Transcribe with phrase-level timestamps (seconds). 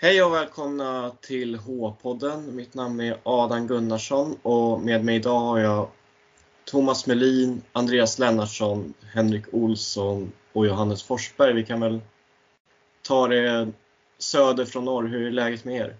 [0.00, 2.56] Hej och välkomna till H-podden.
[2.56, 5.88] Mitt namn är Adam Gunnarsson och med mig idag har jag
[6.64, 11.52] Thomas Melin, Andreas Lennartsson, Henrik Olsson och Johannes Forsberg.
[11.52, 12.00] Vi kan väl
[13.02, 13.68] ta det
[14.18, 15.04] söder från norr.
[15.04, 15.96] Hur är läget med er?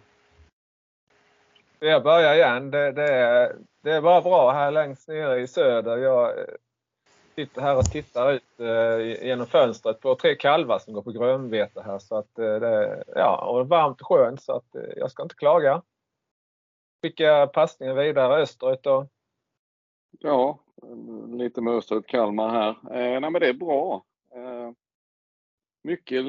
[1.78, 2.70] Jag börjar igen.
[2.70, 5.96] Det, det, är, det är bara bra här längst nere i söder.
[5.96, 6.32] Jag
[7.38, 11.82] sitter här och tittar ut eh, genom fönstret på tre kalvar som går på grönvete
[11.82, 11.98] här.
[11.98, 15.34] Så att, eh, det, ja, och varmt och skönt så att eh, jag ska inte
[15.34, 15.82] klaga.
[17.02, 19.08] Skicka passningen vidare österut då.
[20.10, 20.58] Ja,
[21.28, 22.68] lite med österut Kalmar här.
[22.68, 24.04] Eh, nej men det är bra.
[24.34, 24.70] Eh,
[25.82, 26.24] mycket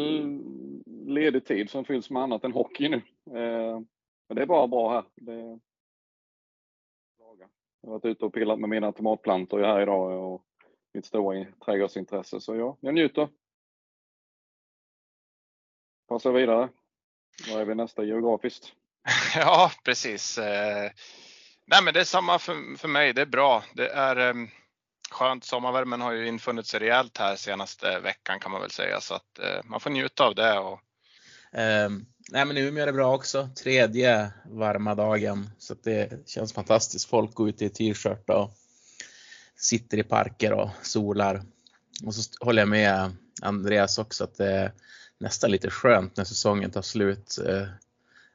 [1.06, 3.02] ledig tid som fylls med annat än hockey nu.
[3.40, 3.80] Eh,
[4.28, 5.04] men det är bara bra här.
[5.16, 5.60] Det,
[7.18, 10.44] jag har varit ute och pillat med mina tomatplantor här idag och
[10.94, 12.42] mitt stora trädgårdsintresse.
[12.42, 13.30] Så ja, jag njuter.
[16.08, 16.70] Passar vidare.
[17.50, 18.74] Var är vi nästa geografiskt?
[19.36, 20.38] Ja, precis.
[20.38, 20.92] Eh,
[21.66, 23.14] nej, men det är samma för, för mig.
[23.14, 23.64] Det är bra.
[23.74, 24.48] Det är ehm,
[25.12, 25.44] skönt.
[25.44, 29.40] Sommarvärmen har ju infunnit sig rejält här senaste veckan kan man väl säga så att
[29.40, 30.60] eh, man får njuta av det.
[30.60, 30.80] Och...
[31.52, 33.50] Um, nej, men Umeå är det bra också.
[33.64, 37.10] Tredje varma dagen så att det känns fantastiskt.
[37.10, 38.52] Folk går ut i t-shirt och
[39.60, 41.44] sitter i parker och solar.
[42.06, 44.74] Och så håller jag med Andreas också att det är
[45.18, 47.38] nästan lite skönt när säsongen tar slut.
[47.48, 47.68] Eh,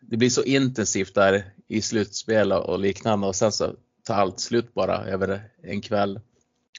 [0.00, 4.74] det blir så intensivt där i slutspel och liknande och sen så tar allt slut
[4.74, 6.20] bara över en kväll.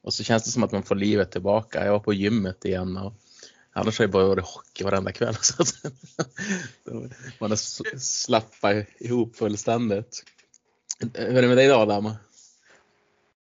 [0.03, 1.85] Och så känns det som att man får livet tillbaka.
[1.85, 3.13] Jag var på gymmet igen och
[3.73, 5.35] annars har jag bara varit hockey varenda kväll.
[5.41, 5.63] Så
[7.39, 10.23] man har slappat ihop fullständigt.
[11.13, 12.11] Hur är det med dig Adam?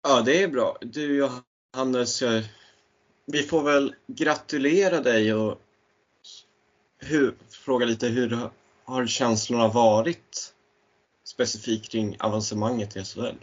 [0.03, 0.77] Ja, det är bra.
[0.81, 2.23] Du Johannes,
[3.27, 5.61] vi får väl gratulera dig och
[6.99, 8.51] hur, fråga lite hur
[8.85, 10.55] har känslorna varit
[11.25, 13.37] specifikt kring avancemanget i SHL?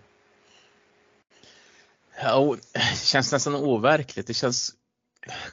[2.21, 4.27] Ja, det känns nästan overkligt.
[4.27, 4.75] Det känns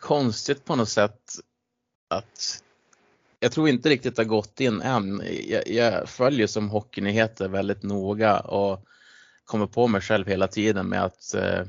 [0.00, 1.20] konstigt på något sätt
[2.10, 2.62] att
[3.40, 5.22] jag tror inte riktigt det har gått in än.
[5.48, 8.84] Jag, jag följer som hockeynyheter väldigt noga och
[9.44, 11.64] kommer på mig själv hela tiden med att eh,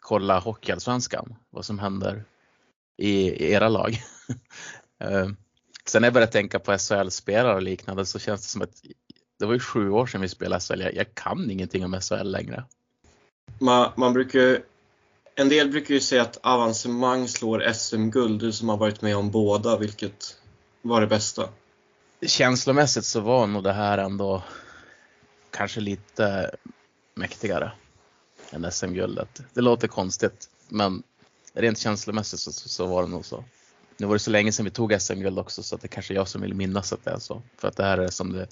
[0.00, 2.24] kolla Hockeyallsvenskan, vad som händer
[2.96, 3.90] i, i era lag.
[5.00, 5.28] eh,
[5.84, 8.82] sen när jag började tänka på SHL-spelare och liknande så känns det som att
[9.38, 10.80] det var ju sju år sedan vi spelade SHL.
[10.80, 12.64] Jag, jag kan ingenting om SHL längre.
[13.58, 14.60] Man, man brukar
[15.38, 18.40] en del brukar ju säga att avancemang slår SM-guld.
[18.40, 20.36] Du som har varit med om båda, vilket
[20.82, 21.48] var det bästa?
[22.26, 24.42] Känslomässigt så var nog det här ändå
[25.50, 26.50] kanske lite
[27.16, 27.72] mäktigare
[28.52, 29.42] än SM-guldet.
[29.54, 31.02] Det låter konstigt, men
[31.54, 33.44] rent känslomässigt så, så var det nog så.
[33.96, 36.16] Nu var det så länge sedan vi tog SM-guld också så att det kanske är
[36.16, 37.42] jag som vill minnas att det är så.
[37.56, 38.46] För att det här är som det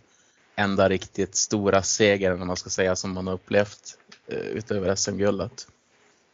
[0.56, 5.66] enda riktigt stora segern, om man ska säga, som man har upplevt eh, utöver SM-guldet.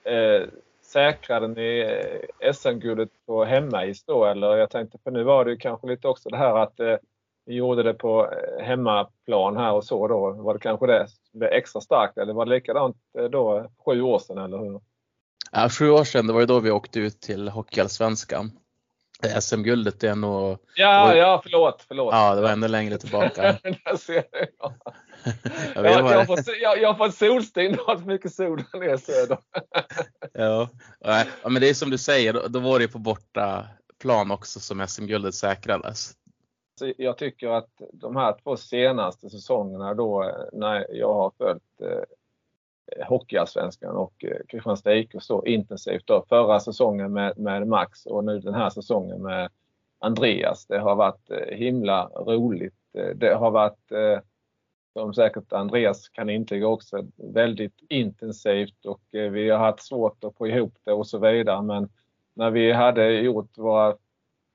[0.05, 0.49] Eh,
[0.83, 1.79] säkrade ni
[2.41, 4.57] eh, SM-guldet på hemmais då eller?
[4.57, 6.97] Jag tänkte, för nu var det ju kanske lite också det här att eh,
[7.47, 10.31] gjorde det på eh, hemmaplan här och så då.
[10.31, 14.19] Var det kanske det blev extra starkt eller var det likadant eh, då sju år
[14.19, 14.81] sedan eller hur?
[15.53, 18.53] Ja, sju år sedan, det var ju då vi åkte ut till Hockeyallsvenskan.
[19.41, 20.59] SM-guldet är nog...
[20.75, 21.15] Ja, var...
[21.15, 22.15] ja, förlåt, förlåt.
[22.15, 23.43] Ja, det var ännu längre tillbaka.
[23.63, 23.75] jag,
[25.75, 28.99] jag, jag, jag, får, jag, jag får solsting, det har så mycket sol där nere
[28.99, 29.39] söder.
[30.33, 30.69] ja,
[31.01, 33.67] ja, men det är som du säger, då, då var det på borta
[34.01, 36.13] plan också som SM-guldet säkrades
[36.97, 42.03] jag tycker att de här två senaste säsongerna då när jag har följt eh,
[43.07, 46.07] Hockeyallsvenskan och eh, Kristianstad IK så intensivt.
[46.07, 46.25] Då.
[46.29, 49.51] Förra säsongen med, med Max och nu den här säsongen med
[49.99, 50.67] Andreas.
[50.67, 52.75] Det har varit eh, himla roligt.
[52.95, 54.19] Eh, det har varit, eh,
[54.93, 60.37] som säkert Andreas kan intyga också, väldigt intensivt och eh, vi har haft svårt att
[60.37, 61.63] få ihop det och så vidare.
[61.63, 61.89] Men
[62.35, 63.97] när vi hade gjort våra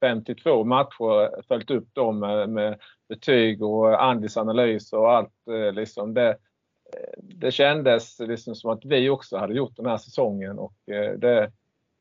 [0.06, 2.80] 52 matcher, följt upp dem med, med
[3.10, 5.48] betyg och Andys analys och allt.
[5.52, 9.98] Eh, liksom det, eh, det kändes liksom som att vi också hade gjort den här
[9.98, 11.52] säsongen och eh, det,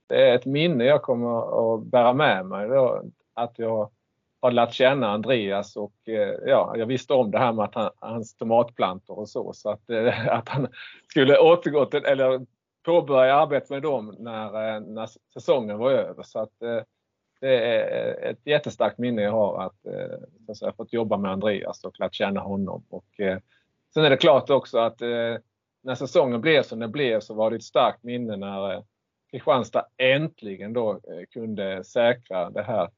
[0.09, 2.69] det är ett minne jag kommer att bära med mig.
[2.69, 3.03] Då,
[3.35, 3.91] att jag
[4.41, 5.95] har lärt känna Andreas och
[6.47, 9.53] ja, jag visste om det här med att han, hans tomatplantor och så.
[9.53, 9.91] Så att,
[10.29, 10.69] att han
[11.11, 12.47] skulle återgå till, eller
[12.83, 16.23] påbörja arbetet med dem när, när säsongen var över.
[16.23, 16.53] Så att,
[17.45, 20.19] det är eh, ett jättestarkt minne jag har att, eh,
[20.49, 22.85] att säga, fått jobba med Andreas och lärt känna honom.
[22.89, 23.39] Och, eh,
[23.95, 25.37] sen är det klart också att eh,
[25.83, 28.83] när säsongen blev som den blev så var det ett starkt minne när eh,
[29.31, 32.91] Kristianstad äntligen då eh, kunde säkra det här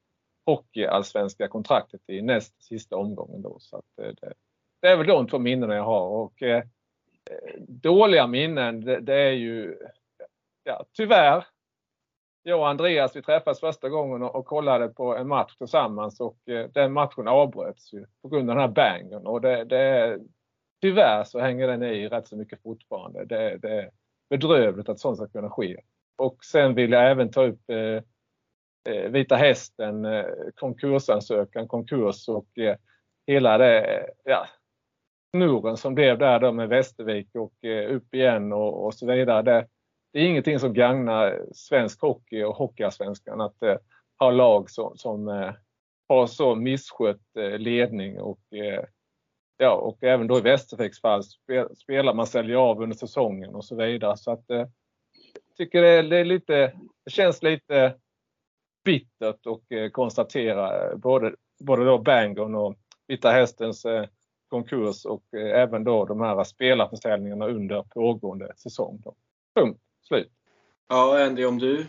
[0.45, 3.57] hockeyallsvenska kontraktet i näst sista omgången då.
[3.59, 4.33] Så att det,
[4.81, 6.07] det är väl de två minnena jag har.
[6.07, 6.43] Och,
[7.59, 9.77] dåliga minnen, det, det, är ju
[10.63, 11.45] ja, tyvärr.
[12.47, 16.69] Jag och Andreas vi träffades första gången och, kollade på en match tillsammans och eh,
[16.69, 19.27] den matchen avbröts ju på grund av den här bangen.
[19.27, 20.19] Och det, det,
[20.81, 23.25] tyvärr så hänger den i rätt så mycket fortfarande.
[23.25, 23.91] Det, det är
[24.29, 25.77] bedrövligt att sånt ska kunna ske.
[26.15, 28.03] Och sen vill jag även ta upp eh,
[28.93, 32.75] eh Vita Hästen, eh, konkursansökan, konkurs och eh,
[33.27, 34.47] hela det, eh, ja,
[35.35, 39.41] snurren som blev där då med Västervik och eh, upp igen och, och så vidare.
[39.41, 39.67] Det,
[40.11, 43.77] det, är ingenting som gagnar svensk hockey och hockeyallsvenskan att eh,
[44.19, 45.53] ha lag som, som eh,
[46.07, 48.83] har så misskött eh, ledning och eh,
[49.57, 51.23] ja, och även då i Västerviks fall
[51.77, 54.17] spelar man säljer av under säsongen och så vidare.
[54.17, 54.69] Så att jag
[55.57, 56.73] tycker det, det, är lite,
[57.05, 57.95] det känns lite
[58.85, 62.75] bittert att eh, konstatera både, både då Bangon och
[63.07, 63.85] Vita Hästens
[64.47, 69.01] konkurs och även då de här spelarförsäljningarna under pågående säsong.
[69.03, 69.15] Då.
[69.55, 69.81] Punkt.
[70.07, 70.31] Slut.
[70.87, 71.85] Ja, Andy, om du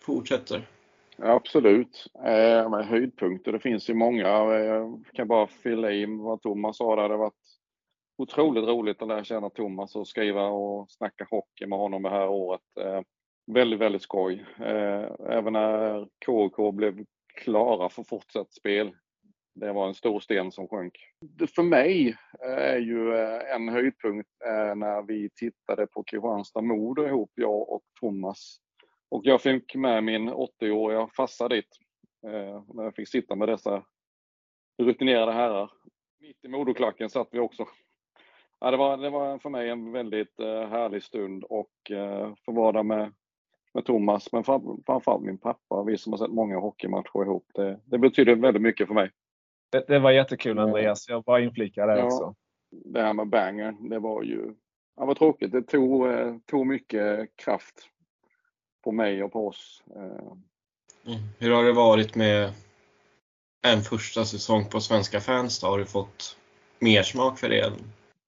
[0.00, 0.68] fortsätter.
[1.18, 2.06] Absolut.
[2.14, 4.28] Eh, med höjdpunkter, det finns ju många.
[4.54, 7.08] Jag kan bara fylla i vad Thomas sa där.
[7.08, 7.58] Det har varit
[8.18, 12.28] otroligt roligt att lära känna Thomas och skriva och snacka hockey med honom det här
[12.28, 12.76] året.
[12.80, 13.00] Eh,
[13.46, 14.46] väldigt, väldigt skoj.
[14.58, 17.04] Eh, även när KK blev
[17.34, 18.92] klara för fortsatt spel
[19.54, 20.98] det var en stor sten som sjönk.
[21.54, 27.06] För mig eh, är ju eh, en höjdpunkt eh, när vi tittade på Kristianstad Modo
[27.06, 28.56] ihop, jag och Thomas.
[29.08, 31.78] Och jag fick med min 80-åriga farsa dit.
[32.74, 33.84] När jag fick sitta med dessa
[34.82, 35.70] rutinerade herrar.
[36.20, 37.66] Mitt i Modoklacken satt vi också.
[38.60, 40.38] Ja, det, var, det var för mig en väldigt
[40.70, 41.70] härlig stund och
[42.44, 43.12] få vara där med,
[43.74, 45.82] med Thomas, men framförallt min pappa.
[45.82, 47.46] Vi som har sett många hockeymatcher ihop.
[47.54, 49.10] Det, det betyder väldigt mycket för mig.
[49.70, 51.08] Det, det var jättekul Andreas.
[51.08, 52.34] Jag bara inflikar där ja, också.
[52.70, 54.54] Det här med banger, det var ju
[54.96, 55.52] ja, vad tråkigt.
[55.52, 57.88] Det tog, eh, tog mycket kraft
[58.84, 59.82] på mig och på oss.
[59.96, 60.32] Eh.
[61.06, 61.18] Mm.
[61.38, 62.52] Hur har det varit med
[63.62, 65.60] en första säsong på Svenska fans?
[65.60, 65.66] Då?
[65.66, 66.36] Har du fått
[66.78, 67.72] mer smak för det?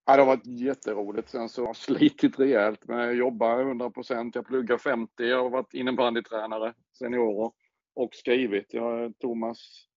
[0.06, 1.30] Ja, det har varit jätteroligt.
[1.30, 2.80] Sen så har jag slitit rejält.
[2.84, 4.34] Men jag jobbar 100 procent.
[4.34, 5.12] Jag pluggar 50.
[5.24, 7.52] Jag har varit innebandytränare seniorer
[7.94, 8.66] och skrivit.
[8.74, 9.88] Jag, Thomas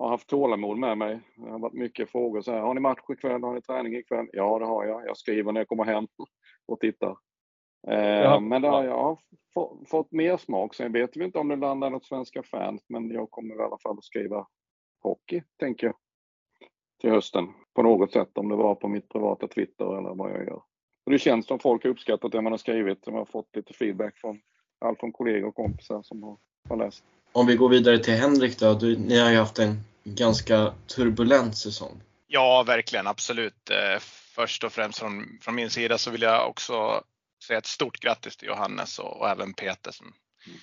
[0.00, 1.20] har haft tålamod med mig.
[1.36, 3.42] Det har varit mycket frågor så här, har ni match ikväll?
[3.42, 4.26] Har ni träning ikväll?
[4.32, 5.06] Ja, det har jag.
[5.06, 6.08] Jag skriver när jag kommer hem
[6.66, 7.16] och tittar.
[7.88, 9.18] Eh, men där, jag har
[9.86, 10.74] fått mer smak.
[10.74, 13.78] Sen vet vi inte om det landar något svenska fans, men jag kommer i alla
[13.78, 14.46] fall att skriva
[15.02, 15.96] hockey, tänker jag,
[17.00, 18.38] till hösten på något sätt.
[18.38, 20.62] Om det var på mitt privata Twitter eller vad jag gör.
[21.04, 23.06] Och det känns som folk har uppskattat det man har skrivit.
[23.06, 24.40] Jag har fått lite feedback från
[24.78, 26.38] allt från kollegor och kompisar som har,
[26.68, 27.04] har läst.
[27.32, 28.74] Om vi går vidare till Henrik då.
[28.74, 32.02] Du, ni har ju haft en ganska turbulent säsong.
[32.26, 33.70] Ja, verkligen, absolut.
[33.70, 33.98] Eh,
[34.34, 37.02] först och främst från, från min sida så vill jag också
[37.46, 40.12] säga ett stort grattis till Johannes och, och även Peter som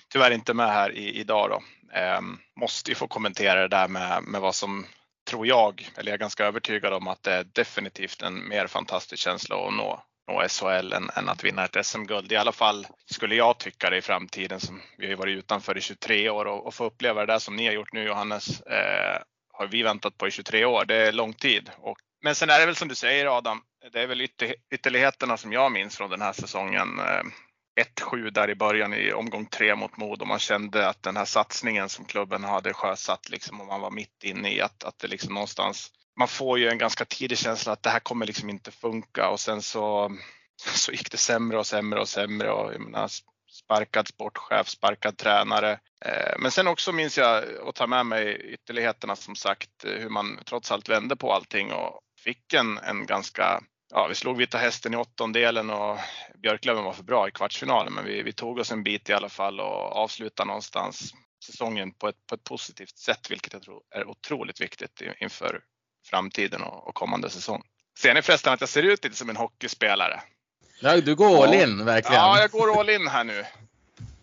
[0.08, 1.50] tyvärr inte är med här i, idag.
[1.50, 1.62] Då.
[1.98, 4.86] Ehm, måste ju få kommentera det där med, med vad som
[5.30, 9.22] tror jag, eller jag är ganska övertygad om att det är definitivt en mer fantastisk
[9.22, 12.32] känsla att nå, nå SHL än, än att vinna ett SM-guld.
[12.32, 12.86] I alla fall
[13.18, 14.60] skulle jag tycka det i framtiden.
[14.60, 17.38] Som vi har ju varit utanför i 23 år och, och få uppleva det där
[17.38, 18.60] som ni har gjort nu Johannes.
[18.60, 19.22] Eh,
[19.52, 20.84] har vi väntat på i 23 år.
[20.84, 21.70] Det är lång tid.
[21.78, 25.36] Och, men sen är det väl som du säger Adam, det är väl ytter, ytterligheterna
[25.36, 26.98] som jag minns från den här säsongen.
[26.98, 27.22] Eh,
[28.00, 30.24] 1-7 där i början i omgång tre mot Modo.
[30.24, 34.24] man kände att den här satsningen som klubben hade sjösatt liksom och man var mitt
[34.24, 37.82] inne i att, att det liksom någonstans man får ju en ganska tidig känsla att
[37.82, 40.12] det här kommer liksom inte funka och sen så,
[40.74, 43.10] så gick det sämre och sämre och sämre och jag menar,
[43.50, 45.72] sparkad sportchef, sparkad tränare.
[46.04, 50.38] Eh, men sen också minns jag och tar med mig ytterligheterna som sagt hur man
[50.44, 53.60] trots allt vände på allting och fick en, en ganska
[53.90, 55.98] Ja, vi slog Vita Hästen i åttondelen och
[56.42, 59.28] Björklöven var för bra i kvartsfinalen, men vi, vi tog oss en bit i alla
[59.28, 64.08] fall och avslutade någonstans säsongen på ett, på ett positivt sätt, vilket jag tror är
[64.08, 65.60] otroligt viktigt inför
[66.06, 67.62] framtiden och, och kommande säsong.
[67.98, 70.22] Ser ni förresten att jag ser ut lite som en hockeyspelare?
[70.80, 72.22] Ja, du går all in verkligen.
[72.22, 73.44] Ja, jag går all in här nu.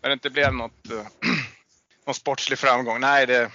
[0.02, 1.08] När det inte blev något, uh,
[2.06, 3.00] någon sportslig framgång.
[3.00, 3.52] Nej, det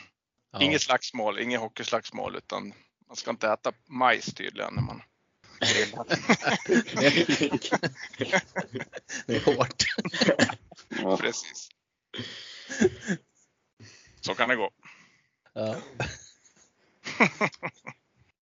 [0.52, 0.62] ja.
[0.62, 2.74] inget slagsmål, inget hockeyslagsmål utan
[3.08, 5.02] man ska inte äta majs tydligen när man
[9.26, 9.84] det är hårt.
[10.88, 11.16] Ja.
[11.16, 11.68] Precis.
[14.20, 14.70] Så kan det gå.
[15.52, 15.76] Ja.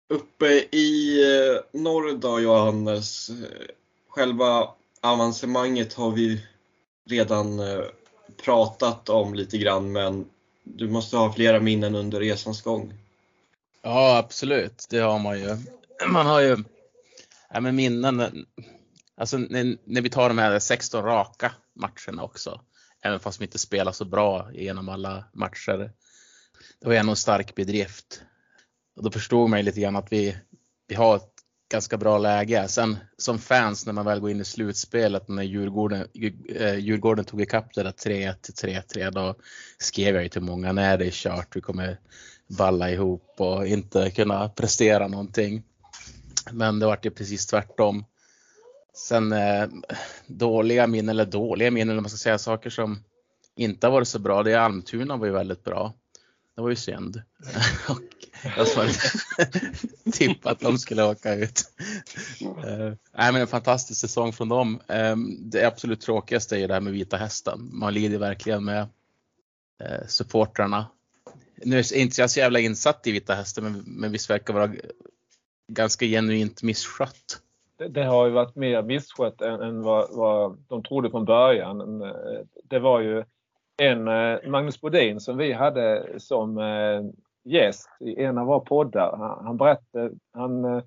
[0.09, 3.31] Uppe i eh, norr då Johannes,
[4.09, 4.69] själva
[5.01, 6.45] avancemanget har vi
[7.11, 7.85] redan eh,
[8.45, 10.25] pratat om lite grann men
[10.65, 12.95] du måste ha flera minnen under resans gång.
[13.83, 14.87] Ja, absolut.
[14.91, 15.57] Det har man ju.
[16.07, 16.57] Man har ju
[17.51, 18.21] ja, men minnen.
[18.21, 18.31] Eh,
[19.17, 22.61] alltså när, när vi tar de här 16 raka matcherna också.
[23.03, 25.93] Även fast vi inte spelar så bra genom alla matcher.
[26.81, 28.23] Det var ändå en stark bedrift.
[28.97, 30.37] Och då förstod man ju lite grann att vi,
[30.89, 31.38] vi har ett
[31.69, 32.69] ganska bra läge.
[32.69, 36.07] Sen som fans när man väl går in i slutspelet när Djurgården,
[36.55, 39.35] eh, Djurgården tog ikapp det där 3-1 till 3-3 då
[39.79, 41.99] skrev jag ju till många när det är kört, vi kommer
[42.47, 45.63] balla ihop och inte kunna prestera någonting.
[46.53, 48.05] Men det vart ju precis tvärtom.
[48.95, 49.69] Sen eh,
[50.27, 53.05] dåliga minnen, eller dåliga minnen, eller man ska säga saker som
[53.57, 54.43] inte har varit så bra.
[54.43, 55.95] Det är Almtuna var ju väldigt bra.
[56.57, 57.23] Det var ju synd.
[57.89, 58.08] och
[58.43, 58.93] jag hade
[60.13, 61.63] tippat att de skulle åka ut.
[62.43, 64.81] Uh, nej, men en fantastisk säsong från dem.
[64.87, 67.71] Um, det absolut tråkigaste är ju det här med Vita Hästen.
[67.73, 68.83] Man lider verkligen med
[69.83, 70.87] uh, supportrarna.
[71.65, 74.73] Nu är inte jag så jävla insatt i Vita Hästen, men, men visst verkar vara
[75.69, 77.41] ganska genuint misskött.
[77.79, 82.03] Det, det, har ju varit mer misskött än, än vad, vad, de trodde från början.
[82.03, 82.11] Eh,
[82.65, 83.25] det var ju
[83.77, 84.05] en
[84.51, 86.59] Magnus Bodin som vi hade som
[87.45, 89.17] gäst i en av våra poddar.
[89.17, 90.83] Han, han berättade, han, eh,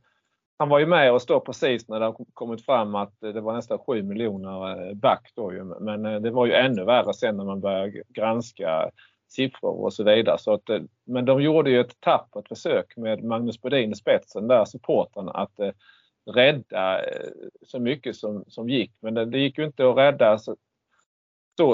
[0.57, 3.53] han var ju med och stod precis när det har kommit fram att det var
[3.53, 5.63] nästan 7 miljoner eh, back då ju.
[5.63, 8.89] Men eh, det var ju ännu värre sen när man började granska
[9.27, 10.37] siffror och så vidare.
[10.37, 10.69] Så att,
[11.05, 15.59] men de gjorde ju ett tappert försök med Magnus Bodin i spetsen där, supporten, att
[16.33, 17.01] rädda
[17.61, 18.91] så mycket som, som gick.
[19.01, 20.55] Men det, det gick ju inte att rädda så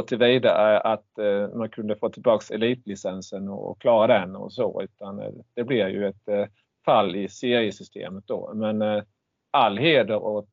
[0.08, 4.82] tillvida eh, att eh, man kunde få tillbaks elitlicensen och klara den och så.
[4.82, 6.50] Utan eh, det blir ju ett
[6.86, 8.52] fall i seriesystemet då.
[8.54, 9.04] Men
[9.52, 10.50] all heder åt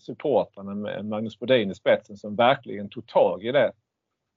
[0.00, 3.72] supportrarna med Magnus Bodin i spetsen som verkligen tog tag i det.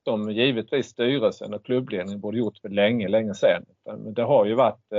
[0.03, 3.65] Som givetvis styrelsen och klubbledningen borde gjort för länge, länge sedan.
[3.85, 4.93] Men det har ju varit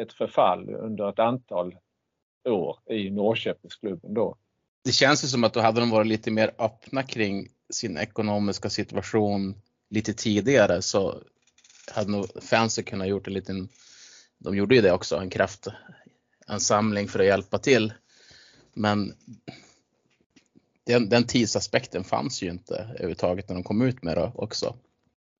[0.00, 1.76] ett förfall under ett antal
[2.48, 4.36] år i Norrköpingsklubben då.
[4.84, 8.70] Det känns ju som att då hade de varit lite mer öppna kring sin ekonomiska
[8.70, 9.60] situation
[9.90, 11.22] lite tidigare så
[11.90, 13.68] hade nog fansen kunnat gjort en liten,
[14.38, 17.92] de gjorde ju det också, en kraftansamling för att hjälpa till.
[18.72, 19.14] Men
[20.84, 24.76] den, den tidsaspekten fanns ju inte överhuvudtaget när de kom ut med det också.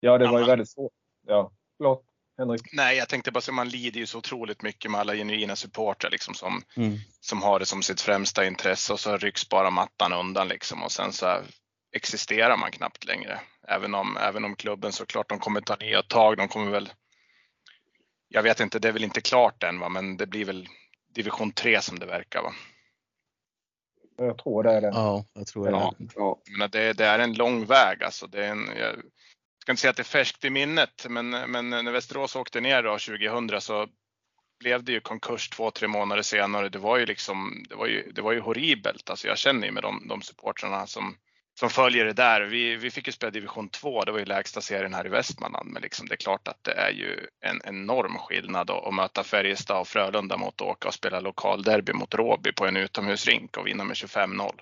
[0.00, 0.92] Ja, det var ju väldigt svårt.
[1.26, 2.04] Ja, förlåt.
[2.38, 2.62] Henrik?
[2.72, 6.10] Nej, jag tänkte bara att man lider ju så otroligt mycket med alla genuina supportrar
[6.10, 6.98] liksom som, mm.
[7.20, 10.92] som har det som sitt främsta intresse och så rycks bara mattan undan liksom och
[10.92, 11.40] sen så
[11.92, 13.40] existerar man knappt längre.
[13.68, 16.36] Även om, även om klubben såklart, de kommer ta nya tag.
[16.36, 16.92] De kommer väl,
[18.28, 20.68] jag vet inte, det är väl inte klart än va, men det blir väl
[21.14, 22.52] division 3 som det verkar va.
[24.16, 24.86] Jag tror det är det.
[24.86, 25.70] Ja, jag tror det.
[25.70, 26.42] Ja, ja.
[26.58, 28.26] Men det, det, är en lång väg alltså.
[28.26, 28.94] Det är en, jag
[29.62, 32.82] ska inte säga att det är färskt i minnet, men, men när Västerås åkte ner
[32.82, 33.86] då 2000 så
[34.58, 36.68] blev det ju konkurs två, tre månader senare.
[36.68, 39.10] Det var ju liksom, det var ju, det var ju horribelt.
[39.10, 41.16] Alltså jag känner ju med de, de supportrarna som,
[41.58, 42.40] som följer det där.
[42.40, 45.70] Vi, vi fick ju spela division 2, det var ju lägsta serien här i Västmanland,
[45.70, 49.80] men liksom det är klart att det är ju en enorm skillnad att möta Färjestad
[49.80, 53.84] och Frölunda mot att åka och spela lokalderby mot Råby på en utomhusrink och vinna
[53.84, 54.60] med 25-0.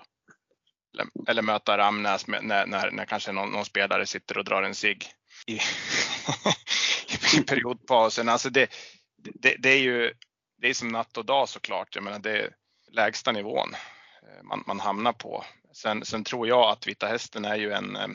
[0.93, 4.63] Eller, eller, möta Ramnäs med, när, när, när kanske någon, någon, spelare sitter och drar
[4.63, 5.05] en cigg
[5.47, 5.53] i,
[7.37, 8.29] i periodpausen.
[8.29, 8.69] Alltså det,
[9.17, 10.13] det, det, är ju
[10.61, 11.95] det är som natt och dag såklart.
[11.95, 12.49] Jag menar det är
[12.91, 15.45] lägsta nivån eh, man, man hamnar på.
[15.77, 18.07] Sen, sen tror jag att Vita Hästen är ju en, eh,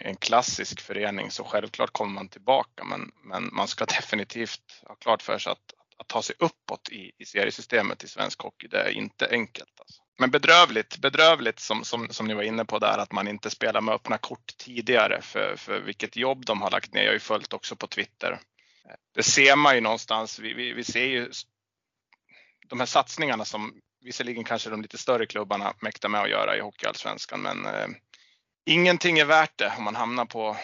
[0.00, 5.22] en klassisk förening så självklart kommer man tillbaka men, men man ska definitivt ha klart
[5.22, 8.90] för sig att, att ta sig uppåt i, i seriesystemet i svensk hockey, det är
[8.90, 9.80] inte enkelt.
[9.80, 10.02] Alltså.
[10.18, 13.80] Men bedrövligt, bedrövligt som, som, som ni var inne på där att man inte spelar
[13.80, 17.02] med öppna kort tidigare för, för vilket jobb de har lagt ner.
[17.02, 18.40] Jag har ju följt också på Twitter.
[19.14, 20.38] Det ser man ju någonstans.
[20.38, 21.30] Vi, vi, vi ser ju
[22.68, 26.60] de här satsningarna som visserligen kanske de lite större klubbarna mäktar med att göra i
[26.60, 27.88] Hockeyallsvenskan, men eh,
[28.66, 30.56] ingenting är värt det om man hamnar på,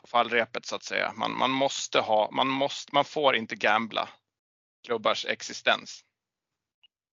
[0.00, 1.12] på fallrepet så att säga.
[1.16, 4.08] Man, man måste ha, man måste, man får inte gambla
[4.86, 6.04] klubbars existens.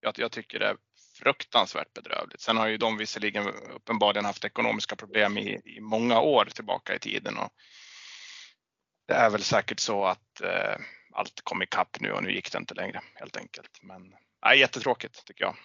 [0.00, 0.76] Jag, jag tycker det är
[1.18, 2.40] fruktansvärt bedrövligt.
[2.40, 6.98] Sen har ju de visserligen uppenbarligen haft ekonomiska problem i, i många år tillbaka i
[6.98, 7.52] tiden och
[9.06, 10.76] det är väl säkert så att eh,
[11.12, 13.78] allt kom ikapp nu och nu gick det inte längre helt enkelt.
[13.82, 14.14] Men
[14.44, 15.56] Nej, jättetråkigt tycker jag.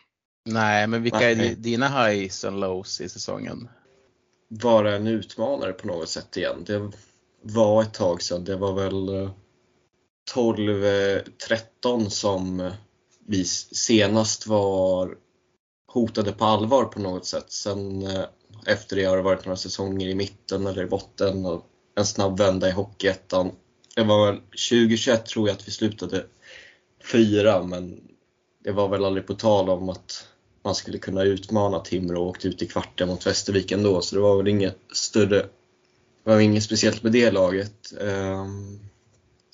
[0.45, 3.69] Nej, men vilka är dina highs and lows i säsongen?
[4.47, 6.63] Vara en utmanare på något sätt igen.
[6.65, 6.91] Det
[7.41, 8.43] var ett tag sedan.
[8.43, 9.29] Det var väl
[10.33, 11.21] 12-13
[11.83, 12.71] eh, som
[13.27, 15.17] vi senast var
[15.87, 17.51] hotade på allvar på något sätt.
[17.51, 18.25] Sen eh,
[18.65, 21.65] efter det har det varit några säsonger i mitten eller i botten och
[21.95, 23.51] en snabb vända i Hockeyettan
[23.95, 26.25] det var väl 2021 tror jag att vi slutade
[27.11, 28.01] fyra, men
[28.63, 30.27] det var väl aldrig på tal om att
[30.63, 34.21] man skulle kunna utmana Timrå och åkte ut i kvarten mot Västervik ändå, så det
[34.21, 35.37] var väl inget större,
[36.23, 37.93] det var inget speciellt med det laget.
[38.01, 38.79] Ehm,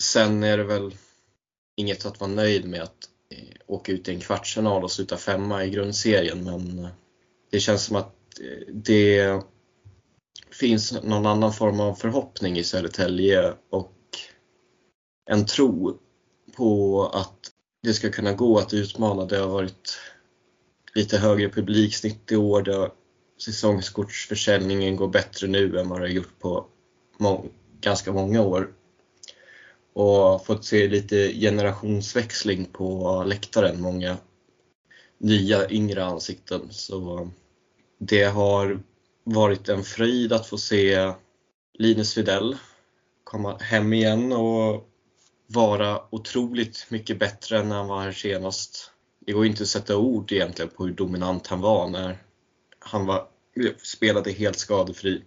[0.01, 0.95] sen är det väl
[1.77, 5.65] inget att vara nöjd med att eh, åka ut i en kvartsfinal och sluta femma
[5.65, 6.91] i grundserien, men eh,
[7.49, 9.41] det känns som att eh, det
[10.51, 13.93] finns någon annan form av förhoppning i Södertälje och
[15.29, 15.97] en tro
[16.57, 17.51] på att
[17.81, 19.25] det ska kunna gå att utmana.
[19.25, 19.98] Det har varit
[20.95, 22.62] lite högre publiksnitt i år.
[22.62, 22.91] Det
[23.41, 26.65] säsongskortsförsäljningen går bättre nu än vad det har gjort på
[27.17, 27.45] må
[27.81, 28.74] ganska många år.
[29.93, 33.81] Och fått se lite generationsväxling på läktaren.
[33.81, 34.17] Många
[35.17, 36.62] nya yngre ansikten.
[36.71, 37.29] Så
[37.98, 38.79] det har
[39.24, 41.13] varit en fröjd att få se
[41.74, 42.57] Linus Widell
[43.29, 44.88] komma hem igen och
[45.51, 48.91] vara otroligt mycket bättre än när han var här senast.
[49.25, 52.18] Det går inte att sätta ord egentligen på hur dominant han var när
[52.79, 53.27] han var,
[53.84, 55.24] spelade helt skadefri.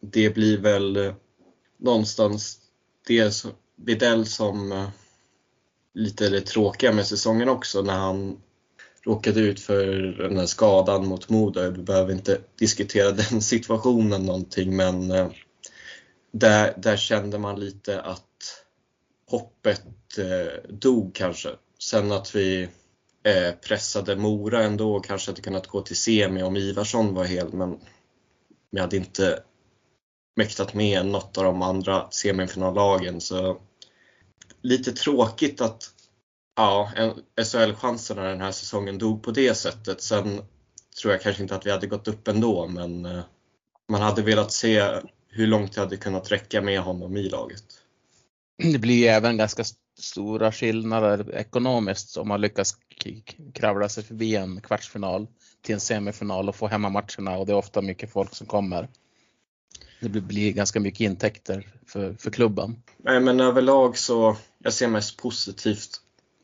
[0.00, 1.14] Det blir väl eh,
[1.78, 2.58] någonstans
[3.06, 3.44] det
[3.76, 4.88] Widell som eh,
[5.94, 8.40] lite det tråkiga med säsongen också när han
[9.04, 9.86] råkade ut för
[10.28, 11.70] den här skadan mot Modo.
[11.70, 15.28] Vi behöver inte diskutera den situationen någonting men eh,
[16.32, 18.31] där, där kände man lite att
[19.32, 21.48] hoppet eh, dog kanske.
[21.78, 22.68] Sen att vi
[23.22, 27.52] eh, pressade Mora ändå och kanske hade kunnat gå till semi om Ivarsson var hel
[27.52, 27.80] men
[28.70, 29.42] vi hade inte
[30.36, 33.60] mäktat med något av de andra semifinallagen så
[34.62, 35.90] lite tråkigt att
[36.56, 36.92] ja,
[37.36, 40.02] SHL-chanserna den här säsongen dog på det sättet.
[40.02, 40.42] Sen
[41.00, 43.22] tror jag kanske inte att vi hade gått upp ändå men eh,
[43.88, 47.81] man hade velat se hur långt det hade kunnat räcka med honom i laget.
[48.58, 49.64] Det blir ju även ganska
[49.98, 52.76] stora skillnader ekonomiskt om man lyckas
[53.54, 55.26] kravla sig förbi en kvartsfinal
[55.62, 58.88] till en semifinal och få hemmamatcherna och det är ofta mycket folk som kommer.
[60.00, 62.82] Det blir ganska mycket intäkter för, för klubben.
[62.96, 66.00] Nej men överlag så, jag ser mest positivt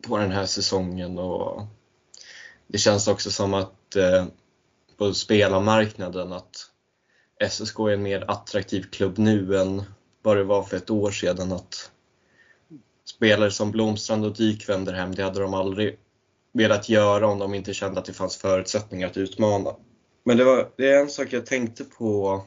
[0.06, 1.66] på den här säsongen och
[2.66, 4.26] det känns också som att eh,
[4.96, 6.70] på spelarmarknaden att
[7.50, 9.82] SSK är en mer attraktiv klubb nu än
[10.22, 11.52] vad det var för ett år sedan.
[11.52, 11.90] Att
[13.10, 15.98] spelare som Blomstrand och Dyk vänder hem, det hade de aldrig
[16.52, 19.76] velat göra om de inte kände att det fanns förutsättningar att utmana.
[20.24, 22.42] Men det, var, det är en sak jag tänkte på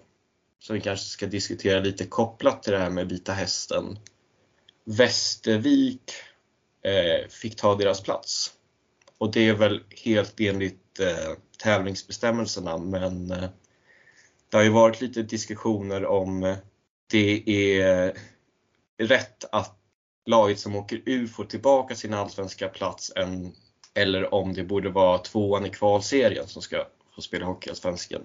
[0.60, 4.00] som vi kanske ska diskutera lite kopplat till det här med Vita Hästen.
[4.86, 6.12] Västervik
[6.84, 8.52] eh, fick ta deras plats.
[9.17, 13.50] Och det är väl helt enligt eh, tävlingsbestämmelserna men eh,
[14.50, 16.58] det har ju varit lite diskussioner om eh,
[17.12, 18.13] det är eh,
[19.08, 19.81] rätt att
[20.25, 23.51] laget som åker ur får tillbaka sin allsvenska plats än,
[23.95, 28.21] eller om det borde vara tvåan i kvalserien som ska få spela Hockeyallsvenskan.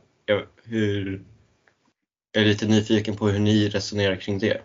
[0.65, 1.25] Hur,
[2.33, 4.63] jag är lite nyfiken på hur ni resonerar kring det.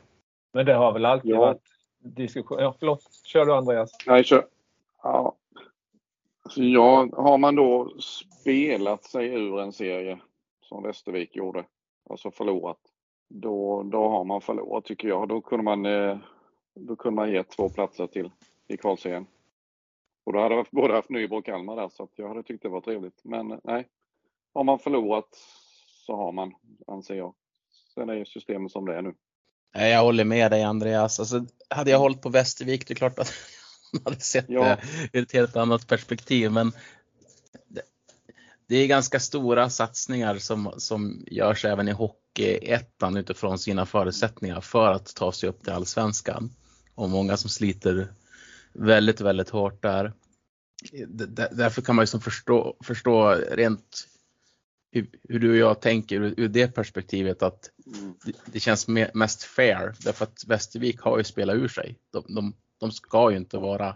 [0.54, 1.40] Men det har väl alltid ja.
[1.40, 1.62] varit
[2.00, 2.60] diskussion.
[2.60, 3.92] Ja, förlåt, kör du Andreas.
[4.08, 4.46] Nej, kör.
[5.04, 5.36] Ja.
[6.50, 10.20] Så ja, har man då spelat sig ur en serie
[10.62, 11.66] som Västervik gjorde,
[12.10, 12.78] alltså förlorat,
[13.30, 15.28] då, då har man förlorat tycker jag.
[15.28, 16.18] Då kunde man, eh,
[16.76, 18.32] då kunde man ge två platser till
[18.68, 19.26] i kvalserien.
[20.24, 22.70] Och då hade jag både haft Nybro och Kalmar där så jag hade tyckt det
[22.70, 23.22] var trevligt.
[23.24, 23.88] Men nej,
[24.54, 25.30] har man förlorat
[26.06, 26.54] så har man,
[26.88, 27.36] anser jag.
[27.94, 29.14] Sen är systemet som det är nu.
[29.74, 31.20] Jag håller med dig Andreas.
[31.20, 33.34] Alltså, hade jag hållit på Västervik, det är klart att
[33.94, 34.64] man hade sett ja.
[34.64, 34.80] det
[35.14, 36.52] ur ett helt annat perspektiv.
[36.52, 36.72] Men
[37.68, 37.82] det,
[38.68, 44.92] det är ganska stora satsningar som, som görs även i Hockeyettan utifrån sina förutsättningar för
[44.92, 46.50] att ta sig upp till Allsvenskan.
[46.96, 48.08] Och många som sliter
[48.74, 50.14] väldigt, väldigt hårt där.
[51.52, 54.08] Därför kan man ju förstå, förstå rent
[54.92, 58.14] hur, hur, du och jag tänker ur, ur det perspektivet att mm.
[58.26, 61.98] det, det, känns mest fair därför att Västervik har ju spelat ur sig.
[62.12, 63.96] De, de, de ska ju inte vara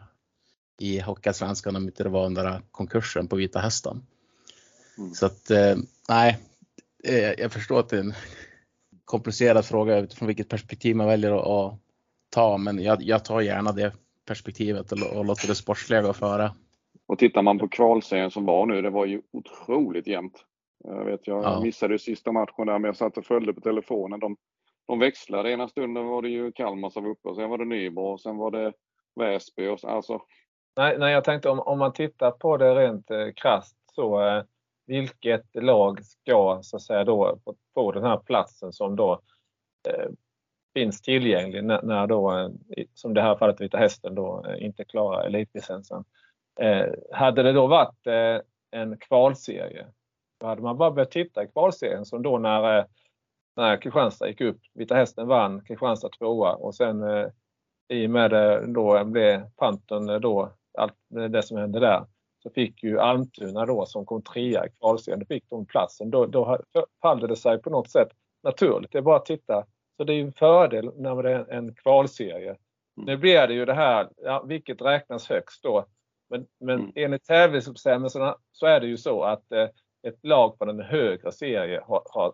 [0.80, 4.06] i Hockeyallsvenskan om inte det var den där konkursen på Vita Hästen.
[4.98, 5.14] Mm.
[5.14, 5.76] Så att eh,
[6.10, 6.40] nej,
[7.04, 8.14] eh, jag förstår att det är en
[9.06, 11.80] komplicerad fråga utifrån vilket perspektiv man väljer att
[12.30, 13.94] ta, men jag, jag, tar gärna det
[14.28, 16.52] perspektivet och, och låter det sportsliga gå före.
[17.08, 20.46] Och tittar man på kvalserien som var nu, det var ju otroligt jämnt.
[20.84, 21.62] Jag vet, jag ja.
[21.62, 24.20] missade sista matchen där, men jag satt och följde på telefonen.
[24.20, 24.38] De,
[24.88, 25.52] de växlade.
[25.52, 28.22] Ena stunden var det ju Kalmar som var uppe och sen var det Nybro och
[28.22, 28.74] sen var det
[29.16, 29.68] Väsby.
[29.68, 30.22] Och så, alltså.
[30.78, 34.44] nej, nej, jag tänkte om, om man tittar på det rent eh, krasst så eh,
[34.88, 37.40] vilket lag ska så att säga då
[37.74, 39.22] få den här platsen som då
[39.88, 40.10] eh,
[40.76, 42.50] finns tillgänglig när, när då, eh,
[42.94, 46.04] som det här fallet Vita Hästen då, eh, inte klarar elitlicensen.
[46.60, 49.86] Eh, hade det då varit eh, en kvalserie,
[50.40, 52.86] då hade man bara börjat titta i kvalserien som då när, eh,
[53.56, 54.60] när Kristianstad gick upp.
[54.74, 57.28] Vita Hästen vann, Kristianstad tvåa och sen eh,
[57.88, 60.94] i och med det då blev Pantern då, allt
[61.32, 62.06] det som hände där,
[62.44, 66.10] så fick ju Almtuna då som kom trea i kvalserien, då fick de platsen.
[66.10, 66.60] Då, då
[67.02, 68.08] faller det sig på något sätt
[68.44, 68.92] naturligt.
[68.92, 69.66] Det är bara att titta.
[69.98, 72.50] Så det är en fördel när det är en kvalserie.
[72.50, 73.06] Mm.
[73.06, 75.86] Nu blir det ju det här, ja, vilket räknas högst då?
[76.30, 76.92] Men, men mm.
[76.96, 79.68] enligt tävlingsbestämmelserna så är det ju så att eh,
[80.08, 82.34] ett lag från en högre serie har, har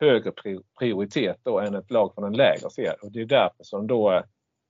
[0.00, 0.32] högre
[0.78, 2.96] prioritet då än ett lag från en lägre serie.
[3.02, 4.22] Och det är därför som då eh,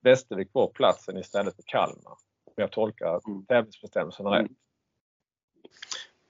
[0.02, 2.16] Västervik får platsen istället för Kalmar.
[2.44, 3.46] Om jag tolkar mm.
[3.46, 4.42] tävlingsbestämmelserna mm.
[4.42, 4.56] rätt.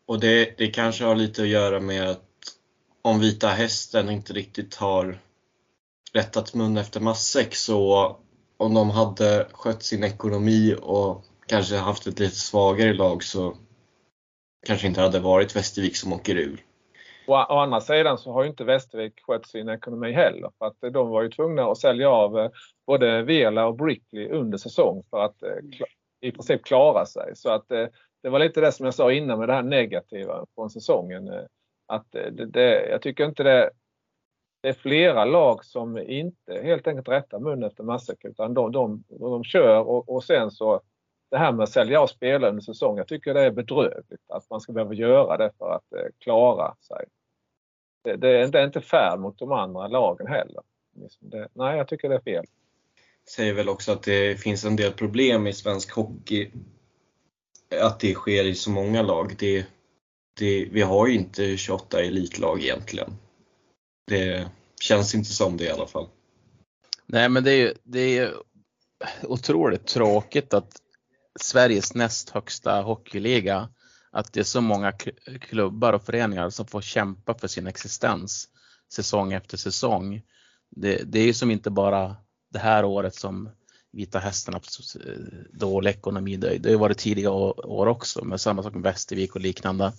[0.06, 2.24] Och det, det kanske har lite att göra med att
[3.02, 5.18] om Vita Hästen inte riktigt har
[6.18, 8.16] rättat mun efter matsäck så
[8.56, 13.54] om de hade skött sin ekonomi och kanske haft ett lite svagare lag så
[14.66, 16.64] kanske inte hade varit Västervik som åker ur.
[17.26, 20.92] Å, å andra sidan så har ju inte Västervik skött sin ekonomi heller för att
[20.92, 22.50] de var ju tvungna att sälja av eh,
[22.86, 25.86] både Vela och Brickley under säsong för att eh,
[26.20, 27.36] i princip klara sig.
[27.36, 27.86] Så att eh,
[28.22, 31.28] det var lite det som jag sa innan med det här negativa från säsongen.
[31.28, 31.44] Eh,
[31.86, 33.70] att eh, det, det, jag tycker inte det,
[34.60, 39.04] det är flera lag som inte helt enkelt rättar mun efter matsäck utan de, de,
[39.08, 40.80] de kör och, och sen så
[41.30, 44.50] det här med att sälja av spelare under säsong, jag tycker det är bedrövligt att
[44.50, 47.04] man ska behöva göra det för att eh, klara sig.
[48.04, 50.62] Det, det, är, det, är inte fair mot de andra lagen heller.
[50.96, 52.44] Liksom det, nej, jag tycker det är fel.
[53.28, 56.50] Säger väl också att det finns en del problem i svensk hockey.
[57.80, 59.36] Att det sker i så många lag.
[59.38, 59.66] Det,
[60.38, 63.10] det, vi har ju inte 28 elitlag egentligen.
[64.08, 64.48] Det
[64.80, 66.08] känns inte som det i alla fall.
[67.06, 68.34] Nej, men det är ju det är
[69.22, 70.82] otroligt tråkigt att
[71.40, 73.68] Sveriges näst högsta hockeyliga
[74.10, 74.92] att det är så många
[75.40, 78.48] klubbar och föreningar som får kämpa för sin existens
[78.92, 80.22] säsong efter säsong.
[80.70, 82.16] Det, det är ju som inte bara
[82.52, 83.50] det här året som
[83.92, 84.62] Vita Hästen har
[85.06, 85.12] eh,
[85.52, 86.36] dålig ekonomi.
[86.36, 89.92] Det, det har varit tidiga år också, men samma sak med Västervik och liknande.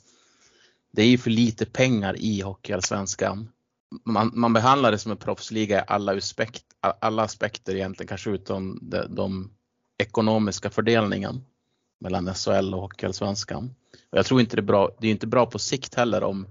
[0.92, 3.50] Det är ju för lite pengar i Hockeyallsvenskan.
[4.06, 8.80] Man, man behandlar det som en proffsliga i alla, aspekt, alla aspekter egentligen, kanske utom
[8.82, 9.52] de, de
[9.98, 11.46] ekonomiska fördelningen
[12.00, 13.76] mellan SHL och Hockeyallsvenskan.
[14.12, 16.48] jag tror inte det är bra, det är inte bra på sikt heller om,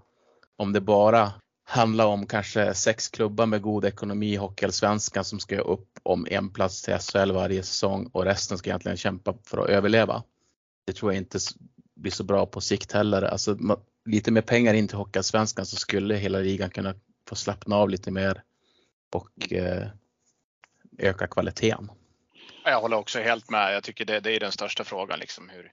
[0.57, 1.33] om det bara
[1.65, 6.51] handlar om kanske sex klubbar med god ekonomi i Hockeyallsvenskan som ska upp om en
[6.51, 10.23] plats till SHL varje säsong och resten ska egentligen kämpa för att överleva.
[10.87, 11.39] Det tror jag inte
[11.97, 13.23] blir så bra på sikt heller.
[13.23, 13.59] Alltså,
[14.05, 16.95] lite mer pengar in till Hockeyallsvenskan så skulle hela ligan kunna
[17.29, 18.43] få slappna av lite mer
[19.13, 19.89] och eh,
[20.99, 21.91] öka kvaliteten.
[22.65, 23.75] Jag håller också helt med.
[23.75, 25.19] Jag tycker det, det är den största frågan.
[25.19, 25.73] Liksom hur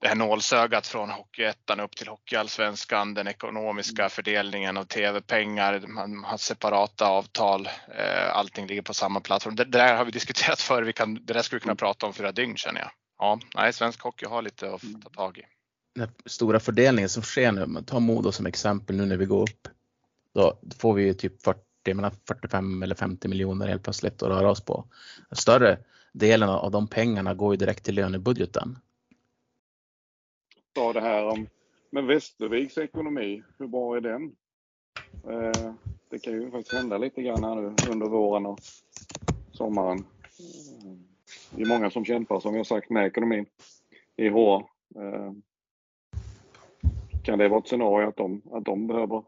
[0.00, 4.10] det här nålsögat från Hockeyettan upp till Hockeyallsvenskan, den ekonomiska mm.
[4.10, 9.56] fördelningen av tv-pengar, man har separata avtal, eh, allting ligger på samma plattform.
[9.56, 11.76] Det, det där har vi diskuterat förr, vi kan, det där skulle vi kunna mm.
[11.76, 12.90] prata om flera dygn känner jag.
[13.18, 15.42] Ja, nej, svensk hockey har lite att ta tag i.
[15.94, 19.68] Den stora fördelningen som sker nu, ta Modo som exempel nu när vi går upp.
[20.38, 24.64] Då får vi typ 40 mellan 45 eller 50 miljoner helt plötsligt att röra oss
[24.64, 24.84] på.
[25.32, 25.78] Större
[26.12, 28.78] delen av de pengarna går ju direkt till lönebudgeten.
[30.76, 31.46] Sa det här om
[31.90, 34.36] men Västerviks ekonomi, hur bra är den?
[35.28, 35.74] Eh,
[36.10, 38.58] det kan ju faktiskt hända lite grann här nu under våren och
[39.52, 40.04] sommaren.
[41.50, 43.46] Det är många som kämpar som jag sagt med ekonomin
[44.16, 44.64] i HR.
[44.96, 45.32] Eh,
[47.24, 49.22] kan det vara ett scenario att de, att de behöver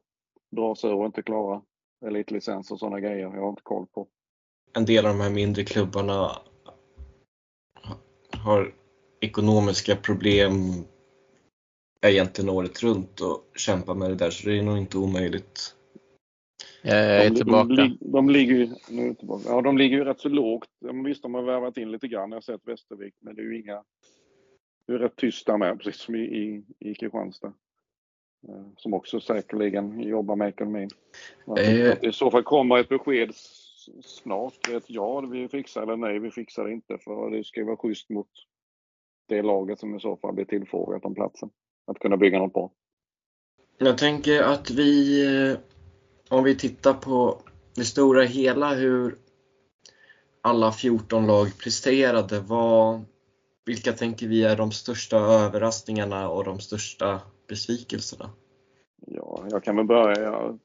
[0.51, 1.63] dra sig ur och inte klara
[2.07, 3.19] elitlicens och sådana grejer?
[3.35, 4.09] Jag har inte koll på.
[4.77, 6.31] En del av de här mindre klubbarna
[8.31, 8.75] har
[9.21, 10.53] ekonomiska problem
[12.07, 15.77] egentligen året runt och kämpar med det där så det är nog inte omöjligt.
[16.83, 17.75] Jag är de, tillbaka.
[17.75, 19.45] De, de, ligger ju, nu tillbaka.
[19.49, 20.69] Ja, de ligger ju rätt så lågt.
[21.05, 22.31] Visst, de har värvat in lite grann.
[22.31, 23.85] Jag har sett Västervik, men det är ju inga...
[24.87, 27.53] Det är rätt tyst där med, precis som i, i, i Kristianstad.
[28.49, 30.91] Eh, som också säkerligen jobbar med ekonomin.
[31.59, 32.05] Eh.
[32.05, 33.35] I så fall kommer ett besked
[34.05, 34.69] snart.
[34.69, 36.99] Ett ja, vi fixar eller nej, vi fixar det inte.
[36.99, 38.29] För det ska vara schysst mot
[39.29, 41.51] det laget som i så fall blir tillfrågat om platsen.
[41.87, 42.71] Att kunna bygga något bra.
[43.79, 45.59] Jag tänker att vi, eh,
[46.29, 47.39] om vi tittar på
[47.75, 49.17] det stora hela, hur
[50.41, 52.41] alla 14 lag presterade.
[52.41, 53.01] Vad,
[53.65, 57.21] vilka tänker vi är de största överraskningarna och de största
[57.51, 58.31] besvikelserna?
[59.07, 60.23] Ja, jag kan väl börja.
[60.23, 60.59] Jag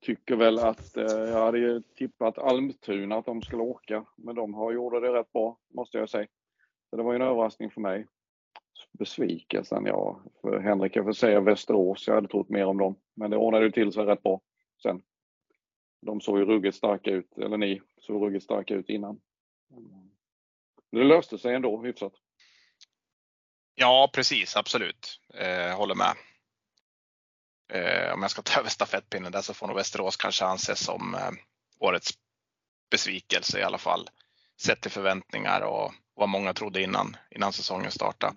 [0.00, 4.54] tycker väl att, eh, jag hade ju tippat Almtuna att de skulle åka, men de
[4.54, 6.26] har gjort det rätt bra, måste jag säga.
[6.90, 8.06] Så det var ju en överraskning för mig.
[8.92, 12.94] Besvikelsen, ja, för Henrik jag får säga Västerås, jag hade trott mer om dem.
[13.14, 14.40] Men det ordnade ju till sig rätt bra
[14.82, 15.02] sen.
[16.02, 19.20] De såg ju ruggigt starka ut, eller ni såg ruggigt starka ut innan.
[20.90, 22.12] Det löste sig ändå hyfsat.
[23.74, 25.20] Ja, precis, absolut.
[25.34, 26.14] Eh, håller med.
[27.72, 31.14] Eh, om jag ska ta över stafettpinnen där så får nog Västerås kanske anses som
[31.14, 31.30] eh,
[31.78, 32.10] årets
[32.90, 34.08] besvikelse i alla fall.
[34.60, 38.36] Sett till förväntningar och vad många trodde innan, innan säsongen startade.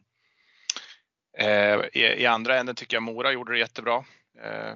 [1.37, 4.05] Eh, i, I andra änden tycker jag Mora gjorde det jättebra.
[4.39, 4.73] Eh,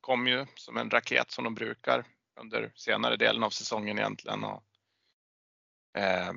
[0.00, 2.04] kom ju som en raket som de brukar
[2.40, 4.44] under senare delen av säsongen egentligen.
[4.44, 4.64] Och,
[5.98, 6.32] eh,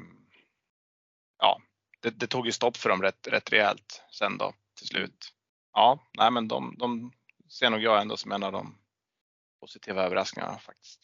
[1.39, 1.61] ja,
[2.07, 5.33] det, det, tog ju stopp för dem rätt, rätt rejält sen då till slut.
[5.73, 7.11] Ja, nej men de, de
[7.49, 8.75] ser nog jag ändå som en av de
[9.61, 10.99] positiva överraskningarna faktiskt.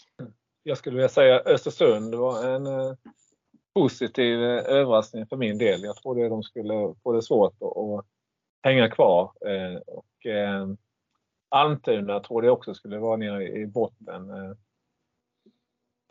[0.63, 2.93] Jag skulle vilja säga Östersund var en eh,
[3.73, 5.83] positiv eh, överraskning för min del.
[5.83, 8.05] Jag trodde de skulle få det svårt att
[8.63, 9.33] hänga kvar.
[9.47, 10.07] Eh, och
[11.49, 14.31] Almtuna trodde jag också skulle vara nere i botten.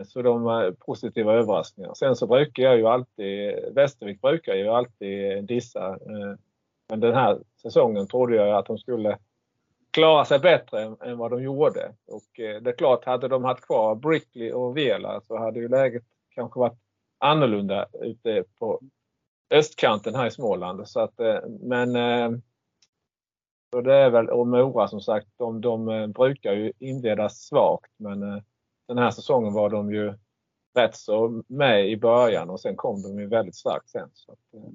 [0.04, 1.94] Så de var positiva överraskningar.
[1.94, 5.88] Sen så brukar jag ju alltid, Västervik brukar ju alltid dissa.
[5.88, 6.36] Eh,
[6.88, 9.18] men den här säsongen trodde jag att de skulle
[9.90, 11.92] klara sig bättre än, vad de gjorde.
[12.06, 15.68] Och eh, det är klart, hade de haft kvar Brickley och Vela så hade ju
[15.68, 16.78] läget kanske varit
[17.18, 18.80] annorlunda ute på
[19.50, 20.88] östkanten här i Småland.
[20.88, 21.92] Så att, eh, men
[23.72, 28.42] så det är väl, och Mora som sagt, de, de brukar ju inleda svagt men
[28.88, 30.14] den här säsongen var de ju
[30.74, 34.10] rätt så med i början och sen kom de ju väldigt starkt sen.
[34.14, 34.70] Så att, eh,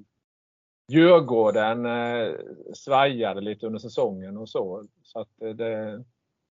[0.88, 2.34] Djurgården eh,
[2.74, 4.84] svajade lite under säsongen och så.
[5.02, 6.04] så att eh, det,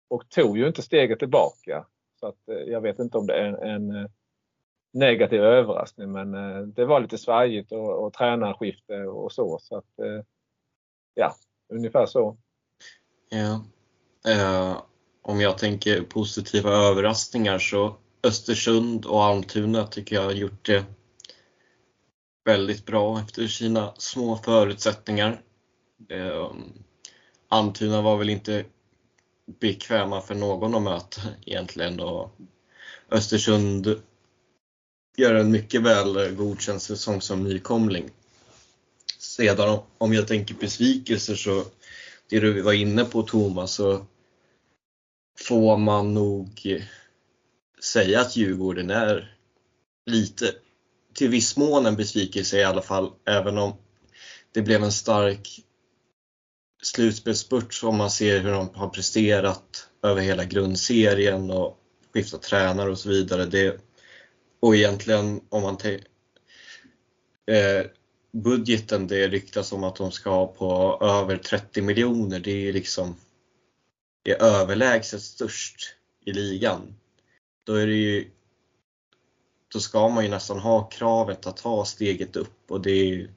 [0.07, 1.85] och tog ju inte steget tillbaka.
[2.19, 4.09] Så att, eh, jag vet inte om det är en, en eh,
[4.93, 9.59] negativ överraskning men eh, det var lite svajigt och, och tränarskifte och så.
[9.61, 10.25] så att, eh,
[11.13, 11.35] ja,
[11.69, 12.37] ungefär så.
[13.29, 13.61] Ja
[14.27, 14.81] eh,
[15.27, 20.85] om jag tänker positiva överraskningar så Östersund och Almtuna tycker jag har gjort det
[22.45, 25.41] väldigt bra efter sina små förutsättningar.
[26.09, 26.51] Eh,
[27.47, 28.65] Almtuna var väl inte
[29.59, 32.31] bekväma för någon att möta egentligen och
[33.11, 34.01] Östersund
[35.17, 38.09] gör en mycket väl godkänd säsong som nykomling.
[39.19, 41.63] Sedan om jag tänker besvikelser så
[42.29, 44.05] det du var inne på Thomas så
[45.39, 46.81] får man nog
[47.83, 49.37] säga att Djurgården är
[50.05, 50.51] lite,
[51.13, 53.73] till viss mån en besvikelse i alla fall, även om
[54.51, 55.65] det blev en stark
[56.83, 61.79] slutspelsspurt om man ser hur de har presterat över hela grundserien och
[62.13, 63.45] skiftat tränare och så vidare.
[63.45, 63.79] Det,
[64.59, 65.77] och egentligen om man
[67.51, 67.85] eh,
[68.31, 73.15] budgeten det ryktas om att de ska ha på över 30 miljoner, det är liksom
[74.31, 76.95] är överlägset störst i ligan,
[77.63, 78.31] då är det ju
[79.73, 83.29] då ska man ju nästan ha kravet att ta steget upp och det är ju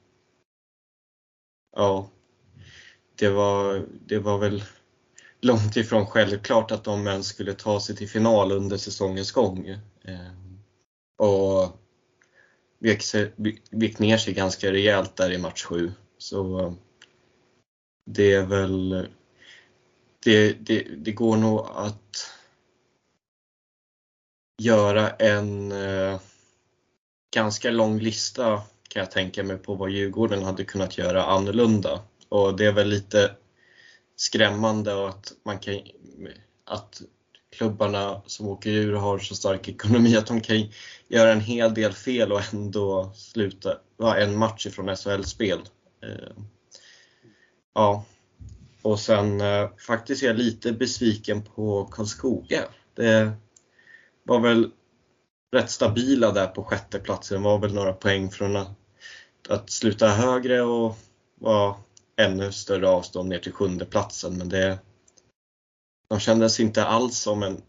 [1.76, 2.10] Ja,
[3.14, 4.62] det var, det var väl
[5.40, 9.68] långt ifrån självklart att de ens skulle ta sig till final under säsongens gång.
[10.04, 10.32] Eh,
[11.18, 11.80] och
[12.78, 13.02] vek,
[13.70, 15.92] vek ner sig ganska rejält där i match 7.
[16.18, 16.72] Så eh,
[18.06, 19.08] det är väl
[20.24, 22.32] det, det, det går nog att
[24.62, 26.20] göra en eh,
[27.34, 32.00] ganska lång lista kan jag tänka mig på vad Djurgården hade kunnat göra annorlunda.
[32.28, 33.36] Och det är väl lite
[34.16, 35.80] skrämmande att, man kan,
[36.64, 37.02] att
[37.56, 40.68] klubbarna som åker ur har så stark ekonomi att de kan
[41.08, 45.60] göra en hel del fel och ändå sluta, vara en match ifrån SHL-spel.
[46.02, 46.32] Eh,
[47.74, 48.04] ja,
[48.82, 52.64] och sen eh, faktiskt är jag lite besviken på Karlskoga.
[52.94, 53.32] Det
[54.22, 54.70] var väl
[55.52, 57.42] rätt stabila där på sjätteplatsen.
[57.42, 58.78] var väl några poäng från att,
[59.48, 60.98] att sluta högre och
[61.34, 61.76] var
[62.16, 64.38] ännu större avstånd ner till sjunde platsen.
[64.38, 64.78] Men det,
[66.08, 67.62] de kändes inte alls som en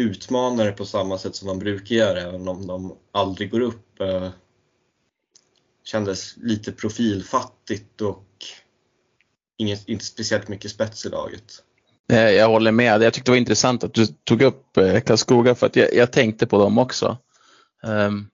[0.00, 4.00] utmanare på samma sätt som de brukar göra, även om de aldrig går upp.
[4.00, 4.30] Eh,
[5.84, 8.26] kändes lite profilfattigt och
[9.58, 11.64] inget, inte speciellt mycket spets i laget.
[12.06, 13.02] Jag håller med.
[13.02, 16.12] Jag tyckte det var intressant att du tog upp eh, Karlskoga för att jag, jag
[16.12, 17.18] tänkte på dem också.
[17.82, 18.28] Um,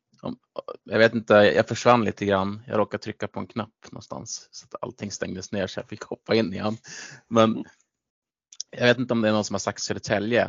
[0.84, 2.62] jag vet inte, jag försvann lite grann.
[2.66, 6.02] Jag råkade trycka på en knapp någonstans så att allting stängdes ner så jag fick
[6.02, 6.76] hoppa in igen.
[7.28, 7.64] Men
[8.70, 10.42] jag vet inte om det är någon som har sagt Södertälje,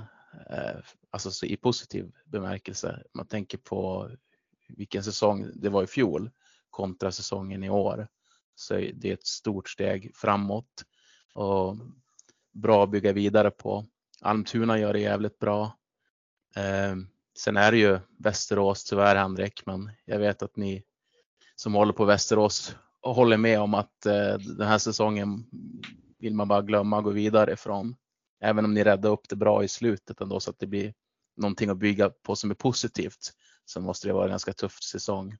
[0.49, 0.79] eh,
[1.11, 3.03] alltså så i positiv bemärkelse.
[3.13, 4.09] Man tänker på
[4.67, 6.29] vilken säsong det var i fjol
[6.69, 8.07] kontra säsongen i år.
[8.59, 10.85] Så det är ett stort steg framåt
[11.33, 11.75] och
[12.53, 13.85] bra att bygga vidare på.
[14.21, 15.77] Almtuna gör det jävligt bra.
[16.55, 16.95] Eh,
[17.37, 20.83] sen är det ju Västerås tyvärr Henrik, men jag vet att ni
[21.55, 25.45] som håller på Västerås håller med om att eh, den här säsongen
[26.19, 27.95] vill man bara glömma och gå vidare ifrån.
[28.41, 30.93] Även om ni räddar upp det bra i slutet ändå så att det blir
[31.37, 33.33] någonting att bygga på som är positivt
[33.65, 35.37] så måste det vara en ganska tuff säsong.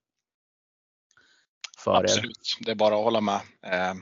[1.79, 2.65] För Absolut, er.
[2.65, 3.41] det är bara att hålla med.
[3.63, 3.95] Eh,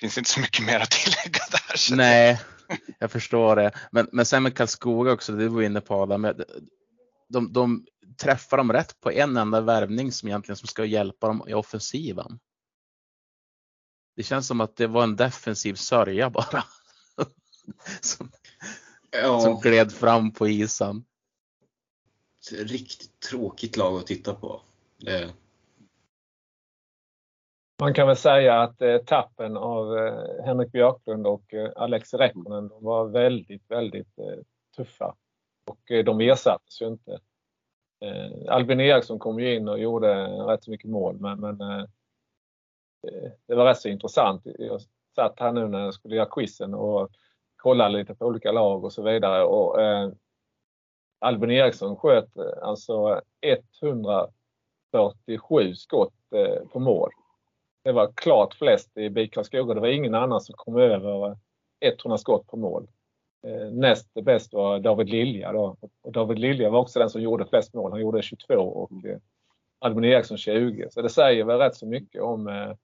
[0.00, 1.96] finns inte så mycket mer att tillägga där.
[1.96, 2.40] Nej,
[2.98, 3.70] jag förstår det.
[3.92, 6.32] Men, men sen med Karlskoga också, det var vi inne på Adam.
[7.28, 11.44] De, de träffar dem rätt på en enda värvning som egentligen som ska hjälpa dem
[11.48, 12.38] i offensiven.
[14.16, 16.64] Det känns som att det var en defensiv sörja bara.
[18.00, 18.32] som,
[19.10, 19.40] ja.
[19.40, 21.04] som gled fram på isen.
[22.52, 24.62] Ett riktigt tråkigt lag att titta på.
[24.98, 25.34] Det...
[27.82, 32.70] Man kan väl säga att eh, tappen av eh, Henrik Björklund och eh, Alex Räkkonen
[32.80, 34.18] var väldigt, väldigt
[34.76, 35.14] tuffa.
[35.66, 37.18] Och de ersattes ju inte.
[38.48, 41.58] Albin Eriksson kom ju in och gjorde rätt så mycket mål men, men
[43.46, 44.42] det var rätt så intressant.
[44.44, 44.80] Jag
[45.14, 47.10] satt här nu när jag skulle göra quizen och
[47.56, 49.44] kollade lite på olika lag och så vidare.
[49.44, 49.78] Och,
[51.18, 56.14] Albin Eriksson sköt alltså 147 skott
[56.72, 57.10] på mål.
[57.82, 59.74] Det var klart flest i BIK Karlskoga.
[59.74, 61.36] Det var ingen annan som kom över
[61.80, 62.88] 100 skott på mål.
[63.46, 65.76] Eh, näst bäst var David Lilja då.
[66.02, 67.90] Och David Lilja var också den som gjorde flest mål.
[67.90, 69.18] Han gjorde 22 och eh,
[69.78, 70.90] Albin Eriksson 20.
[70.90, 72.76] Så det säger väl rätt så mycket om eh,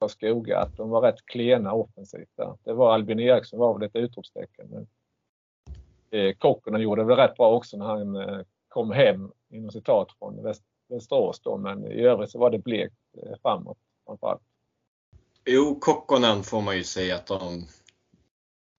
[0.00, 2.56] Karlskoga att de var rätt klena offensivt där.
[2.64, 4.68] Det var Albin Eriksson var väl ett utropstecken.
[4.70, 4.86] Men
[6.38, 10.54] Kokkonen gjorde väl rätt bra också när han kom hem inom citat från
[10.88, 11.56] Västerås då.
[11.56, 12.94] Men i övrigt så var det blekt
[13.42, 14.42] framåt framförallt.
[15.44, 17.66] Jo, Kokkonen får man ju säga att de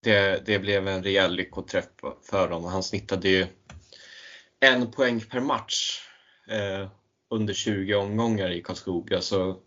[0.03, 1.85] det, det blev en rejäl lyckoträff
[2.23, 2.63] för dem.
[2.63, 3.47] Han snittade ju
[4.59, 6.01] en poäng per match
[6.47, 6.89] eh,
[7.29, 9.21] under 20 omgångar i Karlskoga.
[9.21, 9.59] Så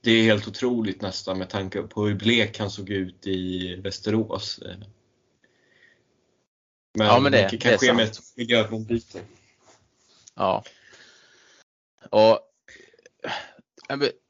[0.00, 4.60] det är helt otroligt nästan med tanke på hur blek han såg ut i Västerås.
[6.94, 9.20] Men, ja, men det, mycket kan det ske med ett miljöombyte.
[10.34, 10.64] Ja.
[12.10, 12.40] Och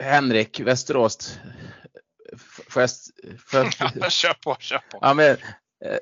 [0.02, 1.38] Henrik, Västerås,
[2.68, 2.90] Får jag,
[3.46, 3.60] får
[4.00, 4.12] jag...
[4.12, 4.98] kör på, kör på.
[5.00, 5.36] Ja, men,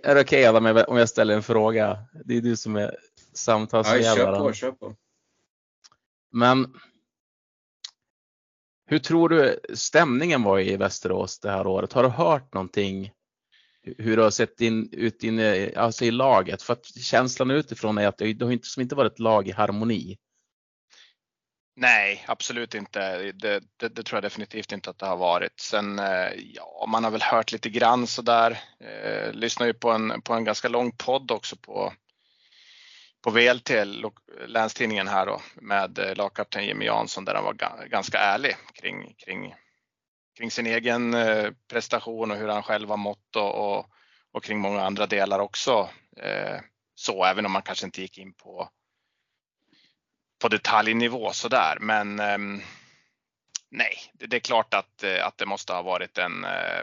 [0.02, 1.98] är det okej okay, om jag ställer en fråga?
[2.24, 2.96] Det är du som är
[3.32, 4.18] samtalsledaren.
[4.18, 4.96] Ja, kör på, kör på.
[6.32, 6.74] Men
[8.86, 11.92] hur tror du stämningen var i Västerås det här året?
[11.92, 13.12] Har du hört någonting?
[13.82, 15.40] Hur det har sett in, ut in,
[15.76, 16.62] alltså i laget?
[16.62, 19.48] För att känslan utifrån är att det, det har inte, som inte varit ett lag
[19.48, 20.18] i harmoni.
[21.76, 23.32] Nej, absolut inte.
[23.32, 25.60] Det, det, det, tror jag definitivt inte att det har varit.
[25.60, 28.60] Sen, eh, ja, man har väl hört lite grann sådär.
[28.80, 31.92] Eh, lyssnar ju på en, på en ganska lång podd också på,
[33.24, 33.70] på VLT,
[34.46, 39.54] Länstidningen här då, med eh, lagkapten Jimmy Jansson där han var ganska ärlig kring, kring,
[40.38, 43.86] kring sin egen eh, prestation och hur han själv har mått och, och,
[44.32, 45.88] och kring många andra delar också.
[46.16, 46.60] Eh,
[46.94, 48.68] så även om man kanske inte gick in på
[50.38, 51.78] på detaljnivå sådär.
[51.80, 52.38] Men eh,
[53.70, 56.82] nej, det, det, är klart att, eh, att det måste ha varit en eh,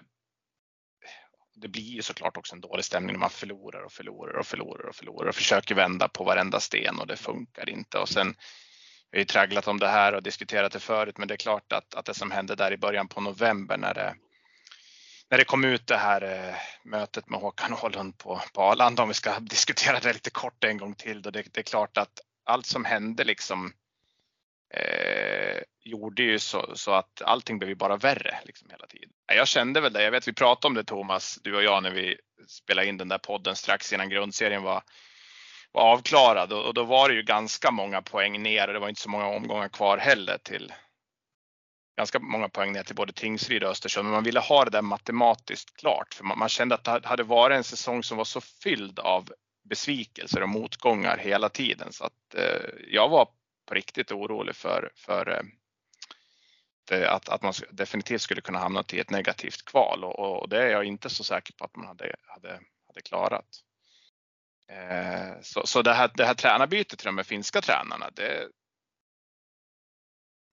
[1.61, 4.85] det blir ju såklart också en dålig stämning när man förlorar och förlorar och förlorar
[4.85, 7.97] och förlorar och försöker vända på varenda sten och det funkar inte.
[7.97, 8.35] Och sen
[9.11, 11.71] vi har ju tragglat om det här och diskuterat det förut, men det är klart
[11.71, 14.15] att, att det som hände där i början på november när det,
[15.29, 19.07] när det kom ut det här eh, mötet med Håkan Åhlund på, på Arlanda, om
[19.07, 22.19] vi ska diskutera det lite kort en gång till, då det, det är klart att
[22.43, 23.73] allt som hände liksom
[24.73, 29.09] eh, gjorde ju så, så, att allting blev ju bara värre liksom hela tiden.
[29.27, 31.91] Jag kände väl det, jag vet vi pratade om det Thomas, du och jag när
[31.91, 34.83] vi spelade in den där podden strax innan grundserien var,
[35.71, 38.89] var avklarad och, och då var det ju ganska många poäng ner och det var
[38.89, 40.73] inte så många omgångar kvar heller till
[41.97, 44.05] ganska många poäng ner till både Tingsryd och Östersund.
[44.05, 47.23] Men man ville ha det där matematiskt klart för man, man kände att det hade
[47.23, 49.33] varit en säsong som var så fylld av
[49.63, 51.93] besvikelser och motgångar hela tiden.
[51.93, 53.25] Så att eh, jag var
[53.65, 55.43] på riktigt orolig för, för
[56.91, 60.63] eh, att, att man definitivt skulle kunna hamna i ett negativt kval och, och, det
[60.63, 63.47] är jag inte så säker på att man hade, hade, hade klarat.
[64.67, 68.47] Eh, så så det, här, det här tränarbytet till de här finska tränarna, det,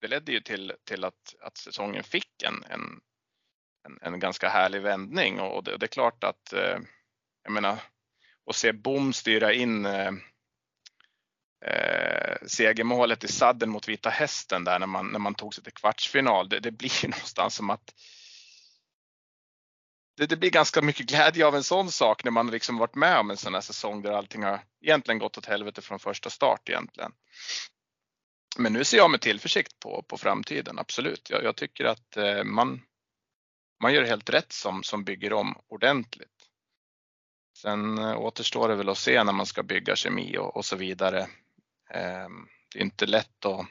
[0.01, 3.01] det ledde ju till, till att, att säsongen fick en, en
[3.89, 6.79] en, en ganska härlig vändning och det, det är klart att eh,
[7.43, 7.79] jag menar
[8.49, 10.13] och se Bom styra in eh,
[11.65, 15.73] eh, segermålet i sadden mot Vita Hästen där när man, när man tog sig till
[15.73, 16.49] kvartsfinal.
[16.49, 17.95] Det, det blir någonstans som att
[20.17, 23.19] det, det, blir ganska mycket glädje av en sån sak när man liksom varit med
[23.19, 26.69] om en sån här säsong där allting har egentligen gått åt helvete från första start
[26.69, 27.13] egentligen.
[28.59, 31.31] Men nu ser jag med tillförsikt på, på framtiden, absolut.
[31.31, 32.81] Jag, jag tycker att eh, man,
[33.83, 36.38] man gör helt rätt som, som bygger om ordentligt.
[37.63, 40.77] Sen eh, återstår det väl att se när man ska bygga kemi och, och så
[40.77, 41.21] vidare.
[41.91, 42.29] Eh,
[42.73, 43.67] det är inte lätt att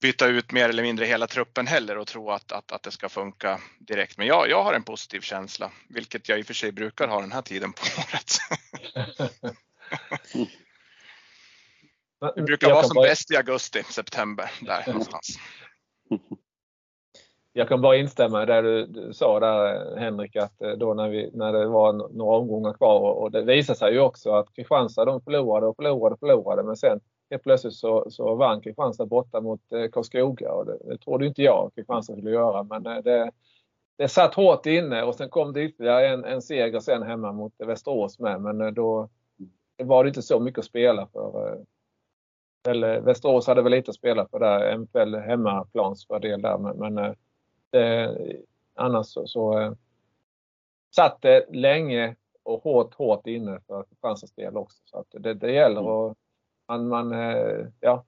[0.00, 3.08] byta ut mer eller mindre hela truppen heller och tro att, att, att det ska
[3.08, 4.18] funka direkt.
[4.18, 7.20] Men jag, jag har en positiv känsla, vilket jag i och för sig brukar ha
[7.20, 8.38] den här tiden på året.
[12.34, 13.08] Det brukar vara som bara...
[13.08, 15.38] bäst i augusti, september där någonstans.
[17.52, 21.08] Jag kan bara instämma i det du, du sa där Henrik att eh, då när,
[21.08, 24.54] vi, när det var några omgångar kvar och, och det visade sig ju också att
[24.54, 27.00] Kristianstad de förlorade och förlorade och förlorade men sen
[27.30, 31.42] helt plötsligt så, så vann Kristianstad borta mot eh, Karlskoga och det, det trodde inte
[31.42, 33.30] jag Kristianstad skulle göra men eh, det,
[33.98, 37.52] det satt hårt inne och sen kom det ytterligare en, en seger sen hemma mot
[37.58, 39.08] Västerås med men eh, då
[39.82, 41.60] var det inte så mycket att spela för eh,
[42.72, 47.14] eller Västerås hade väl lite att spela för där, eventuell hemmaplansfördel där men, men
[47.74, 48.10] eh,
[48.74, 49.72] annars så, så eh,
[50.94, 54.82] satt det länge och hårt, hårt inne för Kristianstads del också.
[54.84, 56.10] Så att det, det gäller mm.
[56.10, 56.16] att
[56.68, 58.04] man, man, eh, ja,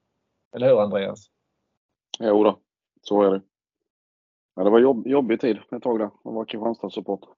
[0.53, 1.31] eller hur Andreas?
[2.19, 2.59] Jo då,
[3.03, 3.43] så är det.
[4.55, 7.29] Ja, det var jobb, jobbig tid ett tag där att vara Kristianstadssupporter.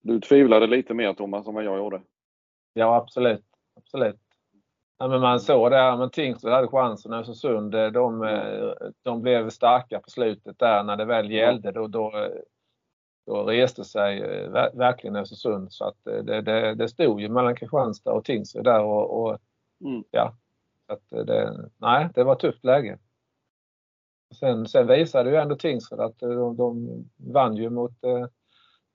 [0.00, 2.02] Du tvivlade lite mer Thomas än vad jag gjorde.
[2.72, 3.44] Ja absolut,
[3.76, 4.27] absolut.
[5.00, 7.12] Ja, men man såg det, men Tingsryd hade chansen.
[7.12, 8.72] Östersund, eh, de, eh,
[9.02, 11.72] de blev starka på slutet där när det väl gällde.
[11.72, 12.28] Då, då,
[13.26, 15.72] då reste sig eh, verkligen Östersund.
[15.72, 18.80] Så att det, det, det stod ju mellan Kristianstad och Tingsryd där.
[18.80, 19.38] Och, och
[19.84, 20.04] mm.
[20.10, 20.36] ja,
[20.86, 22.98] så att det, nej, det var ett tufft läge.
[24.34, 28.04] Sen, sen visade ju ändå Tingsryd att de, de vann ju mot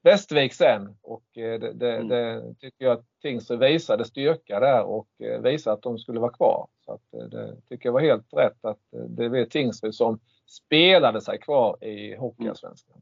[0.04, 2.08] Västervik sen och eh, det, det, mm.
[2.08, 6.32] det tycker jag att Tingsryd visade styrka där och eh, visade att de skulle vara
[6.32, 6.68] kvar.
[6.86, 8.80] Så att eh, det tycker jag var helt rätt att
[9.10, 13.02] det var Tingsryd som spelade sig kvar i Hockeyallsvenskan.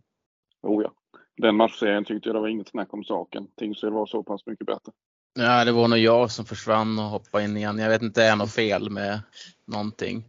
[0.63, 0.75] Mm.
[0.75, 0.93] Oh ja.
[1.37, 3.47] Den matchserien tyckte jag det var inget snack om saken.
[3.55, 4.91] Tingsryd var så pass mycket bättre.
[5.33, 7.79] Ja, det var nog jag som försvann och hoppade in igen.
[7.79, 9.21] Jag vet inte, är det något fel med
[9.65, 10.23] någonting?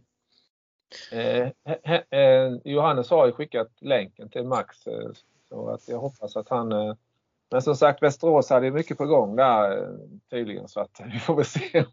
[1.11, 1.49] Eh,
[1.83, 5.09] he, eh, Johannes har ju skickat länken till Max eh,
[5.53, 6.71] så att jag hoppas att han...
[6.71, 6.95] Eh,
[7.51, 9.97] men som sagt Västerås hade mycket på gång där eh,
[10.29, 11.85] tydligen så att vi får väl se.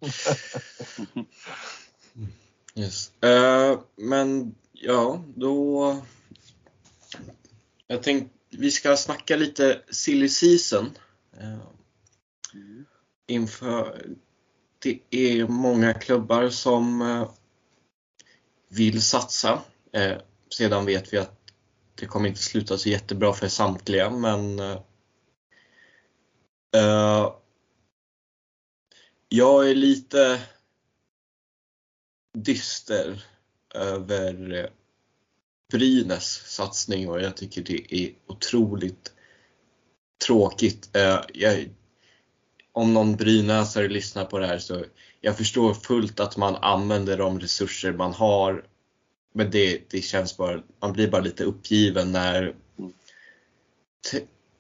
[2.81, 3.13] yes.
[3.25, 5.97] Uh, men ja, då...
[7.87, 10.91] Jag tänkte vi ska snacka lite silly season.
[11.41, 11.63] Uh,
[13.27, 14.07] inför,
[14.79, 17.31] det är många klubbar som uh,
[18.69, 19.63] vill satsa.
[20.51, 21.40] Sedan vet vi att
[22.01, 24.79] det kommer inte sluta så jättebra för samtliga men uh,
[29.29, 30.41] jag är lite
[32.39, 33.25] dyster
[33.75, 34.71] över
[35.73, 39.13] Brynäs satsning och jag tycker det är otroligt
[40.27, 40.97] tråkigt.
[40.97, 41.69] Uh, jag,
[42.73, 44.85] om någon brynäsare lyssnar på det här så
[45.21, 48.65] jag förstår fullt att man använder de resurser man har
[49.33, 52.55] men det, det känns bara, man blir bara lite uppgiven när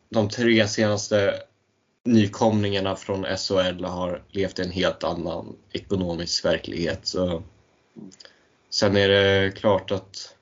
[0.09, 1.43] de tre senaste
[2.05, 7.07] nykomlingarna från SHL har levt i en helt annan ekonomisk verklighet.
[7.07, 7.43] Så,
[8.71, 10.35] sen är det klart att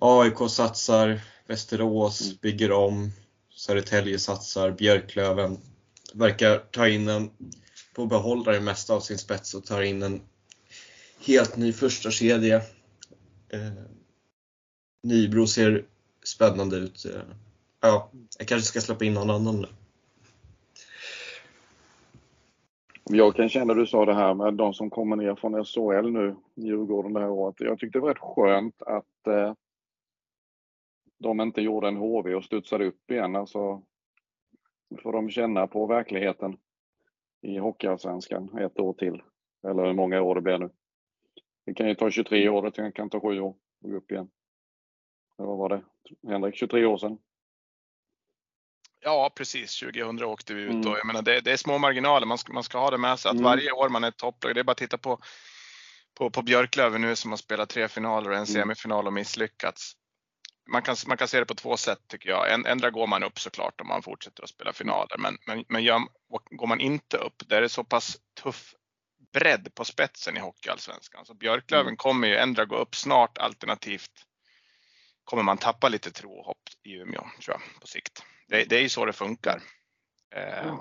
[0.00, 3.12] AIK satsar, Västerås bygger om,
[3.54, 5.58] Södertälje satsar, Björklöven
[6.14, 7.30] verkar ta in en,
[7.96, 10.20] få behålla det mesta av sin spets och tar in en
[11.26, 12.62] helt ny första kedja
[13.52, 13.72] Eh,
[15.02, 15.84] Nybro ser
[16.24, 17.04] spännande ut.
[17.04, 17.22] Eh,
[17.80, 19.66] ja, jag kanske ska släppa in någon annan nu.
[23.04, 26.36] Jag kan känna, du sa det här med de som kommer ner från SHL nu,
[26.54, 27.56] Djurgården det här året.
[27.58, 29.54] Jag tyckte det var rätt skönt att eh,
[31.18, 33.36] de inte gjorde en HV och studsade upp igen.
[33.36, 33.82] Alltså,
[35.02, 36.56] får de känna på verkligheten
[37.42, 39.22] i Hockeyallsvenskan ett år till.
[39.68, 40.70] Eller hur många år det blir nu.
[41.66, 43.54] Det kan ju ta 23 år, det kan ta 7 år
[43.84, 44.30] att gå upp igen.
[45.36, 45.82] vad var det,
[46.28, 47.18] Henrik, 23 år sedan?
[49.04, 50.90] Ja precis, 2000 åkte vi ut mm.
[50.90, 53.18] och jag menar det, det, är små marginaler, man ska, man ska ha det med
[53.18, 53.44] sig att mm.
[53.44, 55.18] varje år man är topplag, det är bara att titta på,
[56.14, 58.46] på, på Björklöven nu som har spelat tre finaler och en mm.
[58.46, 59.92] semifinal och misslyckats.
[60.70, 62.70] man kan, man kan se det på två sätt tycker jag.
[62.70, 65.18] Ändra går man upp såklart om man fortsätter att spela finaler.
[65.18, 66.00] Men, men, men gör,
[66.50, 68.74] går man inte upp, där är det så pass tuff
[69.32, 71.26] bredd på spetsen i Hockeyallsvenskan.
[71.26, 71.96] Så Björklöven mm.
[71.96, 74.26] kommer ju ändra gå upp snart alternativt
[75.24, 78.24] kommer man tappa lite tro och hopp i Umeå tror jag på sikt.
[78.48, 79.62] Det, det är ju så det funkar.
[80.34, 80.76] Eh, mm.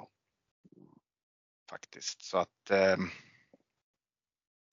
[1.69, 2.69] Faktiskt så att.
[2.69, 2.97] Eh,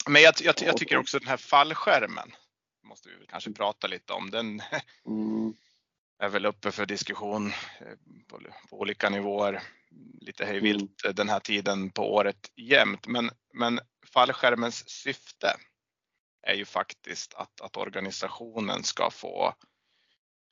[0.06, 2.32] men jag, jag, jag, tycker också den här fallskärmen
[2.84, 4.30] måste vi kanske prata lite om.
[4.30, 4.62] Den
[5.06, 5.54] mm.
[6.18, 7.46] är väl uppe för diskussion
[7.80, 7.96] eh,
[8.28, 9.62] på, på olika nivåer
[10.20, 11.14] lite hejvilt mm.
[11.14, 13.06] den här tiden på året jämt.
[13.06, 13.80] Men, men
[14.12, 15.56] fallskärmens syfte
[16.42, 19.54] är ju faktiskt att, att organisationen ska få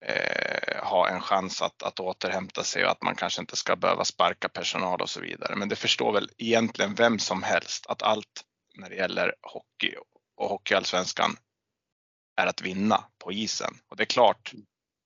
[0.04, 4.04] eh, ha en chans att, att återhämta sig och att man kanske inte ska behöva
[4.04, 5.56] sparka personal och så vidare.
[5.56, 9.94] Men det förstår väl egentligen vem som helst att allt när det gäller hockey
[10.36, 11.36] och hockeyallsvenskan
[12.36, 13.74] är att vinna på isen.
[13.88, 14.52] Och det är klart,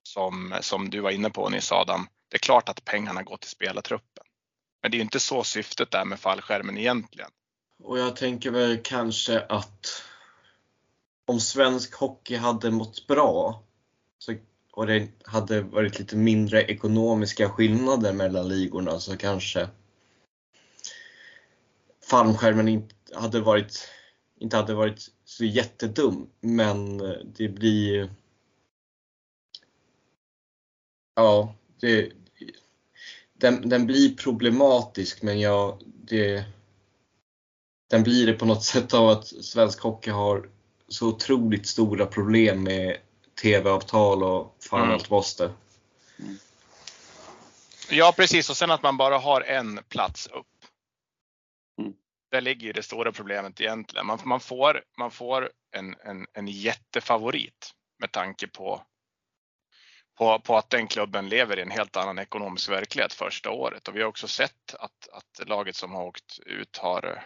[0.02, 3.50] som, som du var inne på nyss Adam, det är klart att pengarna går till
[3.50, 4.24] spelartruppen.
[4.82, 7.30] Men det är inte så syftet är med fallskärmen egentligen.
[7.82, 10.02] Och jag tänker väl kanske att
[11.26, 13.62] om svensk hockey hade mått bra
[14.18, 14.34] så,
[14.72, 19.68] och det hade varit lite mindre ekonomiska skillnader mellan ligorna så kanske
[22.10, 23.88] fallskärmen inte hade varit,
[24.40, 26.30] inte hade varit så jättedum.
[26.40, 26.98] Men
[27.36, 28.10] det blir
[31.14, 32.12] Ja, det,
[33.40, 36.44] den, den blir problematisk men jag, det,
[37.90, 40.48] den blir det på något sätt av att svensk hockey har
[40.88, 42.96] så otroligt stora problem med
[43.42, 44.94] TV-avtal och fan mm.
[44.94, 45.52] allt måste.
[47.90, 50.46] Ja precis och sen att man bara har en plats upp.
[51.78, 51.92] Mm.
[52.30, 54.06] Där ligger ju det stora problemet egentligen.
[54.06, 58.82] Man, man får, man får en, en, en jättefavorit med tanke på
[60.20, 63.88] på, på att den klubben lever i en helt annan ekonomisk verklighet första året.
[63.88, 67.22] Och vi har också sett att, att laget som har åkt ut har eh,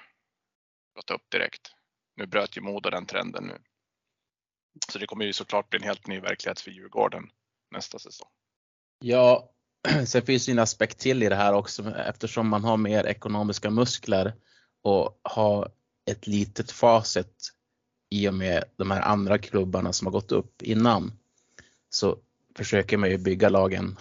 [0.97, 1.73] gått upp direkt.
[2.17, 3.59] Nu bröt ju Modo den trenden nu.
[4.89, 7.25] Så det kommer ju såklart bli en helt ny verklighet för Djurgården
[7.71, 8.29] nästa säsong.
[8.99, 9.51] Ja,
[10.07, 13.71] sen finns det en aspekt till i det här också eftersom man har mer ekonomiska
[13.71, 14.35] muskler
[14.83, 15.73] och har
[16.11, 17.51] ett litet facit
[18.11, 21.13] i och med de här andra klubbarna som har gått upp innan.
[21.89, 22.19] Så
[22.57, 23.97] försöker man ju bygga lagen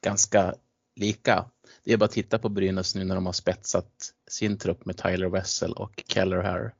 [0.00, 0.54] ganska
[0.96, 1.44] lika.
[1.84, 4.96] Det är bara att titta på Brynäs nu när de har spetsat sin trupp med
[4.96, 6.74] Tyler Wessel och Keller här.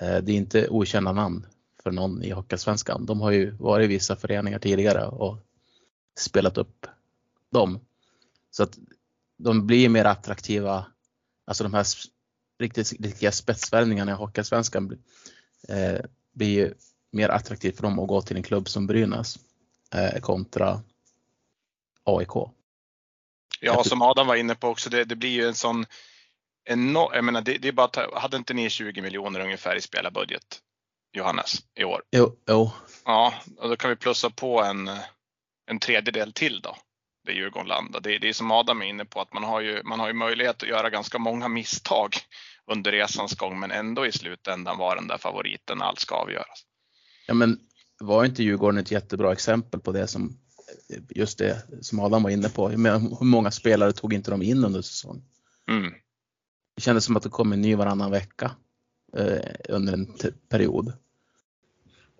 [0.00, 1.46] Eh, det är inte okända namn
[1.82, 3.06] för någon i Hockeyallsvenskan.
[3.06, 5.38] De har ju varit i vissa föreningar tidigare och
[6.18, 6.86] spelat upp
[7.50, 7.80] dem.
[8.50, 8.78] Så att
[9.36, 10.86] de blir mer attraktiva.
[11.44, 11.86] Alltså de här
[12.58, 14.98] riktigt, riktiga spetsvärvningarna i Hockeyallsvenskan
[15.68, 16.00] eh,
[16.32, 16.74] blir ju
[17.10, 19.38] mer attraktivt för dem att gå till en klubb som Brynäs
[20.20, 20.80] kontra
[22.04, 22.52] AIK.
[23.60, 25.86] Ja, som Adam var inne på också, det, det blir ju en sån
[26.64, 30.60] enorm, jag menar det, det är bara hade inte ni 20 miljoner ungefär i spelarbudget
[31.12, 32.02] Johannes i år?
[32.10, 32.70] Jo, jo.
[33.04, 34.90] Ja, och då kan vi plussa på en,
[35.66, 36.76] en tredjedel till då.
[37.26, 38.00] Det Djurgården landar.
[38.00, 40.12] Det, det är som Adam är inne på att man har, ju, man har ju
[40.12, 42.16] möjlighet att göra ganska många misstag
[42.66, 46.64] under resans gång men ändå i slutändan vara den där favoriten allt ska avgöras.
[47.26, 47.58] Ja men
[48.00, 50.38] var inte Djurgården ett jättebra exempel på det som
[51.08, 52.68] just det som Adam var inne på.
[52.68, 55.24] Hur många spelare tog inte de in under säsongen?
[55.68, 55.92] Mm.
[56.76, 58.50] Det kändes som att det kom en ny varannan vecka
[59.16, 60.16] eh, under en
[60.48, 60.92] period.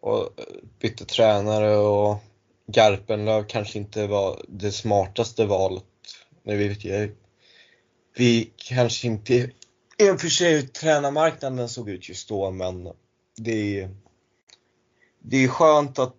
[0.00, 0.44] Och eh,
[0.78, 2.18] bytte tränare och
[2.66, 5.84] Garpenlöv kanske inte var det smartaste valet.
[6.42, 7.10] Nu vet jag,
[8.16, 9.34] vi kanske inte,
[9.98, 12.88] i och för sig tränarmarknaden såg ut just då men
[13.36, 13.90] det är
[15.22, 16.16] det är skönt att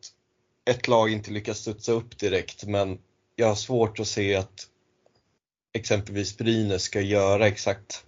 [0.65, 2.99] ett lag inte lyckas studsa upp direkt men
[3.35, 4.67] jag har svårt att se att
[5.73, 8.05] exempelvis Brynäs ska göra exakt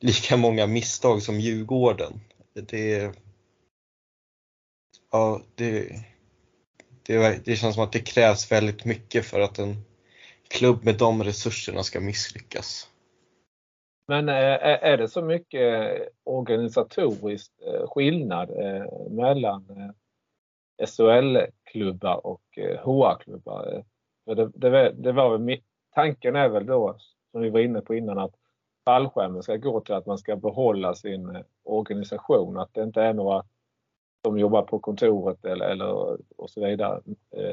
[0.00, 2.20] lika många misstag som Djurgården.
[2.52, 3.12] Det,
[5.10, 6.02] ja, det,
[7.02, 9.84] det, det känns som att det krävs väldigt mycket för att en
[10.48, 12.88] klubb med de resurserna ska misslyckas.
[14.10, 18.50] Men eh, är det så mycket eh, organisatorisk eh, skillnad
[19.10, 19.92] mellan
[20.86, 22.42] SHL-klubbar och
[22.84, 23.84] HA-klubbar?
[24.94, 25.60] Det var väl,
[25.94, 26.96] tanken är väl då,
[27.30, 28.34] som vi var inne på innan, att
[28.84, 32.58] fallskärmen ska gå till att man ska behålla sin organisation.
[32.58, 33.44] Att det inte är några
[34.24, 37.00] som jobbar på kontoret eller, eller och så vidare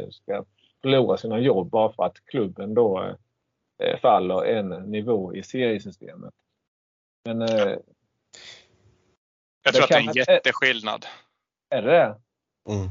[0.09, 0.45] ska
[0.81, 3.15] förlora sina jobb bara för att klubben då
[4.01, 6.33] faller en nivå i seriesystemet.
[7.25, 7.77] Men, eh,
[9.63, 11.05] jag tror att det är en jätteskillnad.
[11.69, 12.17] Är det
[12.69, 12.89] mm.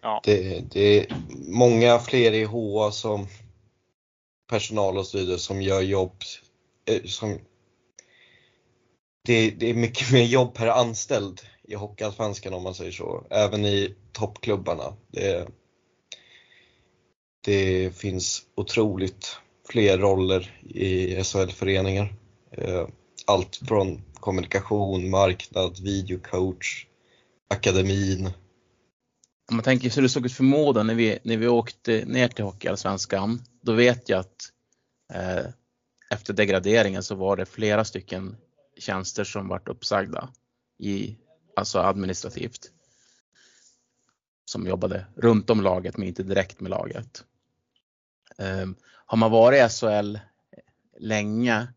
[0.00, 0.20] Ja.
[0.24, 1.06] Det, det är
[1.48, 3.26] många fler i HA som
[4.50, 6.22] personal och så vidare som gör jobb
[6.90, 7.38] eh, som
[9.24, 13.64] det, det är mycket mer jobb per anställd i Hockeyallsvenskan om man säger så, även
[13.64, 14.96] i toppklubbarna.
[15.08, 15.48] Det,
[17.44, 19.36] det finns otroligt
[19.68, 22.14] fler roller i SHL-föreningar.
[23.26, 26.86] Allt från kommunikation, marknad, videocoach,
[27.48, 28.26] akademin.
[29.50, 32.28] Om man tänker hur det såg ut för Moda när vi, när vi åkte ner
[32.28, 33.42] till Hockeyallsvenskan.
[33.60, 34.52] Då vet jag att
[35.14, 35.46] eh,
[36.10, 38.36] efter degraderingen så var det flera stycken
[38.78, 40.28] tjänster som vart uppsagda
[40.78, 41.16] i,
[41.56, 42.70] alltså administrativt.
[44.44, 47.24] Som jobbade runt om laget men inte direkt med laget.
[48.38, 48.66] Eh,
[49.06, 50.18] har man varit i SHL
[50.98, 51.68] länge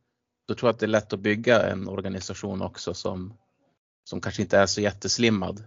[0.45, 3.33] då tror jag att det är lätt att bygga en organisation också som,
[4.03, 5.63] som kanske inte är så jätteslimmad.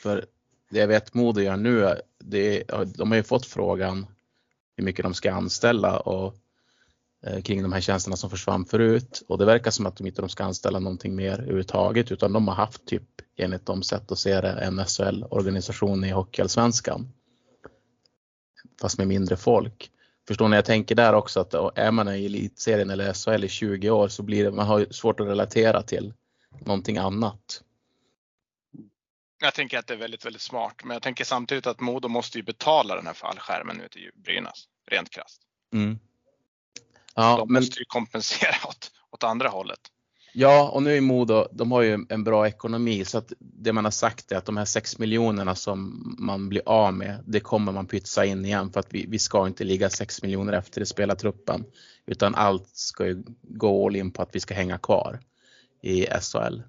[0.00, 0.26] För
[0.70, 2.64] det jag vet Modo gör nu, det,
[2.96, 4.06] de har ju fått frågan
[4.76, 6.36] hur mycket de ska anställa och
[7.26, 10.28] eh, kring de här tjänsterna som försvann förut och det verkar som att de inte
[10.28, 13.02] ska anställa någonting mer överhuvudtaget utan de har haft typ
[13.36, 17.12] enligt de sätt att se det en SHL-organisation i Hockeyallsvenskan.
[18.80, 19.90] Fast med mindre folk.
[20.30, 20.56] Förstår ni?
[20.56, 24.22] Jag tänker där också att är man i elitserien eller SHL i 20 år så
[24.22, 26.14] blir det, man har svårt att relatera till
[26.60, 27.62] någonting annat.
[29.40, 32.38] Jag tänker att det är väldigt, väldigt smart, men jag tänker samtidigt att Modo måste
[32.38, 35.42] ju betala den här fallskärmen nu till Brynäs, rent krasst.
[35.72, 35.98] Mm.
[37.14, 39.80] Ja, de men, måste ju kompensera åt, åt andra hållet
[40.32, 43.84] ja, och nu i Modo, de har ju en bra ekonomi så att det man
[43.84, 47.72] har sagt är att de här 6 miljonerna som man blir av med, det kommer
[47.72, 50.86] man pytsa in igen för att vi, vi ska inte ligga 6 miljoner efter i
[50.86, 51.64] spelartruppen
[52.06, 55.20] utan allt ska ju gå all in på att vi ska hänga kvar
[55.82, 56.62] i SHL.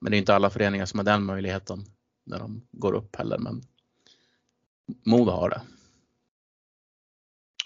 [0.00, 1.84] Men det är inte alla föreningar som har den möjligheten
[2.26, 3.62] när de går upp heller, men
[5.06, 5.60] Modo har det.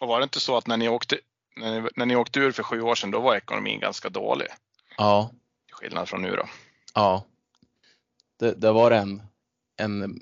[0.01, 1.19] Och var det inte så att när ni åkte,
[1.57, 4.49] när ni, när ni åkte ur för sju år sedan, då var ekonomin ganska dålig?
[4.97, 5.31] Ja,
[5.67, 6.43] Till skillnad från nu då.
[6.95, 7.25] ja.
[8.39, 9.23] Det, det var en,
[9.77, 10.19] en, en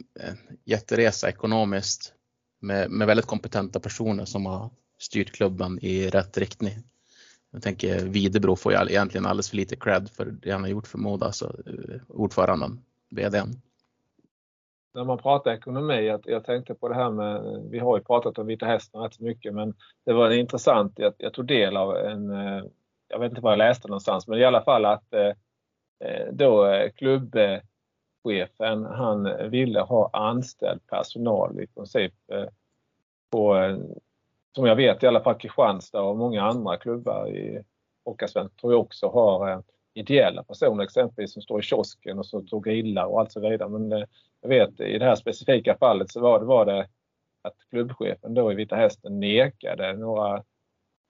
[0.64, 2.14] jätteresa ekonomiskt
[2.60, 6.72] med, med väldigt kompetenta personer som har styrt klubben i rätt riktning.
[7.50, 10.86] Jag tänker Videbro får all- egentligen alldeles för lite cred för det han har gjort
[10.86, 11.56] för Modo, alltså
[12.08, 13.60] ordföranden, VDn.
[14.94, 18.38] när man pratar ekonomi, att jag tänkte på det här med, vi har ju pratat
[18.38, 21.96] om Vita Hästen rätt så mycket, men det var intressant, jag, jag tog del av
[21.96, 22.64] en, eh,
[23.10, 25.32] jag vet inte var jag läste någonstans, men i alla fall att eh,
[26.04, 32.44] eh då eh, klubbchefen, han ville ha anställd personal i princip eh,
[33.30, 33.78] på, eh,
[34.54, 37.62] som jag vet i alla fall Kristianstad och många andra klubbar i
[38.04, 39.60] Hockeyallsvenskan tror jag också har eh,
[39.94, 43.68] ideella personer exempelvis som står i kiosken och så tog grillar och allt så vidare.
[43.68, 44.04] Men eh,
[44.40, 46.88] jag vet i det här specifika fallet så var det, var det
[47.42, 50.44] att klubbchefen då i Vita Hästen nekade några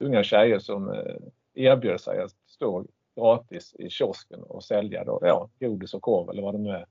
[0.00, 1.14] unga tjejer som eh,
[1.54, 2.84] erbjöd sig att stå
[3.16, 6.86] gratis i kiosken och sälja då, ja, godis och korv eller vad det nu är.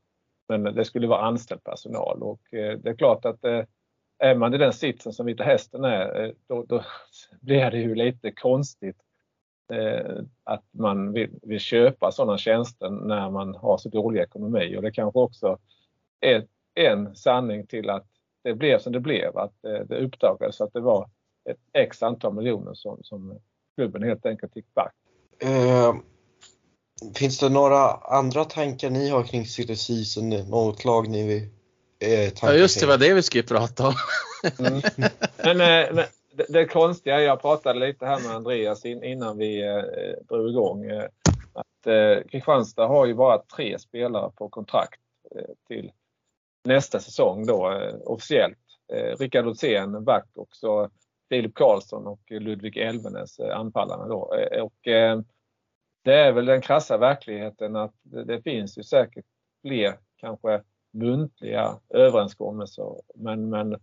[0.47, 3.63] Men det skulle vara anställd personal och eh, det är klart att eh,
[4.17, 6.83] är man i den sitsen som Vita Hästen är eh, då, då
[7.41, 8.97] blir det ju lite konstigt
[10.43, 14.91] att man vill, vill köpa sådana tjänster när man har så dålig ekonomi och det
[14.91, 15.57] kanske också
[16.19, 16.45] är
[16.75, 18.07] en sanning till att
[18.41, 19.37] det blev som det blev.
[19.37, 21.09] Att det uppdagades att det var
[21.49, 23.39] ett x antal miljoner som, som
[23.79, 24.93] klubben helt enkelt gick back.
[25.41, 25.95] Eh,
[27.15, 30.29] finns det några andra tankar ni har kring silly season?
[30.29, 31.43] Något lag ni vill
[31.99, 33.93] eh, Ja just det, var det vi skulle prata om.
[34.59, 34.81] Mm.
[35.43, 39.61] Men, eh, men det, det konstiga, jag pratade lite här med Andreas in, innan vi
[39.61, 40.85] eh, drog igång.
[40.85, 41.05] Eh,
[41.53, 45.01] att eh, Kristianstad har ju bara tre spelare på kontrakt
[45.35, 45.91] eh, till
[46.63, 48.57] nästa säsong då eh, officiellt.
[48.93, 50.89] Eh, Rickard Olsén, back och så
[51.29, 54.33] Filip Karlsson och Ludvig Elvenes, eh, anfallarna då.
[54.33, 55.21] Eh, och, eh,
[56.03, 59.25] det är väl den krassa verkligheten att det, finns ju säkert
[59.61, 60.61] fler kanske
[60.93, 63.77] muntliga överenskommelser men, men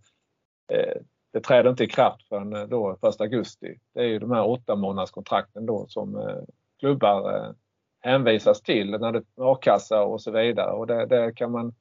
[1.33, 3.79] det träder inte i kraft förrän då 1 augusti.
[3.93, 6.35] Det är ju de här åtta månadskontrakten då som
[6.79, 7.53] klubbar
[7.99, 10.71] hänvisas till när det är a-kassa och så vidare.
[10.71, 11.73] Och det, det kan man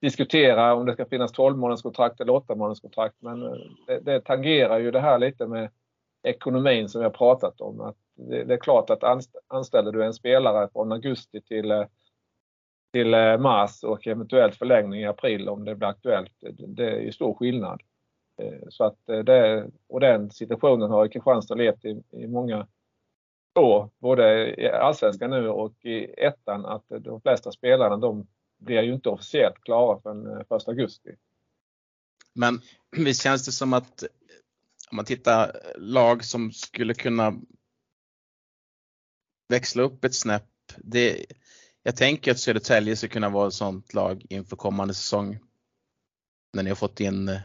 [0.00, 3.16] diskutera om det ska finnas 12 månadskontrakt eller 8 månadskontrakt.
[3.18, 3.52] Men eh,
[3.86, 5.70] det, det tangerar ju det här lite med
[6.22, 7.80] ekonomin som vi har pratat om.
[7.80, 9.04] Att det, det är klart att
[9.48, 11.84] anställer du en spelare från augusti till, eh,
[12.92, 16.32] till eh, mars och eventuellt förlängning i april om det blir aktuellt.
[16.66, 17.82] Det, är ju stor skillnad.
[18.68, 22.66] Så att det, och den situationen har Kristianstad levt i, i många
[23.58, 28.26] år, både i allsvenskan nu och i ettan, att de flesta spelarna de
[28.60, 31.10] blir ju inte officiellt klara förrän eh, 1 augusti.
[32.34, 32.60] Men
[32.96, 34.02] visst känns det som att
[34.90, 37.40] om man tittar eh, lag som skulle kunna
[39.48, 40.46] växla upp ett snäpp.
[40.76, 41.26] Det,
[41.82, 45.38] jag tänker att Södertälje skulle kunna vara ett sånt lag inför kommande säsong.
[46.52, 47.40] När ni har fått in eh,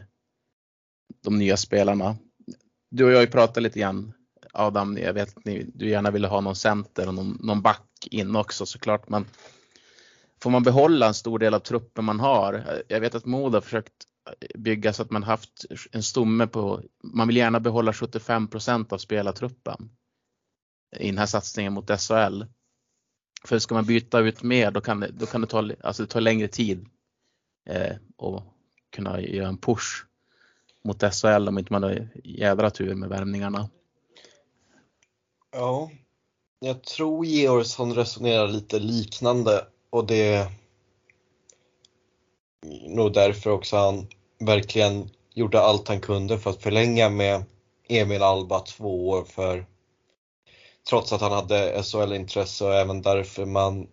[1.22, 2.16] de nya spelarna.
[2.90, 4.12] Du och jag har ju pratat lite grann
[4.52, 5.44] Adam, jag vet att
[5.74, 9.08] du gärna ville ha någon center och någon, någon back in också såklart.
[9.08, 9.26] Men
[10.42, 12.82] får man behålla en stor del av truppen man har.
[12.88, 13.92] Jag vet att Modo har försökt
[14.54, 19.90] bygga så att man haft en stomme på, man vill gärna behålla 75% av spelartruppen
[20.96, 22.42] i den här satsningen mot SHL.
[23.44, 26.08] För ska man byta ut mer då kan det, då kan det ta, alltså det
[26.08, 26.88] tar längre tid
[27.68, 28.42] eh, och
[28.90, 30.04] kunna göra en push
[30.84, 33.70] mot SHL om inte man har jädra tur med värmningarna.
[35.52, 35.90] Ja,
[36.58, 39.66] jag tror Georgsson resonerar lite liknande
[39.96, 40.46] och det är
[42.88, 44.06] nog därför också han
[44.38, 47.44] verkligen gjorde allt han kunde för att förlänga med
[47.88, 49.66] Emil Alba två år för
[50.88, 53.88] trots att han hade SHL-intresse och även därför man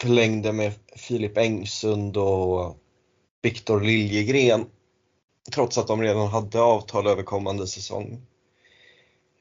[0.00, 2.76] förlängde med Filip Engsund och
[3.42, 4.66] Viktor Liljegren
[5.52, 8.26] trots att de redan hade avtal över kommande säsong.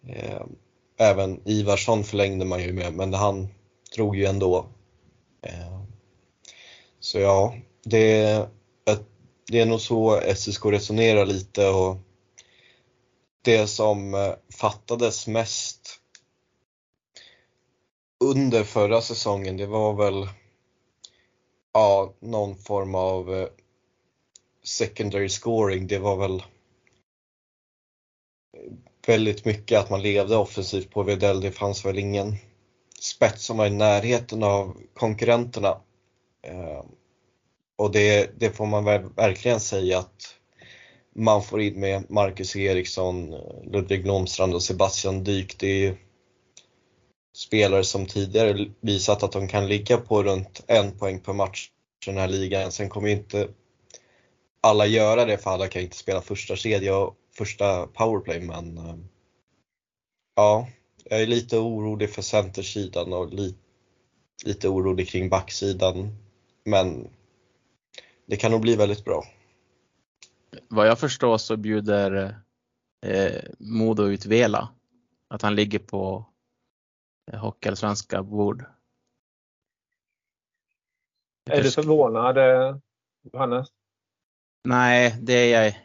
[0.08, 0.42] Eh,
[0.98, 3.48] även Ivarsson förlängde man ju med, men han
[3.96, 4.66] drog ju ändå.
[5.42, 5.79] Eh,
[7.00, 8.50] så ja, det,
[9.48, 11.98] det är nog så SSK resonerar lite och
[13.42, 16.00] det som eh, fattades mest
[18.20, 20.30] under förra säsongen, det var väl
[21.74, 23.48] ja, någon form av eh,
[24.64, 25.88] secondary scoring.
[25.88, 26.44] Det var väl
[29.08, 31.42] väldigt mycket att man levde offensivt på Vedell.
[31.42, 32.36] Det fanns väl ingen
[33.00, 35.82] spets som var i närheten av konkurrenterna.
[36.42, 36.86] Ehm,
[37.76, 38.84] och det, det får man
[39.16, 40.36] verkligen säga att
[41.16, 43.30] man får in med Marcus Eriksson,
[43.64, 45.60] Ludvig Blomstrand och Sebastian Dyk.
[45.60, 45.98] Det är
[47.36, 51.70] spelare som tidigare visat att de kan ligga på runt en poäng per match
[52.06, 52.72] i den här ligan.
[52.72, 53.48] Sen kommer inte
[54.62, 59.08] alla göra det för alla kan inte spela första kedja och första powerplay men ehm,
[60.36, 60.68] ja,
[61.04, 63.56] jag är lite orolig för centersidan och li,
[64.46, 66.16] lite orolig kring backsidan.
[66.70, 67.10] Men
[68.26, 69.24] det kan nog bli väldigt bra.
[70.68, 72.40] Vad jag förstår så bjuder
[73.06, 74.70] eh, Modo ut Vela.
[75.28, 76.26] Att han ligger på
[77.32, 78.66] eh, Hockeyallsvenska bord.
[81.50, 82.78] Är du förvånad eh,
[83.34, 83.68] Johannes?
[84.64, 85.78] Nej, det är jag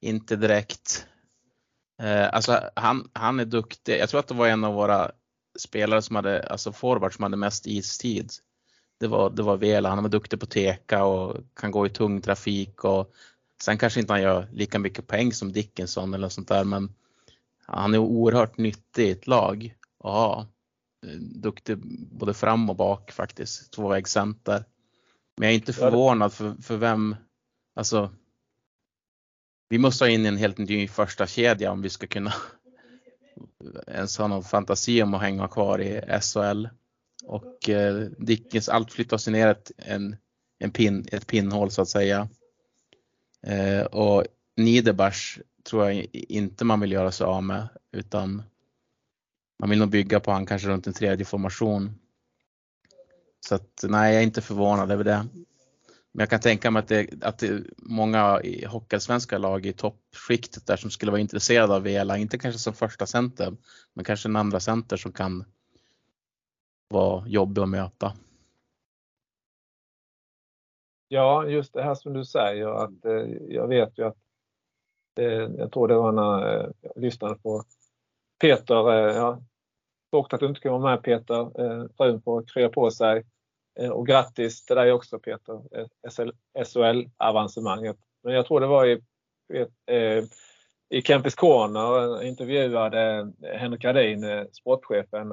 [0.00, 1.06] inte direkt.
[2.02, 3.98] Eh, alltså han, han är duktig.
[3.98, 5.12] Jag tror att det var en av våra
[5.58, 8.30] spelare som hade, alltså forward som hade mest istid.
[9.04, 9.88] Det var, det var Vela.
[9.88, 13.12] Han var duktig på teka och kan gå i tung trafik och
[13.62, 16.94] sen kanske inte han gör lika mycket poäng som Dickinson eller sånt där men
[17.66, 20.46] han är oerhört nyttig i ett lag att ha.
[21.20, 21.78] Duktig
[22.10, 24.64] både fram och bak faktiskt, tvåvägscenter.
[25.36, 27.16] Men jag är inte förvånad för, för vem,
[27.74, 28.10] alltså
[29.68, 32.32] vi måste ha in en helt ny första kedja om vi ska kunna
[33.86, 36.66] ens ha någon fantasi om att hänga kvar i SHL.
[37.26, 40.16] Och eh, Dickens, allt flyttas ner ett, en,
[40.58, 42.28] en pin, ett pinnhål så att säga.
[43.46, 44.24] Eh, och
[44.56, 48.42] Niederbach tror jag inte man vill göra sig av med utan
[49.58, 51.98] man vill nog bygga på han kanske runt en tredje formation.
[53.48, 55.26] Så att nej, jag är inte förvånad över det.
[56.12, 60.66] Men jag kan tänka mig att det, att det är många hockeyallsvenska lag i toppskiktet
[60.66, 63.56] där som skulle vara intresserade av Vela, inte kanske som första center,
[63.94, 65.44] men kanske en andra center som kan
[66.88, 68.12] var jobbig att möta.
[71.08, 74.18] Ja, just det här som du säger att eh, jag vet ju att
[75.18, 75.26] eh,
[75.58, 77.64] jag tror det var när eh, jag lyssnade på
[78.40, 79.42] Peter, eh, ja,
[80.10, 83.24] tråkigt att du inte kan vara med Peter, eh, frun får krya på sig
[83.80, 85.86] Eh, och grattis till dig också Peter, eh,
[86.64, 87.96] SHL-avancemanget.
[88.22, 89.00] Men jag tror det var i,
[89.54, 90.24] eh, eh
[90.88, 95.32] i Campus Corner eh, intervjuade Henrik Gradin, eh, sportchefen,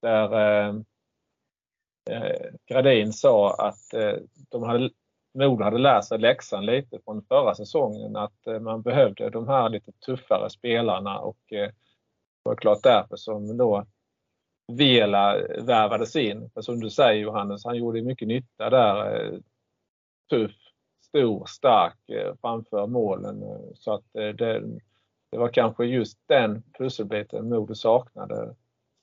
[0.00, 0.74] där eh,
[2.10, 4.16] eh, Gradin sa att eh,
[4.48, 4.90] de hade,
[5.34, 9.92] Modo hade lärt sig läxan lite från förra säsongen att man behövde de här lite
[9.92, 11.72] tuffare spelarna och det
[12.42, 13.86] var klart därför som då
[14.72, 16.50] Vela värvades in.
[16.54, 19.24] För som du säger Johannes, han gjorde mycket nytta där.
[19.24, 19.38] Eh,
[20.30, 20.56] tuff,
[21.02, 23.44] stor, stark eh, framför målen.
[23.74, 24.60] Så att eh, det,
[25.30, 28.54] det var kanske just den pusselbiten Modo saknade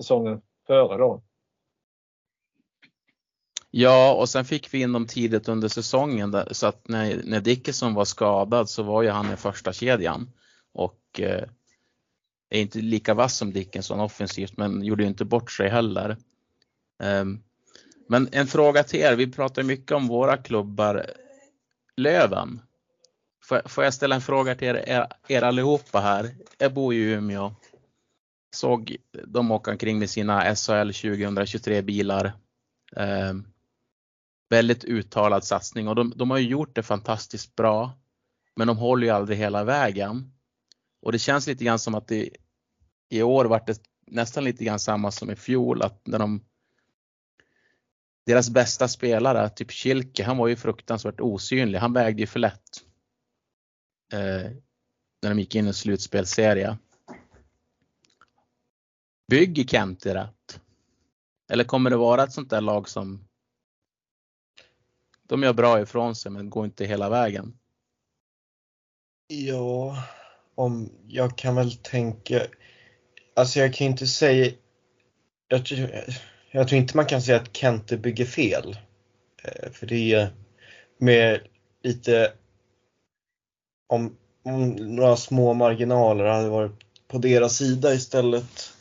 [0.01, 1.23] säsongen före då.
[3.71, 7.41] Ja, och sen fick vi in dem tidigt under säsongen där, så att när, när
[7.41, 10.31] Dickinson var skadad så var ju han i första kedjan
[10.73, 11.43] och eh,
[12.49, 16.17] är inte lika vass som Dickinson offensivt men gjorde ju inte bort sig heller.
[17.03, 17.43] Um,
[18.09, 21.05] men en fråga till er, vi pratar mycket om våra klubbar.
[21.97, 22.61] Löven,
[23.43, 26.35] får, får jag ställa en fråga till er, er, er allihopa här?
[26.57, 27.55] Jag bor ju i Umeå.
[28.55, 28.97] Såg
[29.27, 32.25] de åka omkring med sina SHL 2023 bilar.
[32.95, 33.33] Eh,
[34.49, 37.91] väldigt uttalad satsning och de, de har ju gjort det fantastiskt bra.
[38.55, 40.33] Men de håller ju aldrig hela vägen.
[41.01, 42.29] Och det känns lite grann som att det
[43.09, 46.41] i år vart det nästan lite grann samma som i fjol att när de
[48.25, 51.79] deras bästa spelare, typ Kilke, han var ju fruktansvärt osynlig.
[51.79, 52.83] Han vägde ju för lätt.
[54.13, 54.51] Eh,
[55.21, 56.77] när de gick in i slutspelserie.
[59.27, 60.61] Bygger Kenti rätt?
[61.51, 63.27] Eller kommer det vara ett sånt där lag som
[65.27, 67.57] de gör bra ifrån sig men går inte hela vägen?
[69.27, 70.03] Ja,
[70.55, 72.41] om jag kan väl tänka,
[73.35, 74.51] alltså jag kan inte säga,
[75.47, 75.61] jag,
[76.51, 78.77] jag tror inte man kan säga att Kente bygger fel.
[79.43, 80.29] Eh, för det är
[80.97, 81.47] med
[81.83, 82.33] lite,
[83.87, 88.74] om, om några små marginaler hade varit på deras sida istället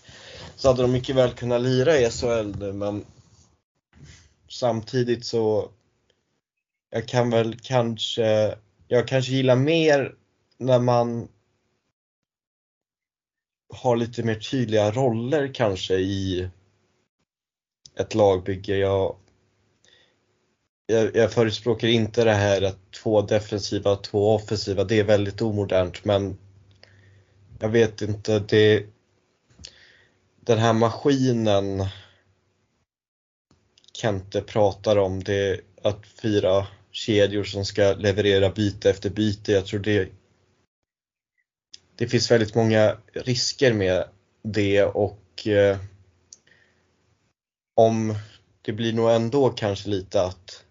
[0.56, 3.04] så hade de mycket väl kunnat lira i SHL nu men
[4.48, 5.70] samtidigt så
[6.90, 10.14] jag kan väl kanske, jag kanske gillar mer
[10.58, 11.28] när man
[13.68, 16.48] har lite mer tydliga roller kanske i
[17.96, 18.76] ett lagbygge.
[18.76, 19.16] Jag,
[20.86, 24.84] jag, jag förespråkar inte det här att två defensiva, två offensiva.
[24.84, 26.38] Det är väldigt omodernt men
[27.58, 28.86] jag vet inte, det,
[30.46, 31.86] den här maskinen
[33.92, 39.52] Kente pratar om, det att fyra kedjor som ska leverera byte efter byte.
[39.52, 40.08] Jag tror det
[41.96, 44.08] det finns väldigt många risker med
[44.42, 45.78] det och eh,
[47.74, 48.14] om
[48.62, 50.64] det blir nog ändå kanske lite att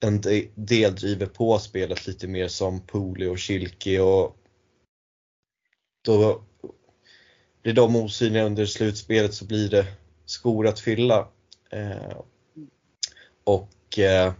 [0.00, 0.20] en
[0.54, 4.36] del driver på spelet lite mer som Pooley och Kilke och
[6.04, 6.42] då
[7.62, 9.86] blir de osynliga under slutspelet så blir det
[10.24, 11.28] skor att fylla.
[11.70, 12.20] Eh,
[13.44, 14.32] och eh,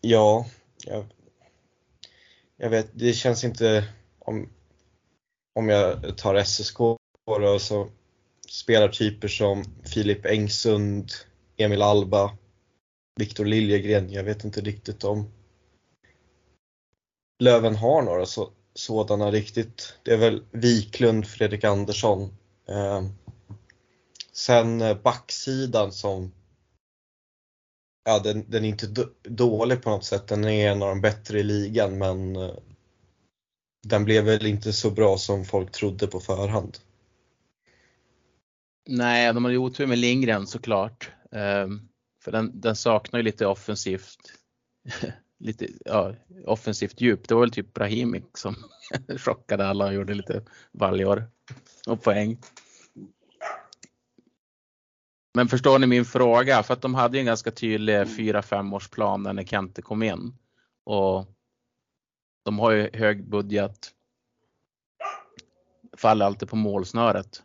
[0.00, 0.46] ja,
[0.84, 1.04] jag,
[2.56, 3.84] jag, vet, det känns inte
[4.18, 4.48] om,
[5.54, 6.78] om jag tar SSK
[7.26, 7.88] då, så
[8.48, 11.10] spelartyper som Filip Engsund,
[11.56, 12.36] Emil Alba,
[13.16, 14.12] Viktor Liljegren.
[14.12, 15.30] Jag vet inte riktigt om
[17.38, 19.98] Löven har några så, sådana riktigt.
[20.02, 22.22] Det är väl Wiklund, Fredrik Andersson.
[22.68, 23.04] Eh,
[24.32, 26.32] sen eh, backsidan som
[28.04, 30.28] Ja, den, den är inte dålig på något sätt.
[30.28, 32.54] Den är en av de bättre i ligan men eh,
[33.84, 36.78] den blev väl inte så bra som folk trodde på förhand.
[38.88, 41.10] Nej, de hade otur med Lindgren såklart.
[41.32, 41.68] Eh,
[42.24, 44.18] för den, den, saknar ju lite offensivt,
[45.38, 46.14] lite ja,
[46.46, 47.28] offensivt djup.
[47.28, 48.56] Det var väl typ Brahimic som
[49.18, 51.30] chockade alla och gjorde lite valjor
[51.86, 52.38] och poäng.
[55.34, 56.62] Men förstår ni min fråga?
[56.62, 60.38] För att de hade en ganska tydlig 4-5 års plan när Kente kom in.
[60.84, 61.26] Och
[62.44, 63.90] de har ju hög budget.
[65.96, 67.42] Faller alltid på målsnöret.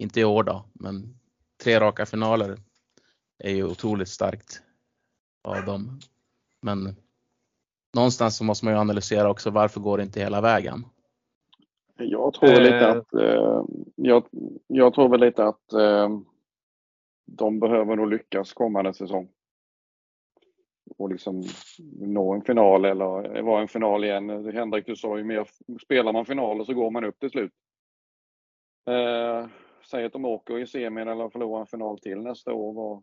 [0.00, 1.18] Inte i år då, men
[1.62, 2.58] tre raka finaler
[3.38, 4.62] är ju otroligt starkt
[5.42, 6.00] av dem.
[6.62, 6.96] Men
[7.94, 10.84] någonstans så måste man ju analysera också varför går det inte hela vägen?
[11.96, 12.90] Jag tror lite eh.
[12.90, 13.64] att, eh,
[13.96, 14.24] jag,
[14.66, 16.08] jag, tror väl lite att eh,
[17.26, 19.28] de behöver nog lyckas kommande säsong
[20.98, 21.42] och liksom
[22.00, 24.30] nå en final eller vara en final igen.
[24.30, 25.48] Henrik, du sa ju mer,
[25.82, 27.52] spelar man finaler så går man upp till slut.
[28.86, 29.46] Eh,
[29.90, 32.72] säg att de åker i semin eller förlorar en final till nästa år.
[32.72, 33.02] Var,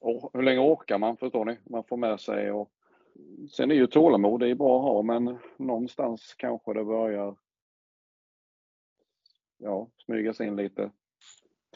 [0.00, 1.58] och hur länge orkar man, förstår ni?
[1.64, 2.70] Man får med sig och
[3.50, 7.36] Sen är ju tålamod, det är bra att ha, men någonstans kanske det börjar
[9.58, 10.90] ja, smygas in lite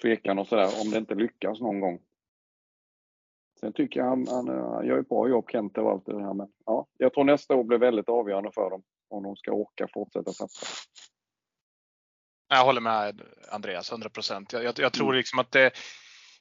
[0.03, 2.01] tvekan och sådär om det inte lyckas någon gång.
[3.61, 6.35] Sen tycker jag han, han, han gör ett bra jobb, Kent och allt det här.
[6.35, 9.89] Men ja, jag tror nästa år blir väldigt avgörande för dem om de ska orka
[9.95, 10.67] fortsätta satsa.
[12.49, 13.23] Jag håller med
[13.53, 14.53] Andreas, 100 procent.
[14.53, 15.17] Jag, jag, jag, tror mm.
[15.17, 15.71] liksom att det,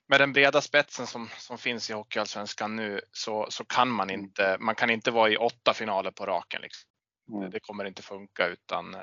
[0.08, 4.22] med den breda spetsen som, som finns i Hockeyallsvenskan nu så, så kan man mm.
[4.22, 6.62] inte, man kan inte vara i åtta finaler på raken.
[6.62, 6.90] Liksom.
[7.34, 7.52] Mm.
[7.52, 8.94] Det kommer inte funka utan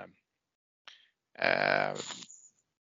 [1.38, 1.94] eh,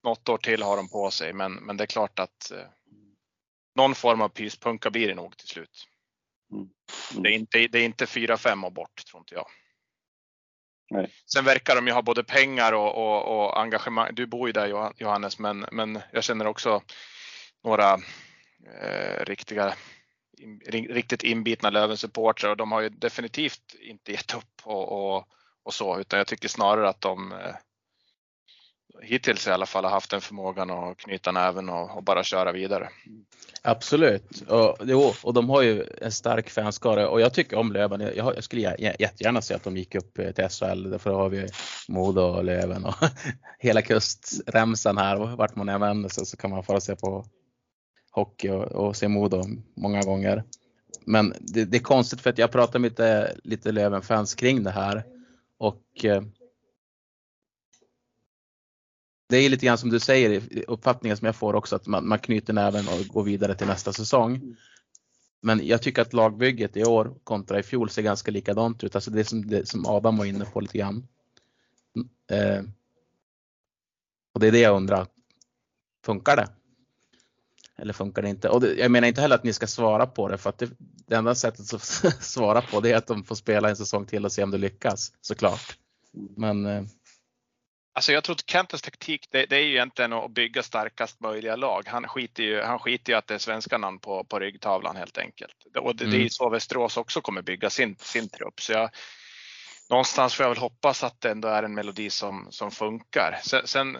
[0.03, 2.67] något år till har de på sig men, men det är klart att eh,
[3.75, 5.87] någon form av pyspunka blir det nog till slut.
[6.53, 6.69] Mm.
[7.23, 9.47] Det är inte, det är inte 4-5 och bort tror inte jag.
[10.89, 11.13] Nej.
[11.33, 14.15] Sen verkar de ju ha både pengar och, och, och engagemang.
[14.15, 16.81] Du bor ju där Johannes, men, men jag känner också
[17.63, 17.93] några
[18.81, 19.73] eh, riktiga,
[20.37, 20.59] in,
[20.89, 25.27] riktigt inbitna Löven-supportrar och de har ju definitivt inte gett upp och, och,
[25.63, 27.55] och så, utan jag tycker snarare att de eh,
[29.01, 32.51] hittills i alla fall har haft den förmågan att knyta näven och, och bara köra
[32.51, 32.89] vidare.
[33.61, 38.01] Absolut, och, jo, och de har ju en stark fanskara och jag tycker om Löven.
[38.01, 41.47] Jag, jag skulle jättegärna se att de gick upp eh, till SHL, därför har vi
[41.87, 42.95] Modo och Löven och
[43.59, 45.35] hela kustremsan här.
[45.35, 47.25] Vart man än vänder sig så kan man få se på
[48.11, 49.43] hockey och, och se Modo
[49.75, 50.43] många gånger.
[51.05, 54.71] Men det, det, är konstigt för att jag pratar med lite, lite Löven-fans kring det
[54.71, 55.03] här
[55.57, 56.21] och eh,
[59.29, 62.19] det är lite grann som du säger, uppfattningen som jag får också att man, man
[62.19, 64.55] knyter näven och går vidare till nästa säsong.
[65.41, 68.95] Men jag tycker att lagbygget i år kontra i fjol ser ganska likadant ut.
[68.95, 71.07] Alltså det som, det som Adam var inne på lite grann.
[72.31, 72.63] Eh,
[74.33, 75.07] och det är det jag undrar.
[76.05, 76.47] Funkar det?
[77.81, 78.49] Eller funkar det inte?
[78.49, 80.69] Och det, jag menar inte heller att ni ska svara på det för att det,
[81.07, 81.83] det enda sättet att
[82.23, 84.57] svara på det är att de får spela en säsong till och se om det
[84.57, 85.77] lyckas såklart.
[86.37, 86.83] Men eh,
[87.93, 91.55] Alltså jag tror att Kentes taktik, det, det, är ju egentligen att bygga starkast möjliga
[91.55, 91.83] lag.
[91.87, 95.17] Han skiter ju, han skiter ju att det är svenska namn på, på ryggtavlan helt
[95.17, 95.55] enkelt.
[95.79, 96.11] Och det, mm.
[96.11, 96.29] det är mm.
[96.29, 98.61] så Västerås också kommer bygga sin, sin trupp.
[98.61, 98.89] Så jag,
[99.89, 103.39] någonstans får jag väl hoppas att det ändå är en melodi som, som funkar.
[103.43, 103.97] Sen, sen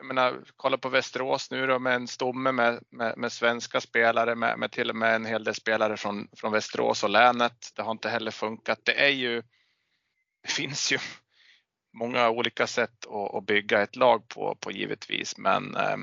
[0.00, 4.34] jag menar, kolla på Västerås nu då med en stomme med, med, med svenska spelare,
[4.34, 7.72] med, med, till och med en hel del spelare från, från Västerås och länet.
[7.76, 8.80] Det har inte heller funkat.
[8.82, 9.42] Det är ju,
[10.42, 10.98] det finns ju
[11.92, 15.96] många olika sätt att, att, bygga ett lag på, på givetvis, men eh,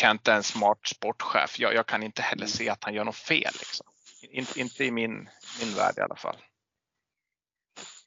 [0.00, 1.60] Kent är en smart sportchef.
[1.60, 3.52] Jag, jag, kan inte heller se att han gör något fel.
[3.58, 3.86] Liksom.
[4.22, 5.28] In, inte i min,
[5.60, 6.36] min värld i alla fall.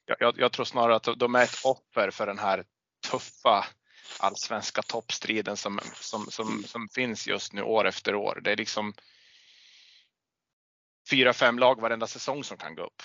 [0.04, 2.64] Jag, jag, jag, tror snarare att de är ett offer för den här
[3.10, 3.66] tuffa
[4.18, 8.40] allsvenska toppstriden som, som, som, som finns just nu år efter år.
[8.44, 8.94] Det är liksom
[11.10, 13.02] fyra, fem lag varenda säsong som kan gå upp.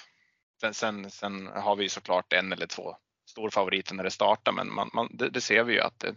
[0.62, 2.98] Sen, sen, sen har vi såklart en eller två
[3.30, 6.16] storfavoriter när det startar, men man, man, det, det, ser vi ju att det,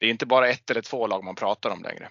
[0.00, 2.08] det är inte bara ett eller två lag man pratar om längre.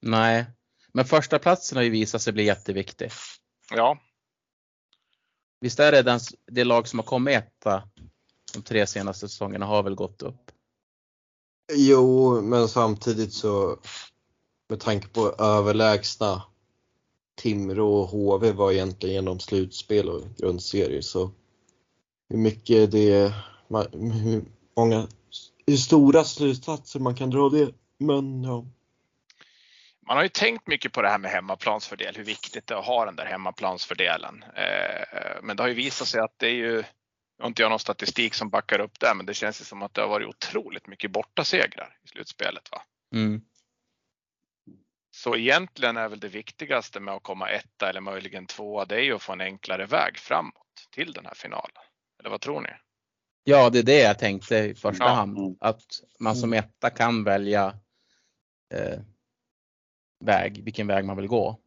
[0.00, 0.46] Nej,
[0.92, 3.10] men första platsen har ju visat sig bli jätteviktig.
[3.70, 3.98] Ja.
[5.60, 7.88] Visst är det den, det lag som har kommit etta
[8.52, 10.50] de tre senaste säsongerna har väl gått upp?
[11.72, 13.78] Jo, men samtidigt så
[14.68, 16.42] med tanke på överlägsna
[17.36, 21.30] Timrå och HV var egentligen genom slutspel och grundserie så
[22.28, 23.32] hur mycket det
[23.92, 24.44] hur
[24.76, 25.08] många
[25.66, 27.74] hur stora slutsatser man kan dra det.
[27.98, 28.64] Men ja.
[30.06, 32.86] Man har ju tänkt mycket på det här med hemmaplansfördel, hur viktigt det är att
[32.86, 34.44] ha den där hemmaplansfördelen.
[34.56, 36.84] Eh, men det har ju visat sig att det är ju,
[37.38, 39.82] jag har inte jag någon statistik som backar upp det, men det känns ju som
[39.82, 42.68] att det har varit otroligt mycket bortasegrar i slutspelet.
[42.72, 42.82] Va?
[43.14, 43.40] Mm.
[45.10, 49.00] Så egentligen är väl det viktigaste med att komma etta eller möjligen tvåa, det är
[49.00, 51.82] ju att få en enklare väg framåt till den här finalen.
[52.20, 52.68] Eller vad tror ni?
[53.44, 55.10] Ja, det är det jag tänkte i första ja.
[55.10, 55.56] hand.
[55.60, 55.84] Att
[56.20, 57.78] man som etta kan välja
[58.74, 59.00] eh,
[60.24, 61.60] väg, vilken väg man vill gå.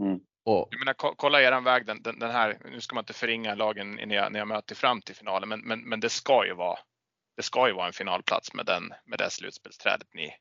[0.00, 0.20] Mm.
[0.44, 3.54] Och, jag menar, kolla er väg, den, den, den, här, nu ska man inte förringa
[3.54, 6.54] lagen när jag, när jag möter fram till finalen, men, men, men det ska ju
[6.54, 6.78] vara
[7.36, 10.36] det ska ju vara en finalplats med, den, med det slutspelsträdet ni,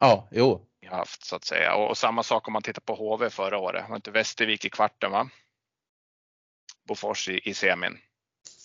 [0.00, 0.66] Ja, jo.
[0.86, 1.74] Haft så att säga.
[1.74, 3.88] Och, och, samma sak om man tittar på HV förra året.
[3.88, 5.30] Var inte Västervik i kvarten va?
[6.88, 7.98] Bofors i, i semin.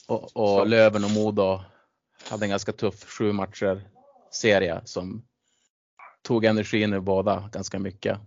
[0.07, 1.61] Och, och Löven och Modo
[2.29, 3.89] hade en ganska tuff sju matcher
[4.31, 5.27] serie som
[6.21, 8.19] tog energin ur båda ganska mycket.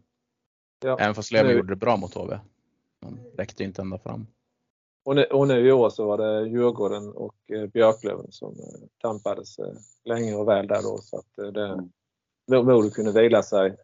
[0.80, 1.56] Ja, Även fast Löven nu...
[1.56, 2.38] gjorde det bra mot HV.
[3.00, 4.26] Men räckte inte ända fram.
[5.04, 8.88] Och nu, och nu i år så var det Djurgården och eh, Björklöven som eh,
[9.02, 9.74] tampades eh,
[10.04, 10.98] länge och väl där då.
[10.98, 12.66] Så att, det, mm.
[12.66, 13.76] Modo kunde vila sig,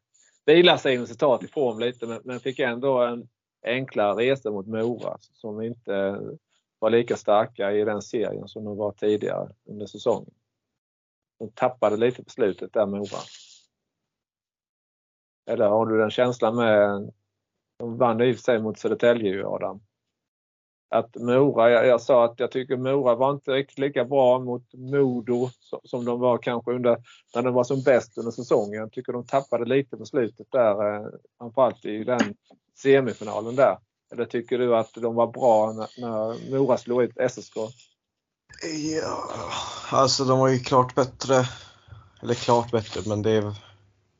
[0.46, 3.28] vila sig inom citat i form lite men, men fick ändå en
[3.66, 6.20] enklare resa mot Mora som inte
[6.78, 10.34] var lika starka i den serien som de var tidigare under säsongen.
[11.38, 13.18] De tappade lite på slutet där Mora.
[15.46, 17.12] Eller har du den känslan med,
[17.78, 19.80] de vann i och för sig mot Södertälje ju Adam
[20.94, 24.74] att Mora, jag, jag, sa att jag tycker Mora var inte riktigt lika bra mot
[24.74, 26.96] Modo som, som de var kanske under,
[27.34, 28.80] när de var som bäst under säsongen.
[28.80, 31.06] Jag tycker de tappade lite på slutet där, eh,
[31.38, 32.34] framförallt i den
[32.78, 33.78] semifinalen där.
[34.12, 37.56] Eller tycker du att de var bra när, när Mora slog ut SSK?
[39.02, 39.28] Ja,
[39.90, 41.34] alltså de var ju klart bättre.
[42.22, 43.54] Eller klart bättre, men det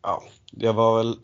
[0.03, 0.23] ja,
[0.57, 1.19] det var väl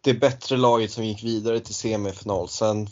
[0.00, 2.48] det bättre laget som gick vidare till semifinal.
[2.48, 2.88] Sen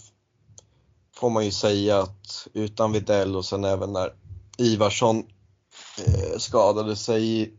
[1.14, 4.14] får man ju säga att utan Videll och sen även när
[4.59, 5.26] Ivarsson
[6.07, 7.53] eh, skadade sig i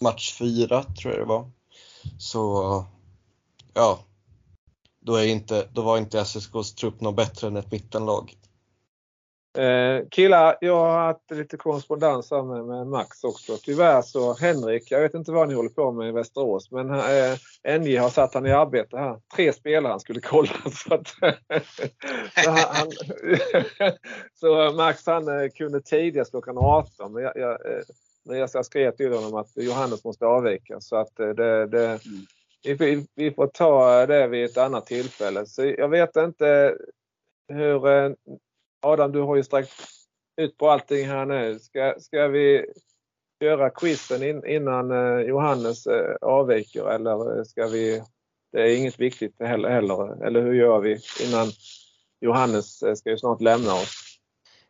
[0.00, 1.50] match 4, tror jag det var.
[2.18, 2.84] Så
[3.74, 3.98] ja,
[5.00, 8.36] då, är inte, då var inte SSKs trupp något bättre än ett mittenlag.
[9.60, 13.56] Eh, killar, jag har haft lite korrespondens här med, med, Max också.
[13.56, 17.78] Tyvärr så Henrik, jag vet inte vad ni håller på med i Västerås, men eh,
[17.78, 19.20] NJ har satt han i arbete här.
[19.36, 20.50] Tre spelare han skulle kolla.
[20.72, 21.08] Så, att,
[22.44, 22.90] så, han,
[24.34, 27.82] så eh, Max han eh, kunde tidigast klockan 18, men jag, jag, eh,
[28.24, 30.80] men jag skrev till honom att Johannes måste avvika.
[30.80, 32.76] Så att det, det mm.
[32.78, 35.46] vi, vi får ta det vid ett annat tillfälle.
[35.46, 36.76] Så jag vet inte
[37.48, 38.14] hur
[38.80, 39.72] Adam, du har ju sträckt
[40.36, 41.58] ut på allting här nu.
[41.58, 42.66] Ska, ska vi
[43.42, 48.02] köra quizen in, innan eh, Johannes eh, avviker eller ska vi?
[48.52, 50.26] Det är inget viktigt heller, heller.
[50.26, 51.46] Eller hur gör vi innan
[52.20, 54.18] Johannes eh, ska ju snart lämna oss?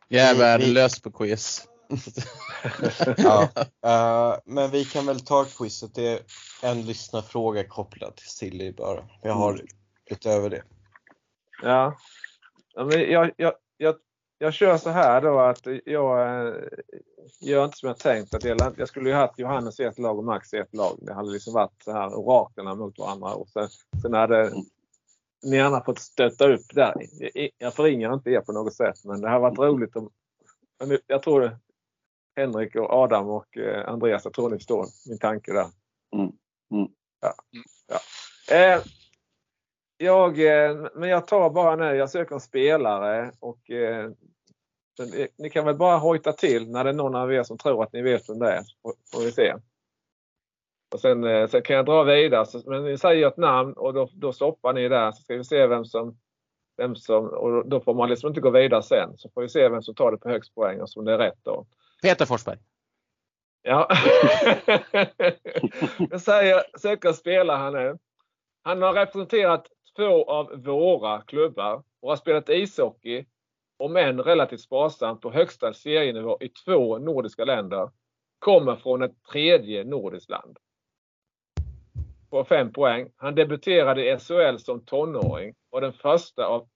[0.07, 1.67] Jag är värdelös på quiz.
[3.17, 3.49] ja,
[3.85, 5.95] uh, men vi kan väl ta quizet.
[5.95, 6.19] Det är
[6.71, 9.03] en lyssnarfråga kopplad till Silly bara.
[9.21, 9.65] Jag har mm.
[10.05, 10.63] utöver det.
[11.61, 11.97] Ja,
[12.75, 13.95] men jag, jag, jag,
[14.37, 16.53] jag kör så här då att jag äh,
[17.41, 18.33] gör inte som jag tänkt.
[18.33, 20.97] Att jag, jag skulle ju haft Johannes i ett lag och Max i ett lag.
[21.01, 23.33] Det hade liksom varit så här oraklerna mot varandra.
[23.33, 23.67] Och sen,
[24.01, 24.51] sen hade
[25.43, 26.93] ni andra fått stötta upp där.
[27.33, 30.09] Jag, jag förringar inte er på något sätt men det har varit roligt om
[31.07, 31.57] jag tror
[32.35, 35.67] Henrik och Adam och eh, Andreas, jag tror ni förstår min tanke där.
[36.15, 36.31] Mm.
[36.71, 36.91] Mm.
[37.21, 37.33] Ja.
[37.87, 37.99] Ja.
[38.55, 38.81] Eh,
[40.01, 44.09] jag, eh, men jag tar bara nu, jag söker en spelare och eh,
[45.37, 47.93] ni kan väl bara hojta till när det är någon av er som tror att
[47.93, 48.63] ni vet vem det är.
[48.81, 49.55] Får, får vi se.
[50.93, 52.45] Och sen, eh, sen kan jag dra vidare.
[52.45, 55.43] Så, men ni säger ett namn och då, då stoppar ni där så ska vi
[55.43, 56.17] se vem som,
[56.77, 59.17] vem som och då får man liksom inte gå vidare sen.
[59.17, 61.17] Så får vi se vem som tar det på högst poäng och som det är
[61.17, 61.65] rätt då.
[62.01, 62.57] Peter Forsberg.
[63.61, 63.87] Ja.
[66.09, 67.97] jag säger, söker spelare här nu.
[68.63, 73.25] Han har representerat två av våra klubbar och har spelat ishockey,
[73.77, 77.89] om än relativt sparsamt, på högsta serienivå i två nordiska länder.
[78.39, 80.57] Kommer från ett tredje nordiskt land.
[82.29, 83.11] På fem poäng.
[83.15, 86.69] Han debuterade i SHL som tonåring och den första av,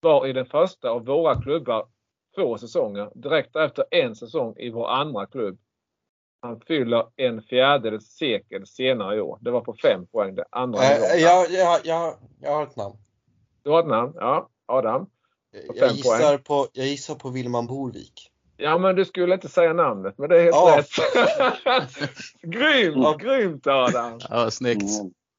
[0.00, 1.88] var i den första av våra klubbar
[2.34, 3.10] två säsonger.
[3.14, 5.58] Direkt efter en säsong i vår andra klubb.
[6.42, 9.38] Han fyller en fjärdedels sekel senare i år.
[9.40, 12.96] Det var på fem poäng det andra äh, jag, jag, jag, jag har ett namn.
[13.62, 14.12] Du har ett namn?
[14.14, 14.48] Ja.
[14.66, 15.06] Adam?
[15.74, 18.30] Jag gissar, på, jag gissar på Willman Borvik.
[18.56, 20.78] Ja men du skulle inte säga namnet men det är helt ja.
[20.78, 22.10] rätt.
[22.42, 23.18] grymt!
[23.18, 24.20] Grymt Adam!
[24.30, 24.90] Ja, snyggt!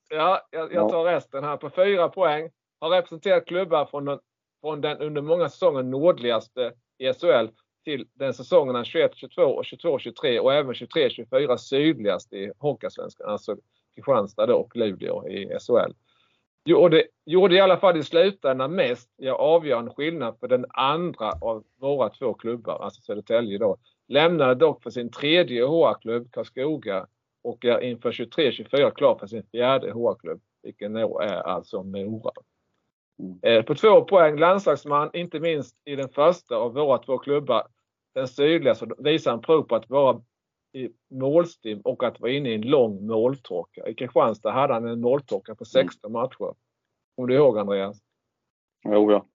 [0.09, 2.49] Ja, jag, jag tar resten här på fyra poäng.
[2.79, 4.19] Har representerat klubbar från den,
[4.61, 7.47] från den under många säsonger nordligaste i SHL
[7.83, 13.57] till den säsongen 21-22 och 22-23 och även 23-24 sydligast i Hockeyallsvenskan, alltså
[13.95, 15.93] Kristianstad då och Luleå i SHL.
[16.65, 21.63] Gjorde, gjorde i alla fall i slutändan mest ja avgörande skillnad för den andra av
[21.79, 23.77] våra två klubbar, alltså Södertälje då.
[24.07, 27.07] Lämnade dock för sin tredje HA-klubb, Karlskoga,
[27.43, 32.31] och är inför 23-24 klar för sin fjärde HA-klubb, vilken då är alltså Mora.
[33.19, 33.65] Mm.
[33.65, 37.67] På två poäng landslagsman, inte minst i den första av våra två klubbar,
[38.13, 40.21] den sydliga, så visar han prov på att vara
[40.73, 43.87] i målstim och att vara inne i en lång måltorka.
[43.87, 46.21] I Kristianstad hade han en måltorka på 16 mm.
[46.21, 46.55] matcher.
[47.15, 47.97] Kommer du ihåg Andreas?
[48.83, 49.25] Jo, ja.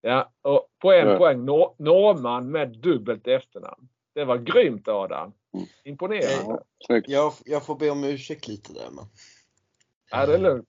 [0.00, 1.18] Ja, och på en ja.
[1.18, 3.88] poäng nor norrman med dubbelt efternamn.
[4.14, 5.32] Det var grymt Adam.
[5.54, 5.66] Mm.
[5.84, 6.62] Imponerande.
[6.88, 9.04] Ja, jag, jag får be om ursäkt lite där men.
[10.10, 10.68] Ja, det är lugnt.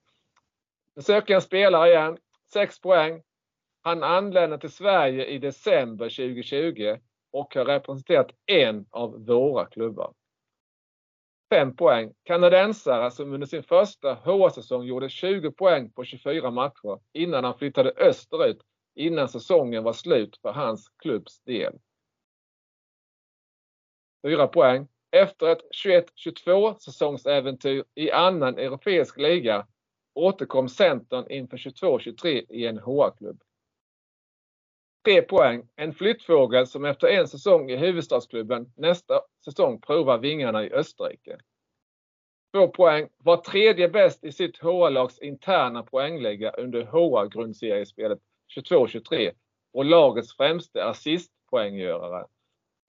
[0.96, 2.18] Nu söker jag en spelare igen.
[2.53, 3.24] 6 poäng.
[3.82, 6.98] Han anlände till Sverige i december 2020
[7.32, 10.14] och har representerat en av våra klubbar.
[11.49, 12.14] 5 poäng.
[12.24, 17.94] Kanadensare som under sin första HA-säsong gjorde 20 poäng på 24 matcher innan han flyttade
[17.98, 18.61] österut
[18.95, 21.74] innan säsongen var slut för hans klubbs del.
[24.28, 24.88] 4 poäng.
[25.11, 29.68] Efter ett 21-22 säsongsäventyr i annan europeisk liga
[30.18, 33.41] återkom Centern inför 22-23 i en HA-klubb.
[35.06, 35.68] 3 poäng.
[35.76, 41.38] En flyttfågel som efter en säsong i huvudstadsklubben nästa säsong provar vingarna i Österrike.
[42.53, 43.10] 2 poäng.
[43.18, 48.19] Var tredje bäst i sitt HA-lags interna poängliga under HA-grundseriespelet
[48.57, 49.31] 22-23
[49.73, 52.26] och lagets främste assistpoänggörare.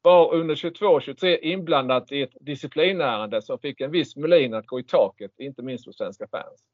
[0.03, 4.85] var under 22-23 inblandat i ett disciplinärende som fick en viss Melin att gå i
[4.85, 6.65] taket, inte minst hos svenska fans.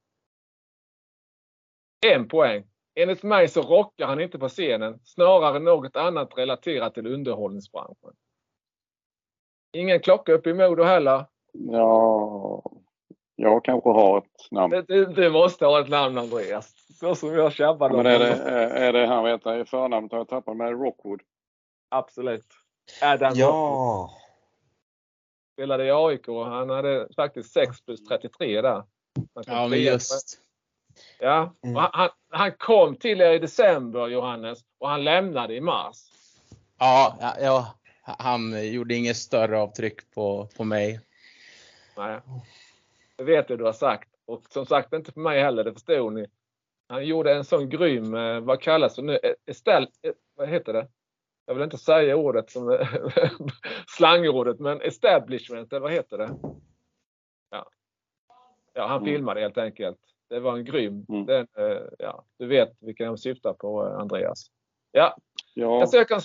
[2.12, 2.64] En poäng.
[2.94, 8.14] Enligt mig så rockar han inte på scenen, snarare något annat relaterat till underhållningsbranschen.
[9.72, 11.26] Ingen klocka upp i Modo heller.
[11.52, 12.62] Ja,
[13.36, 14.84] jag kanske har ett namn.
[14.88, 16.74] Du, du, måste ha ett namn Andreas.
[17.00, 20.12] Så som jag tjabbade Men om är det, är, det han vet jag, i förnamnet
[20.12, 21.20] har jag tappat med Rockwood.
[21.88, 22.46] Absolut.
[23.02, 24.10] Adam Rockwood Ja.
[25.52, 26.26] spelade i AIK.
[26.26, 28.82] Han hade faktiskt 6 plus 33 där.
[29.46, 30.43] Ja, men just.
[31.18, 31.76] Ja, Mm.
[31.92, 35.96] han, han, kom till er i december Johannes och han lämnade i mars.
[36.78, 37.74] Ja, ja, ja,
[38.18, 41.00] han gjorde inget större avtryck på, på mig.
[41.96, 42.20] Nej.
[43.16, 44.08] Det vet du du har sagt.
[44.26, 46.26] Och som sagt inte för mig heller, det förstod ni.
[46.88, 49.86] Han gjorde en sån grym, eh, vad kallas det nu, Eh, Estelle,
[50.36, 50.88] vad heter det?
[51.46, 52.78] Jag vill inte säga ordet som
[53.96, 56.30] slangordet, men establishment, eller vad heter det?
[57.50, 57.66] Ja,
[58.72, 59.04] ja han Mm.
[59.14, 59.98] filmade helt enkelt.
[60.28, 61.26] Det var en grym, Mm.
[61.26, 64.50] den, eh, ja, du vet vilken jag syftar på eh, Andreas.
[64.92, 65.16] Ja,
[65.54, 66.20] Ja, jag söker, en,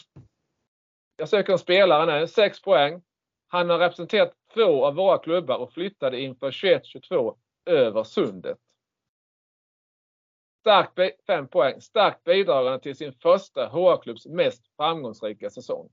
[1.18, 3.02] jag söker en spelare nu, 6 poäng.
[3.48, 8.58] Han har representerat två av våra klubbar och flyttade inför 21-22 över sundet.
[10.60, 11.82] Starkt 5 poäng.
[11.82, 15.90] Starkt bidragande till sin första HA-klubbs mest framgångsrika säsong.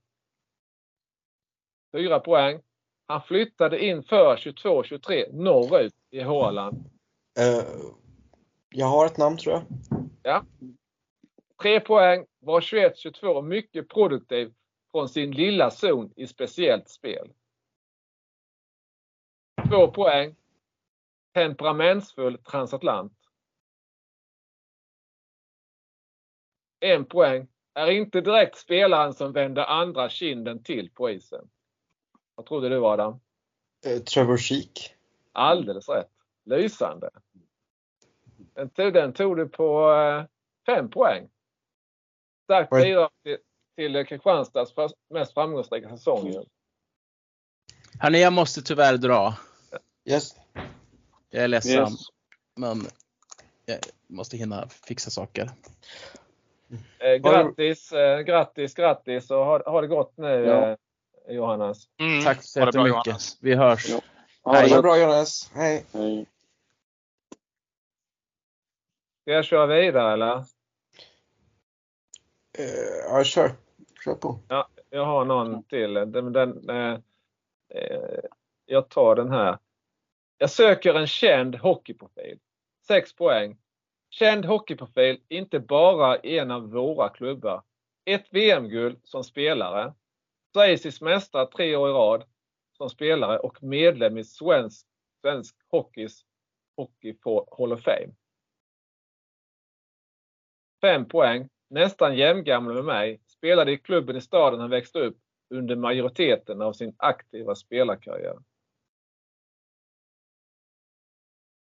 [1.92, 2.60] 4 poäng.
[3.06, 6.90] Han flyttade inför 22-23 norrut i Håland.
[7.38, 7.64] Eh,
[8.68, 9.64] jag har ett namn tror jag.
[11.62, 12.26] 3 poäng.
[12.38, 14.54] Var 21-22 mycket produktiv
[14.92, 17.32] från sin lilla zon i speciellt spel.
[19.68, 20.36] 2 poäng.
[21.34, 23.12] Temperamentsfull transatlant.
[26.80, 27.48] 1 poäng.
[27.74, 31.48] Är inte direkt spelaren som vänder andra kinden till på isen.
[32.34, 33.20] Vad trodde du Adam?
[33.86, 34.94] Eh, Trevor Sheek.
[35.32, 36.15] Alldeles rätt.
[36.46, 37.10] Lysande.
[38.54, 39.92] Den tog, den tog du på
[40.66, 41.28] 5 poäng.
[42.44, 43.38] Starkt bidrag till,
[43.76, 46.44] till Kristianstads för- mest framgångsrika säsong.
[48.00, 49.34] Hörni, jag måste tyvärr dra.
[50.04, 50.34] Yes.
[51.30, 52.00] Jag är ledsen, yes.
[52.56, 52.86] men
[53.66, 55.50] jag måste hinna fixa saker.
[56.98, 60.70] Eh, grattis, eh, grattis, grattis och ha, ha det gott nu Ja.
[60.70, 60.76] eh,
[61.34, 61.88] Johannes.
[62.00, 62.24] Mm.
[62.24, 63.36] Tack så jättemycket.
[63.40, 63.88] Vi hörs.
[63.88, 64.00] Ja.
[64.42, 65.50] Ha det bra Johannes.
[65.54, 65.86] Hej.
[65.92, 66.26] Hej.
[69.26, 70.36] Ska jag köra vidare eller?
[72.58, 73.50] Eh, ja, kör.
[74.04, 74.40] Kör på.
[74.90, 75.94] Jag har någon till.
[75.94, 76.98] Den, den, eh,
[77.74, 78.20] eh,
[78.66, 79.58] jag tar den här.
[80.38, 82.38] Jag söker en känd hockeyprofil.
[82.86, 83.58] 6 poäng.
[84.10, 87.62] Känd hockeyprofil, inte bara i en av våra klubbar.
[88.04, 89.94] Ett VM-guld som spelare.
[90.54, 92.24] Schweizisk mästare tre år i rad
[92.76, 94.86] som spelare och medlem i svensk,
[95.20, 96.24] svensk hockeys
[96.76, 97.16] Hockey
[97.58, 98.12] Hall of Fame.
[100.86, 101.48] 5 poäng.
[101.68, 103.20] Nästan jämngammal med mig.
[103.26, 105.16] Spelade i klubben i staden han växte upp
[105.50, 108.38] under majoriteten av sin aktiva spelarkarriär.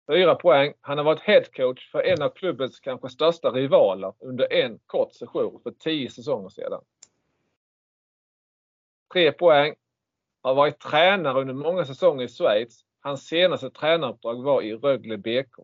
[0.09, 0.75] 4 poäng.
[0.81, 5.61] Han har varit headcoach för en av klubbens kanske största rivaler under en kort session
[5.63, 6.85] för 10 säsonger sedan.
[9.13, 9.75] 3 poäng.
[10.43, 12.85] Har varit tränare under många säsonger i Schweiz.
[13.01, 15.57] Hans senaste tränaruppdrag var i Rögle BK.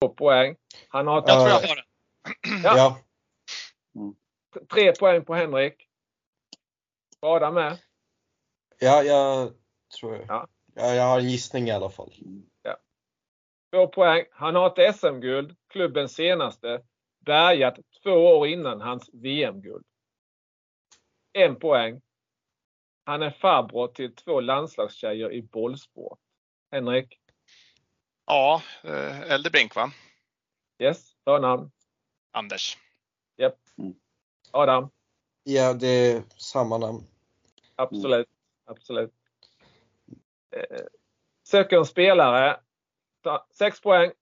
[0.00, 0.56] 2 poäng.
[0.88, 1.87] Han har Jag tror jag har det.
[2.64, 2.76] Ja.
[2.76, 3.00] Ja.
[4.68, 5.88] tre poäng på Henrik.
[7.20, 7.78] Adam med.
[8.78, 9.52] Ja, jag
[10.00, 10.24] tror jag.
[10.28, 10.48] Ja.
[10.74, 12.12] Ja, jag har en gissning i alla fall.
[13.72, 14.24] Två poäng.
[14.32, 16.82] Han har ett SM-guld, klubbens senaste,
[17.20, 19.84] bärgat två år innan hans VM-guld.
[21.32, 22.00] En poäng.
[23.04, 26.18] Han är farbror till två landslagstjejer i bollsport.
[26.70, 27.20] Henrik?
[28.26, 29.92] Ja, eh, Eldebrink va?
[30.78, 31.70] Yes, förnamn.
[32.30, 32.78] Anders.
[34.50, 34.90] Adam?
[35.42, 37.02] Ja, det är samma namn.
[37.76, 38.28] Absolut.
[38.64, 39.12] Absolut.
[40.50, 40.80] Eh,
[41.48, 42.60] söker en spelare.
[43.22, 44.12] Ta- Sex poäng.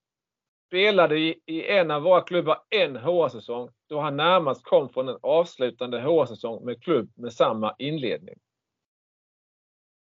[0.67, 5.19] Spelade i, i en av våra klubbar en HA-säsong då han närmast kom från en
[5.21, 8.35] avslutande HA-säsong med klubb med samma inledning.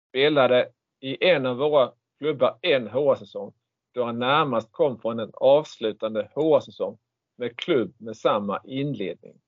[0.08, 3.52] Spelade i en av våra klubbar en HA-säsong
[3.92, 6.98] då han närmast kom från en avslutande HA-säsong
[7.38, 9.40] med klubb med samma inledning.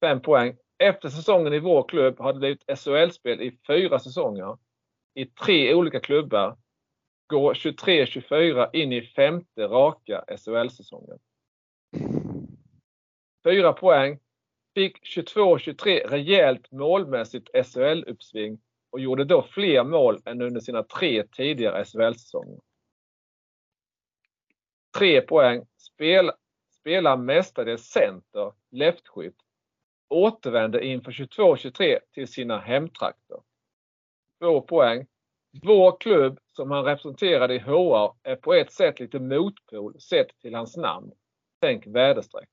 [0.00, 0.56] 5 poäng.
[0.78, 4.58] Efter säsongen i vår klubb har det blivit SHL-spel i fyra säsonger.
[5.14, 6.56] I tre olika klubbar.
[7.26, 11.18] Går 23-24 in i femte raka SHL-säsongen.
[13.44, 14.18] 4 poäng.
[14.74, 18.58] Fick 22-23 rejält målmässigt SHL-uppsving
[18.90, 22.60] och gjorde då fler mål än under sina tre tidigare SHL-säsonger.
[24.98, 25.66] 3 poäng.
[25.98, 26.30] Spel,
[26.80, 29.36] spelar mestadels center, leftskytt.
[30.08, 33.38] Återvände inför 22-23 till sina hemtrakter.
[34.40, 35.06] Två poäng.
[35.62, 40.54] Vår klubb som han representerade i HR är på ett sätt lite motpol sett till
[40.54, 41.12] hans namn.
[41.60, 42.48] Tänk väderstreck.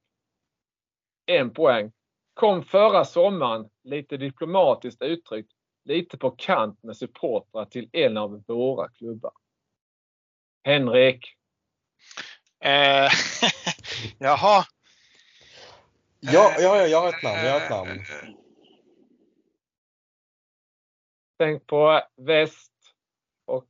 [1.25, 1.91] En poäng.
[2.33, 5.51] Kom förra sommaren, lite diplomatiskt uttryckt,
[5.83, 9.33] lite på kant med supportrar till en av våra klubbar.
[10.63, 11.35] Henrik.
[12.65, 13.09] Eh,
[14.17, 14.65] jaha.
[16.19, 17.45] Ja, ja, jag har ett namn.
[17.45, 18.05] Jag har ett namn.
[21.39, 22.71] Tänk på väst
[23.45, 23.67] och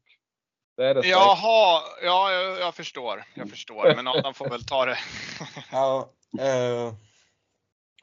[0.77, 1.11] väderstreck.
[1.13, 3.23] Jaha, ja, jag, jag förstår.
[3.33, 3.95] Jag förstår.
[3.95, 4.97] Men Adam får väl ta det.
[5.71, 6.09] Ja,
[6.39, 6.93] eh,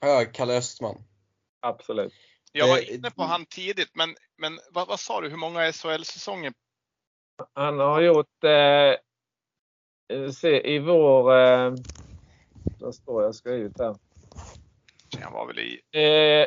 [0.01, 1.05] ja, Kalle Östman.
[1.61, 2.13] Absolut.
[2.53, 5.29] Jag var Eh, inne på han tidigt, men, men vad, vad sa du?
[5.29, 6.53] Hur många SHL-säsonger?
[7.55, 8.97] Han har gjort, eh,
[10.33, 11.75] se, i vår, eh,
[12.81, 13.97] vad står jag skrivit där.
[15.21, 15.81] Han var väl i...
[15.93, 16.47] Eh,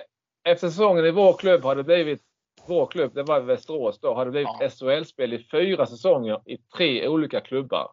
[0.52, 2.22] efter säsongen i vår klubb har det blivit,
[2.68, 4.69] vår klubb, det var Västerås då, har det blivit Ja.
[4.69, 7.91] SHL-spel i fyra säsonger i tre olika klubbar.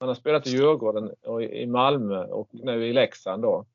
[0.00, 3.66] Han har spelat i Djurgården och i i Malmö och nu i Leksand då.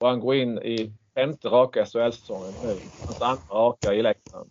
[0.00, 2.90] Och han går in i femte raka SHL-säsongen nu.
[3.06, 4.50] Hans andra raka i Leksand.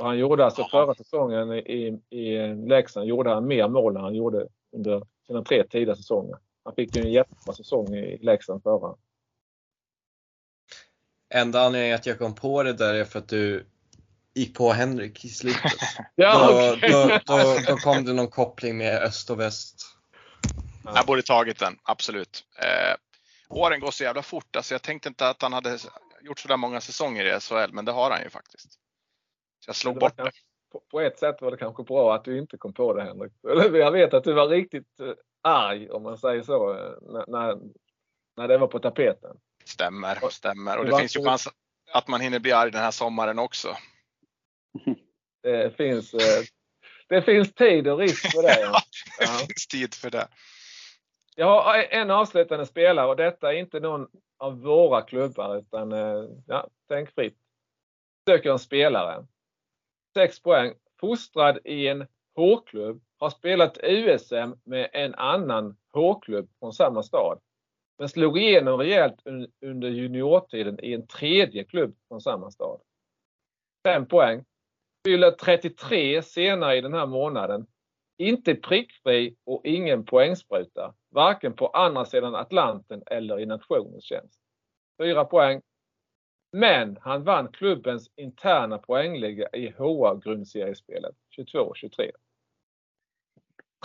[0.00, 4.48] Han gjorde alltså förra säsongen i, i, Leksand gjorde han mer mål än han gjorde
[4.76, 6.36] under sina tre tidiga säsonger.
[6.64, 8.94] Han fick ju en jättebra säsong i Leksand förra.
[11.34, 13.66] Enda anledningen att jag kom på det där är för att du
[14.34, 15.72] gick på Henrik i slutet.
[16.14, 16.90] Ja, då, okej.
[17.26, 19.86] då, då, då kom det någon koppling med öst och väst.
[20.94, 22.44] Jag borde tagit den, absolut.
[22.58, 22.96] Eh,
[23.48, 24.56] åren går så jävla fort.
[24.56, 25.78] Alltså jag tänkte inte att han hade
[26.22, 28.78] gjort så där många säsonger i SHL, men det har han ju faktiskt.
[29.70, 30.30] Jag slog bort det.
[30.90, 33.32] På, ett sätt var det kanske bra att du inte kom på det Henrik.
[33.74, 36.92] Jag vet att du var riktigt eh, arg om man säger så eh,
[37.28, 37.58] när,
[38.36, 39.36] när, det var på tapeten.
[39.64, 40.78] Stämmer, stämmer.
[40.78, 41.48] Och Det finns ju chans
[41.92, 43.76] att man hinner bli arg den här sommaren också.
[45.42, 46.44] Det finns, eh,
[47.08, 48.56] det finns tid och risk för det.
[48.60, 48.80] Ja,
[49.18, 49.46] det Ja.
[49.46, 50.28] finns tid för det.
[51.36, 55.90] Jag har en avslutande spelare och detta är inte någon av våra klubbar utan
[56.46, 57.36] ja, tänk fritt.
[58.28, 59.26] Söker en spelare.
[60.20, 60.74] 6 poäng.
[61.00, 62.06] Fostrad i en
[62.36, 63.02] H-klubb.
[63.18, 67.40] Har spelat USM med en annan H-klubb från samma stad.
[67.98, 69.26] Men slog igenom rejält
[69.60, 72.80] under juniortiden i en tredje klubb från samma stad.
[73.86, 74.44] 5 poäng.
[75.06, 77.66] Fyller 33 senare i den här månaden.
[78.18, 80.94] Inte prickfri och ingen poängspruta.
[81.10, 84.40] Varken på andra sidan Atlanten eller i nationens tjänst.
[85.02, 85.62] 4 poäng.
[86.52, 92.10] Men han vann klubbens interna poängliga i HA grundseriespelet 22-23.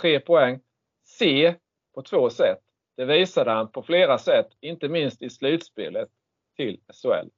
[0.00, 0.60] 3 poäng.
[1.04, 1.54] C
[1.94, 2.58] på två sätt.
[2.96, 6.08] Det visade han på flera sätt, inte minst i slutspelet
[6.56, 7.28] till SHL.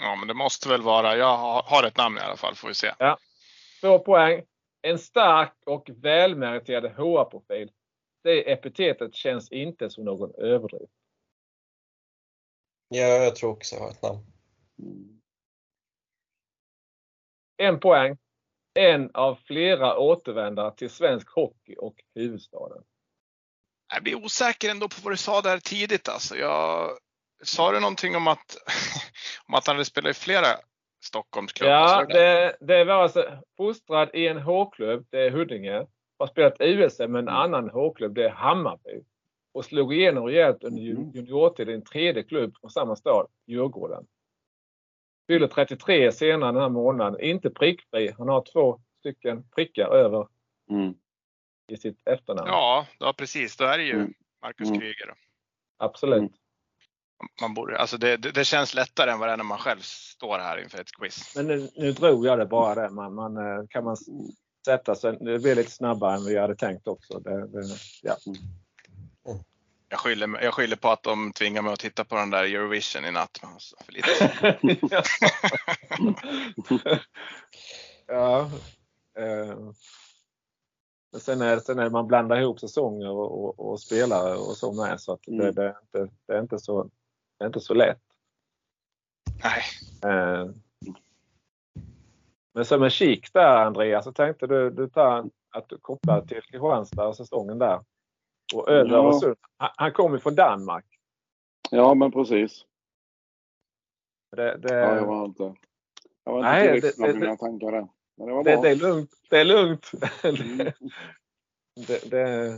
[0.00, 2.74] Ja, men det måste väl vara, jag har- ett namn i alla fall, får vi
[2.74, 2.92] se.
[3.80, 4.42] Två poäng.
[4.82, 7.70] En stark och välmeriterad HA-profil.
[8.22, 10.92] Det epitetet känns inte som någon överdrift.
[12.88, 14.26] Ja, jag tror också jag har ett namn.
[14.78, 15.20] Mm.
[17.56, 18.16] En poäng.
[18.74, 22.82] En av flera återvändare till svensk hockey och huvudstaden.
[23.94, 26.36] Jag blir osäker ändå på vad du sa där tidigt alltså.
[26.36, 26.90] Jag,
[27.42, 28.56] sa du någonting om att,
[29.48, 30.46] om att han hade spelat i flera
[31.04, 31.72] Stockholmsklubbar?
[31.72, 32.56] Ja, det?
[32.60, 35.86] det, var alltså fostrad i en H-klubb, det är Huddinge.
[36.18, 39.04] Har spelat USM med en annan H-klubb, det är Hammarby.
[39.54, 41.10] Och slog igenom rejält under Mm.
[41.14, 44.06] juniortid i en tredje klubb från samma stad, Djurgården.
[45.26, 47.20] Fyller 33 senare den här månaden.
[47.20, 48.14] Inte prickfri.
[48.18, 50.28] Han har två stycken prickar över
[50.70, 50.94] Mm.
[51.72, 52.48] i sitt efternamn.
[52.48, 53.56] Ja, ja, precis.
[53.56, 54.14] Då är det ju Mm.
[54.42, 54.80] Marcus Mm.
[54.80, 55.14] Kryger.
[55.76, 56.18] Absolut.
[56.18, 56.32] Mm.
[57.40, 59.80] Man borde, alltså det, det, det känns lättare än vad det är när man själv
[59.80, 61.36] står här inför ett quiz.
[61.36, 62.90] Men nu, nu drog jag det bara det.
[62.90, 63.96] Man, man, eh, kan man
[64.66, 65.12] sätta sig.
[65.20, 67.18] Det blir lite snabbare än vi hade tänkt också.
[67.18, 67.62] Det, det,
[68.02, 68.16] ja.
[69.94, 73.04] Jag skyller, jag skyller på att de tvingar mig att titta på den där Eurovision
[73.04, 73.40] i natt.
[73.42, 74.08] Alltså, för lite.
[78.06, 78.50] ja.
[79.18, 79.56] Eh,
[81.12, 84.72] men sen är, sen är man blandar ihop säsonger och, och, och spelare och så
[84.72, 85.00] med.
[85.00, 85.54] Så att det, Mm.
[85.54, 86.90] det, är inte, det, är inte så,
[87.38, 88.02] det är inte så lätt.
[89.42, 89.62] Nej,
[90.12, 90.50] Eh,
[92.54, 96.42] men som en kik där Andreas så tänkte du, du tar att du kopplar till
[96.42, 97.80] Kristianstad och säsongen där.
[98.54, 99.06] Och över Ja.
[99.06, 99.36] Öresund.
[99.56, 100.84] Han, han kommer från Danmark.
[101.70, 102.64] Ja, men precis.
[104.36, 105.42] Det, det, Ja, jag var inte,
[106.24, 107.88] jag var inte Nej, tillräckligt i mina tankar där.
[108.16, 108.62] Men det var det, bra.
[108.62, 109.10] det är lugnt.
[109.30, 109.90] Det är lugnt.
[110.24, 110.56] Mm.
[111.86, 112.54] det, det...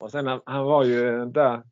[0.00, 1.62] Och sen han, han var ju där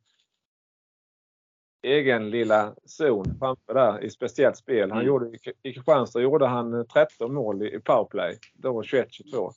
[1.81, 4.89] egen lilla zon framför där i speciellt spel.
[4.91, 5.07] Han Mm.
[5.07, 8.37] gjorde, i- Kristianstad gjorde han 13 mål i, i powerplay.
[8.53, 9.51] Då var 21-22.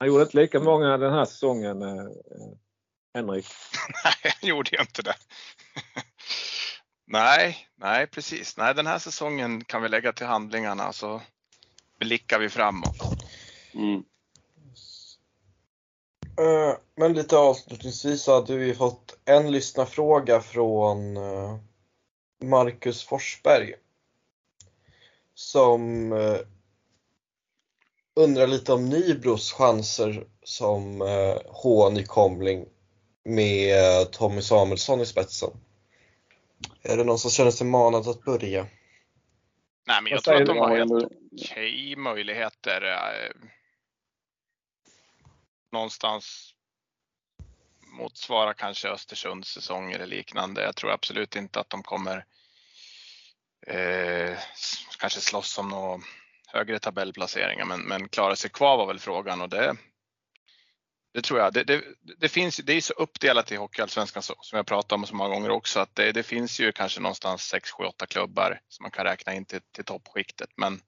[0.00, 2.52] Han gjorde inte lika många den här säsongen, eh, eh,
[3.14, 3.46] Henrik.
[4.04, 5.14] Nej, jag gjorde ju inte det.
[7.06, 8.56] nej, nej precis.
[8.56, 11.22] Nej, den här säsongen kan vi lägga till handlingarna så
[11.98, 12.96] blickar vi framåt.
[13.74, 14.04] Mm.
[16.38, 21.56] Eh, Men lite avslutningsvis så hade vi fått en lyssnarfråga från eh,
[22.42, 23.74] Marcus Forsberg.
[25.34, 26.12] Som
[28.20, 32.66] undrar lite om Nybros chanser som eh, H-nykomling
[33.24, 35.50] med eh, Tommy Samuelsson i spetsen.
[36.82, 38.66] Är det någon som känner sig manad att börja?
[39.86, 42.82] Nej, men jag Vad tror att de har helt okej möjligheter.
[42.82, 43.30] eh,
[45.72, 46.54] Någonstans
[47.92, 50.62] motsvara kanske Östersunds säsong eller liknande.
[50.62, 52.24] Jag tror absolut inte att de kommer
[53.66, 54.38] eh,
[54.98, 56.00] kanske slåss om några
[56.52, 59.76] högre tabellplaceringar, men, men klara sig kvar var väl frågan och det,
[61.14, 61.52] det tror jag.
[61.52, 61.82] Det, det,
[62.18, 65.50] det finns, det är så uppdelat i Hockeyallsvenskan som jag pratat om så många gånger
[65.50, 69.04] också att det, det finns ju kanske någonstans 6, 7, 8 klubbar som man kan
[69.04, 70.50] räkna in till, till toppskiktet.
[70.56, 70.80] Men,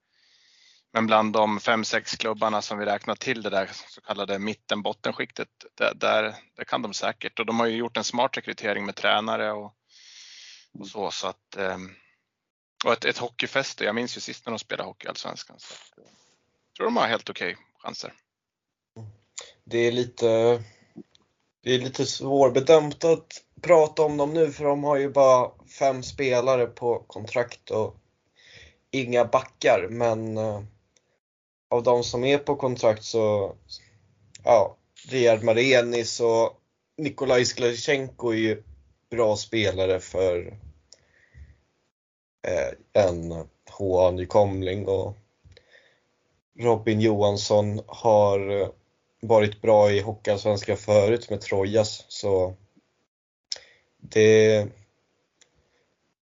[0.92, 5.94] men bland de 5-6 klubbarna som vi räknar till det där så kallade mitten-bottenskiktet, där,
[5.94, 7.38] där, där kan de säkert.
[7.38, 9.74] Och de har ju gjort en smart rekrytering med tränare och,
[10.78, 11.10] och så.
[11.10, 11.94] så att, ehm,
[12.84, 13.84] och ett, ett hockeyfäste.
[13.84, 15.56] Jag minns ju sist när de spelade hockey i Allsvenskan.
[15.58, 16.06] Så eh,
[16.68, 18.12] jag tror de har helt okej chanser.
[19.64, 20.26] Det är lite,
[21.62, 26.02] det är lite svårbedömt att prata om dem nu för de har ju bara fem
[26.02, 27.96] spelare på kontrakt och
[28.90, 29.86] inga backar.
[29.90, 30.62] Men eh,
[31.70, 33.56] av de som är på kontrakt så,
[34.44, 34.76] ja,
[35.08, 36.58] Riyad Marenis och
[36.96, 38.62] Nikolaj Sklarchenko är ju
[39.10, 40.58] bra spelare för
[42.42, 43.32] Eh, en
[43.78, 45.16] HA-nykomling och
[46.58, 48.68] Robin Johansson har eh,
[49.20, 52.54] varit bra i Hockeyallsvenskan förut med Trojas så
[53.98, 54.66] det,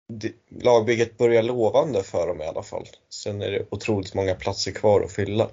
[0.08, 2.86] det lagbygget börjar lovande för dem i alla fall.
[3.10, 5.50] Sen är det otroligt många platser kvar att fylla.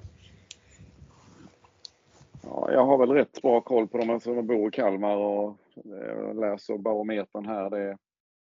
[2.43, 5.17] Ja, jag har väl rätt bra koll på dem alltså, eftersom jag bor i Kalmar
[5.17, 7.71] och eh, läser barometern här.
[7.71, 7.97] Det är,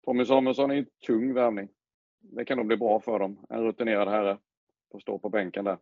[0.05, 1.69] Tommy Samuelsson är en tung värvning.
[2.33, 3.47] Det kan nog bli bra för dem.
[3.49, 4.39] En rutinerad herre.
[4.93, 5.79] Får stå på bänken där.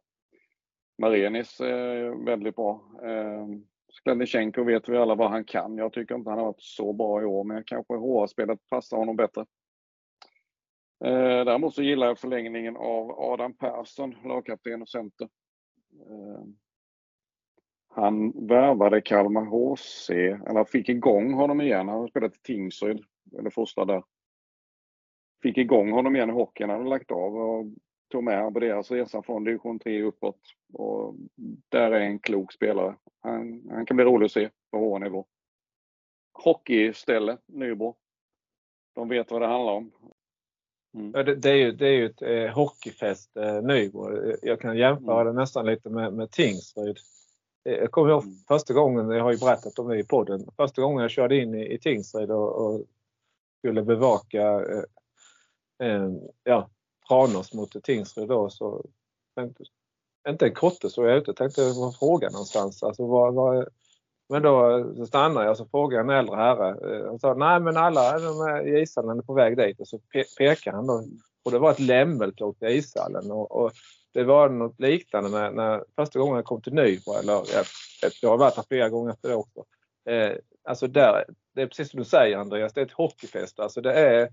[0.99, 2.83] Marenis är väldigt bra.
[3.03, 5.79] Ehm, Sklenichenko vet vi alla vad han kan.
[5.79, 9.17] Jag tycker inte han har varit så bra i år, men kanske HR-spelet passar honom
[9.17, 9.47] bättre.
[11.05, 15.29] Ehm, däremot så gillar jag förlängningen av Adam Persson, lagkapten och center.
[16.11, 16.57] Ehm,
[17.89, 21.89] han värvade Kalmar HC, eller fick igång honom igen.
[21.89, 23.05] Han har spelat i Tingsryd,
[23.39, 24.03] eller fostrad där.
[25.43, 26.71] Fick igång honom igen i hockeyn.
[26.71, 27.67] Han hade lagt av och
[28.13, 30.41] tog med honom på deras resa från division 3 uppåt.
[30.73, 31.15] Och
[31.69, 32.97] där är en klok spelare.
[33.21, 35.27] Han, han kan bli rolig att se på H-nivå.
[36.33, 37.97] Hockeyställe, Nybro.
[38.95, 39.93] De vet vad det handlar om.
[40.95, 41.13] Mm.
[41.13, 43.57] Det, det, är ju, det är ju ett eh, hockeyfest, eh.
[43.57, 43.91] Eh,
[44.43, 45.35] Jag kan jämföra Mm.
[45.35, 46.97] det nästan lite med, med Tingsryd.
[47.65, 48.35] Eh, Jag kommer ihåg Mm.
[48.49, 51.55] första gången, jag har ju berättat om det i podden, första gången jag körde in
[51.55, 52.85] i, i Tingsryd och, och
[53.59, 54.83] skulle bevaka eh,
[55.83, 56.11] eh,
[56.45, 56.71] ja,
[57.09, 58.85] Tranås mot Tingsryd då så
[59.37, 59.65] tänkte,
[60.29, 62.83] inte en kotte så jag ute tänkte vad frågan någonstans.
[62.83, 63.69] Alltså, vad, vad,
[64.29, 66.97] men då så stannade jag och så frågade en äldre herre.
[66.97, 69.89] Eh, han sa nej men alla de är i ishallen är på väg dit och
[69.89, 71.05] så pe- pekade han då.
[71.45, 73.73] Och det var ett lämmelklot i ishallen och, och
[74.13, 77.13] det var något liknande med när första gången jag kom till Nybro.
[77.13, 77.67] Eller, jag,
[78.23, 79.65] jag har varit här flera gånger efter det också.
[80.11, 80.33] Eh,
[80.65, 83.61] alltså där, det är precis som du säger Andreas, det är ett hockeyfest.
[83.61, 84.29] Alltså det är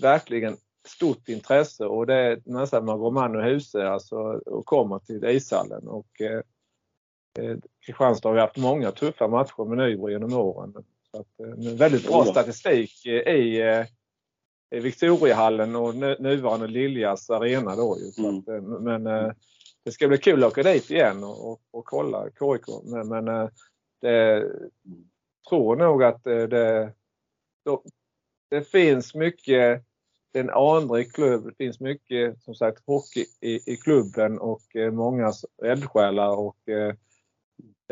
[0.00, 0.56] verkligen
[0.86, 4.16] stort intresse och det är nästan man går man och huse alltså,
[4.46, 5.88] och kommer till ishallen.
[5.88, 6.40] Och, eh,
[7.38, 7.56] eh,
[7.86, 10.74] Kristianstad har haft många tuffa matcher med Nybro genom åren.
[11.10, 13.86] Så att, eh, väldigt bra statistik eh, i, eh,
[14.78, 18.24] i Victoriahallen och nu, nuvarande Liljas arena då ju.
[18.24, 18.38] Mm.
[18.38, 19.32] att, eh, men eh,
[19.84, 22.66] det ska bli kul att åka dit igen och, och, och kolla KIK.
[22.84, 23.48] Men, men eh,
[24.00, 24.50] det
[25.48, 26.92] tror nog att det,
[28.54, 29.84] det finns mycket
[30.34, 31.44] det är en anrik klubb.
[31.44, 35.32] Det finns mycket som sagt hockey i, i klubben och eh, många
[35.64, 36.94] eldsjälar och eh,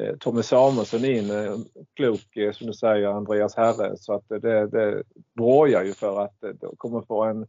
[0.00, 1.56] eh, Tommy Samuelsson in, eh,
[1.94, 3.96] klok eh, som du säger Andreas Herre.
[3.96, 5.02] Så att det, det
[5.36, 7.46] borgar ju för att de kommer få en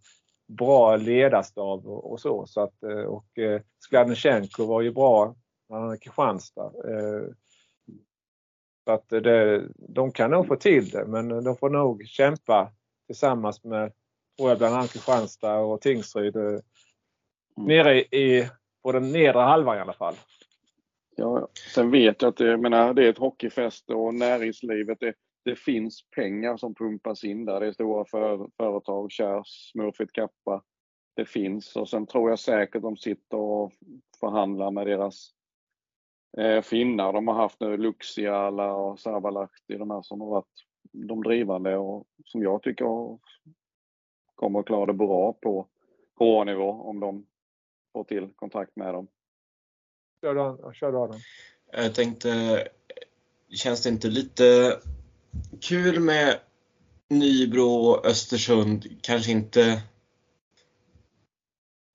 [0.47, 2.45] bra ledarstab och, och så.
[2.47, 5.35] så att, och eh, Skladnysjenko var ju bra
[5.69, 6.71] när han hade Kristianstad.
[8.85, 12.71] Så att det, de kan nog få till det men de får nog kämpa
[13.07, 13.93] tillsammans med,
[14.37, 16.35] tror jag, bland annat Kristianstad och Tingsryd.
[16.35, 16.61] Mm.
[17.57, 18.49] Nere i,
[18.83, 20.15] på den nedre halvan i alla fall.
[21.15, 25.13] Ja, sen vet jag att det, menar, det är ett hockeyfäste och näringslivet, det,
[25.45, 27.59] det finns pengar som pumpas in där.
[27.59, 30.63] Det är stora för, företag, Kärs, Smurfit Kappa.
[31.15, 33.71] Det finns och sen tror jag säkert de sitter och
[34.19, 35.29] förhandlar med deras
[36.37, 41.23] eh, finnar de har haft nu, Luxiala och Savalahti, de här som har varit de
[41.23, 43.17] drivande och som jag tycker
[44.35, 45.67] kommer att klara det bra på
[46.19, 47.25] HA-nivå om de
[47.93, 49.07] får till kontakt med dem.
[50.21, 51.19] Kör du Adam.
[51.71, 52.63] Jag tänkte,
[53.49, 54.77] känns det inte lite
[55.61, 56.39] kul med
[57.09, 58.87] Nybro och Östersund?
[59.01, 59.71] Kanske inte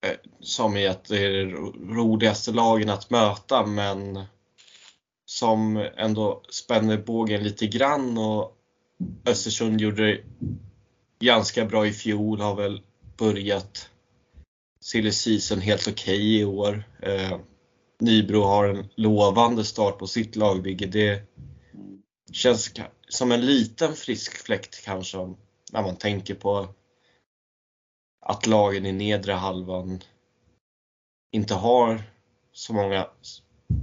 [0.06, 1.46] eh, som i att det är
[1.94, 4.24] roligaste lagen att möta, men
[5.24, 8.57] som ändå spänner bågen lite grann och
[9.24, 10.22] Östersund gjorde det
[11.18, 12.82] ganska bra i fjol, har väl
[13.16, 13.90] börjat
[14.80, 16.84] silly season helt okej okay i år.
[17.02, 17.38] Eh,
[18.00, 20.86] Nybro har en lovande start på sitt lagbygge.
[20.86, 21.22] Det
[22.32, 22.72] känns
[23.08, 25.18] som en liten frisk fläkt kanske
[25.72, 26.68] när man tänker på
[28.20, 30.00] att lagen i nedre halvan
[31.32, 32.02] inte har
[32.52, 33.08] så många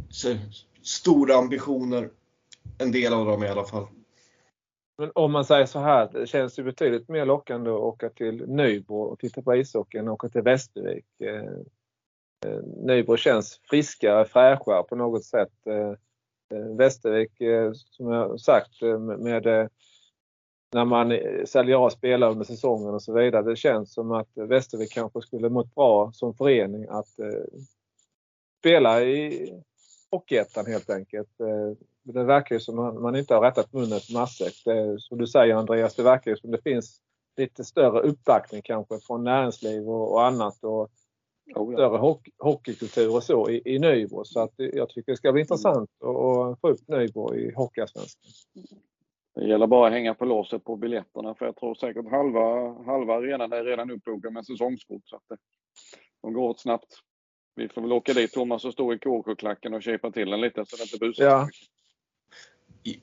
[0.10, 0.38] så
[0.82, 2.10] stora ambitioner.
[2.78, 3.88] En del av dem i alla fall.
[4.98, 8.48] Men om man säger så här, det känns ju betydligt mer lockande att åka till
[8.48, 11.06] Nybro och titta på ishockey än att åka till Västervik.
[11.20, 11.44] Eh,
[12.46, 15.68] eh, Nybro känns friskare, fräschare på något sätt.
[15.68, 15.94] Eh,
[16.78, 17.32] Västervik,
[17.76, 18.82] som jag sagt,
[19.20, 19.70] med
[20.74, 23.42] när man säljer av spelare under säsongen och så vidare.
[23.44, 27.08] Det känns som att Västervik kanske skulle mått bra som förening att
[28.60, 29.52] spela i
[30.12, 31.30] Hockeyettan helt enkelt.
[32.14, 34.54] Det verkar ju som att man inte har rättat munnen till matsäck.
[34.98, 37.02] Som du säger Andreas, det verkar ju som det finns
[37.38, 40.64] lite större uppbackning kanske från näringsliv och, och annat.
[40.64, 40.90] Och oh,
[41.46, 41.78] ja.
[41.78, 44.26] Större hockey, hockeykultur och så i, i Nybro.
[44.26, 48.32] Så att jag tycker det ska bli intressant att få upp Nybro i Hockeyallsvenskan.
[49.36, 53.14] Det gäller bara att hänga på låset på biljetterna för jag tror säkert halva, halva
[53.14, 55.02] arenan är redan uppbokad med säsongskort.
[55.06, 55.38] Så att det,
[56.22, 56.94] de går åt snabbt.
[57.56, 60.66] Vi får väl åka dit Thomas och stå i KK-klacken och köpa till den lite
[60.66, 61.50] så det inte busar ja.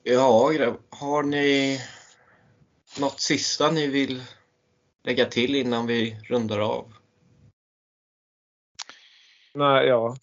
[0.03, 0.51] Ja,
[0.89, 1.79] har ni
[2.99, 4.23] något sista ni vill
[5.03, 6.93] lägga till innan vi rundar av?
[9.53, 10.15] Nej, ja.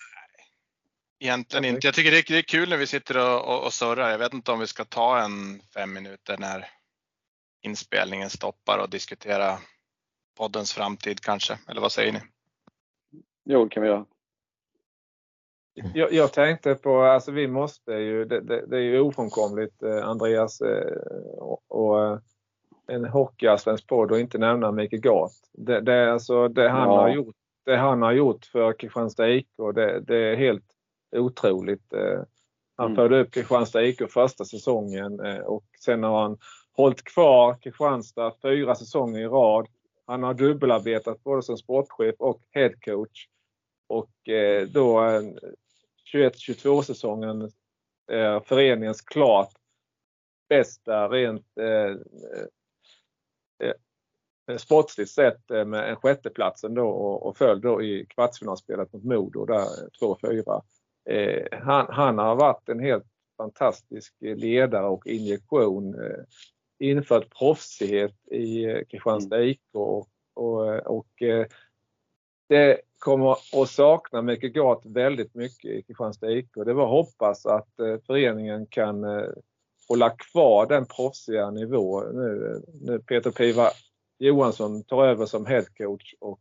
[1.19, 1.87] Egentligen inte.
[1.87, 4.11] Jag tycker det är, kul när vi sitter och, och, och surrar.
[4.11, 6.69] Jag vet inte om vi ska ta en fem minuter när
[7.63, 9.59] inspelningen stoppar och diskutera
[10.37, 12.21] poddens framtid kanske, eller vad säger ni?
[13.45, 14.07] Jo, det kan vi göra.
[15.95, 20.09] Jag, jag, tänkte på, alltså vi måste ju, det, det, det är ju ofrånkomligt eh,
[20.09, 20.97] Andreas eh,
[21.39, 22.19] och, och eh,
[22.87, 25.33] en hockeyallsvensk podd och inte nämna Mikael Gart.
[25.53, 27.01] Det, det, alltså, det, han ja.
[27.01, 27.37] har gjort,
[27.67, 30.65] det han har gjort för Kristianstad IK, det, det är helt
[31.17, 31.93] otroligt.
[32.77, 32.97] Han mm.
[32.97, 36.39] förde upp Kristianstad IK första säsongen och sen har han
[36.77, 39.67] hållit kvar Kristianstad fyra säsonger i rad.
[40.07, 43.27] Han har dubbelarbetat både som sportchef och headcoach.
[43.89, 44.11] Och
[44.69, 45.01] då
[46.13, 47.43] 21-22 säsongen
[48.13, 49.53] eh, föreningens klart
[50.49, 51.97] bästa rent eh,
[53.63, 53.75] eh,
[54.51, 59.05] eh sportsligt sett eh, med en sjätteplats ändå och, och föll då i kvartsfinalspelet mot
[59.05, 59.67] Modo där
[60.01, 60.63] 2-4.
[61.11, 63.07] Eh, han, han, har varit en helt
[63.37, 65.95] fantastisk ledare och injektion.
[65.95, 66.25] Eh,
[66.79, 71.09] infört proffsighet i eh, Kristianstad IK och, och, eh, och
[72.49, 73.33] det kommer
[73.63, 76.51] att sakna Micke Gart väldigt mycket i Kristianstad IK.
[76.55, 79.29] Det var att hoppas att eh, föreningen kan eh,
[79.89, 82.53] hålla kvar den proffsiga nivå nu.
[82.53, 83.69] Eh, nu Peter Piva
[84.19, 86.41] Johansson tar över som headcoach och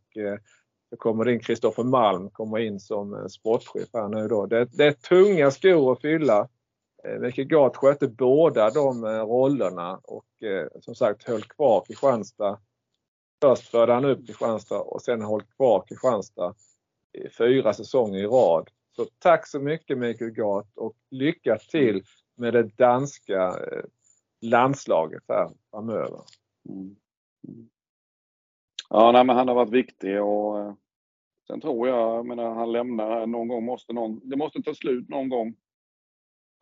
[0.90, 4.46] så kommer in Kristoffer Malm kommer in som sportchef här nu då.
[4.46, 6.48] Det, det är tunga skor att fylla.
[7.20, 10.26] Micke Gart skötte båda de rollerna och
[10.80, 12.58] som sagt höll kvar Kristianstad
[13.42, 16.54] Först förde han upp Kristianstad och sen hållit kvar Kristianstad
[17.12, 18.70] i fyra säsonger i rad.
[18.96, 22.02] Så tack så mycket Mikael Gart och lycka till
[22.36, 23.84] med det danska eh,
[24.40, 26.20] landslaget här framöver.
[26.68, 26.96] Mm.
[28.90, 30.74] Ja, nej, men han har varit viktig och eh,
[31.46, 35.08] sen tror jag, jag menar, han lämnar någon gång måste någon, det måste ta slut
[35.08, 35.54] någon gång.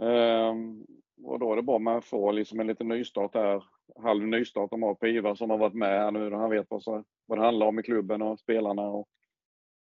[0.03, 0.87] Ehm,
[1.25, 3.65] och då är det bra man får liksom en liten nystart där.
[3.97, 6.31] Halv nystart de har på Ivar som har varit med här nu.
[6.33, 8.83] Han vet vad, så, vad det handlar om i klubben och spelarna.
[8.83, 9.09] Och,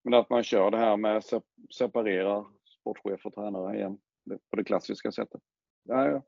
[0.05, 1.33] men att man kör det här med att
[1.75, 2.45] separera
[2.81, 3.99] sportchef och tränare igen
[4.51, 5.41] på det klassiska sättet.
[5.83, 6.23] Ja,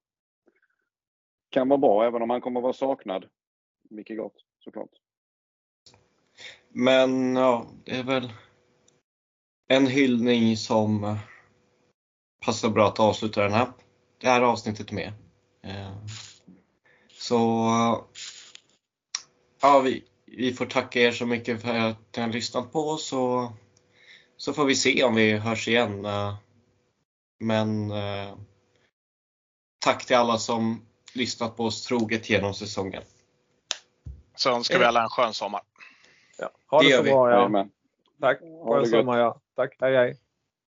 [1.50, 3.26] kan vara bra även om han kommer vara saknad.
[3.90, 4.90] Mycket Gott såklart.
[6.68, 8.32] Men ja, det är väl
[9.68, 11.18] en hyllning som eh,
[12.46, 13.68] passar bra att avsluta den här,
[14.18, 15.12] det här avsnittet med.
[15.62, 15.96] Eh,
[17.28, 18.04] så
[19.60, 23.12] ja, vi, vi får tacka er så mycket för att ni har lyssnat på oss
[23.12, 23.52] och
[24.36, 26.04] så får vi se om vi hörs igen.
[26.04, 26.34] Eh,
[27.38, 28.34] men eh,
[29.78, 33.02] tack till alla som lyssnat på oss troget genom säsongen.
[34.34, 35.62] Så önskar vi alla en skön sommar.
[36.38, 37.30] Ja, ha det, det så bra.
[37.30, 37.66] Ja.
[38.20, 38.40] Tack.
[38.40, 39.18] Skön sommar.
[39.18, 39.40] Ja.
[39.56, 39.76] Tack.
[39.80, 40.16] Hej, hej.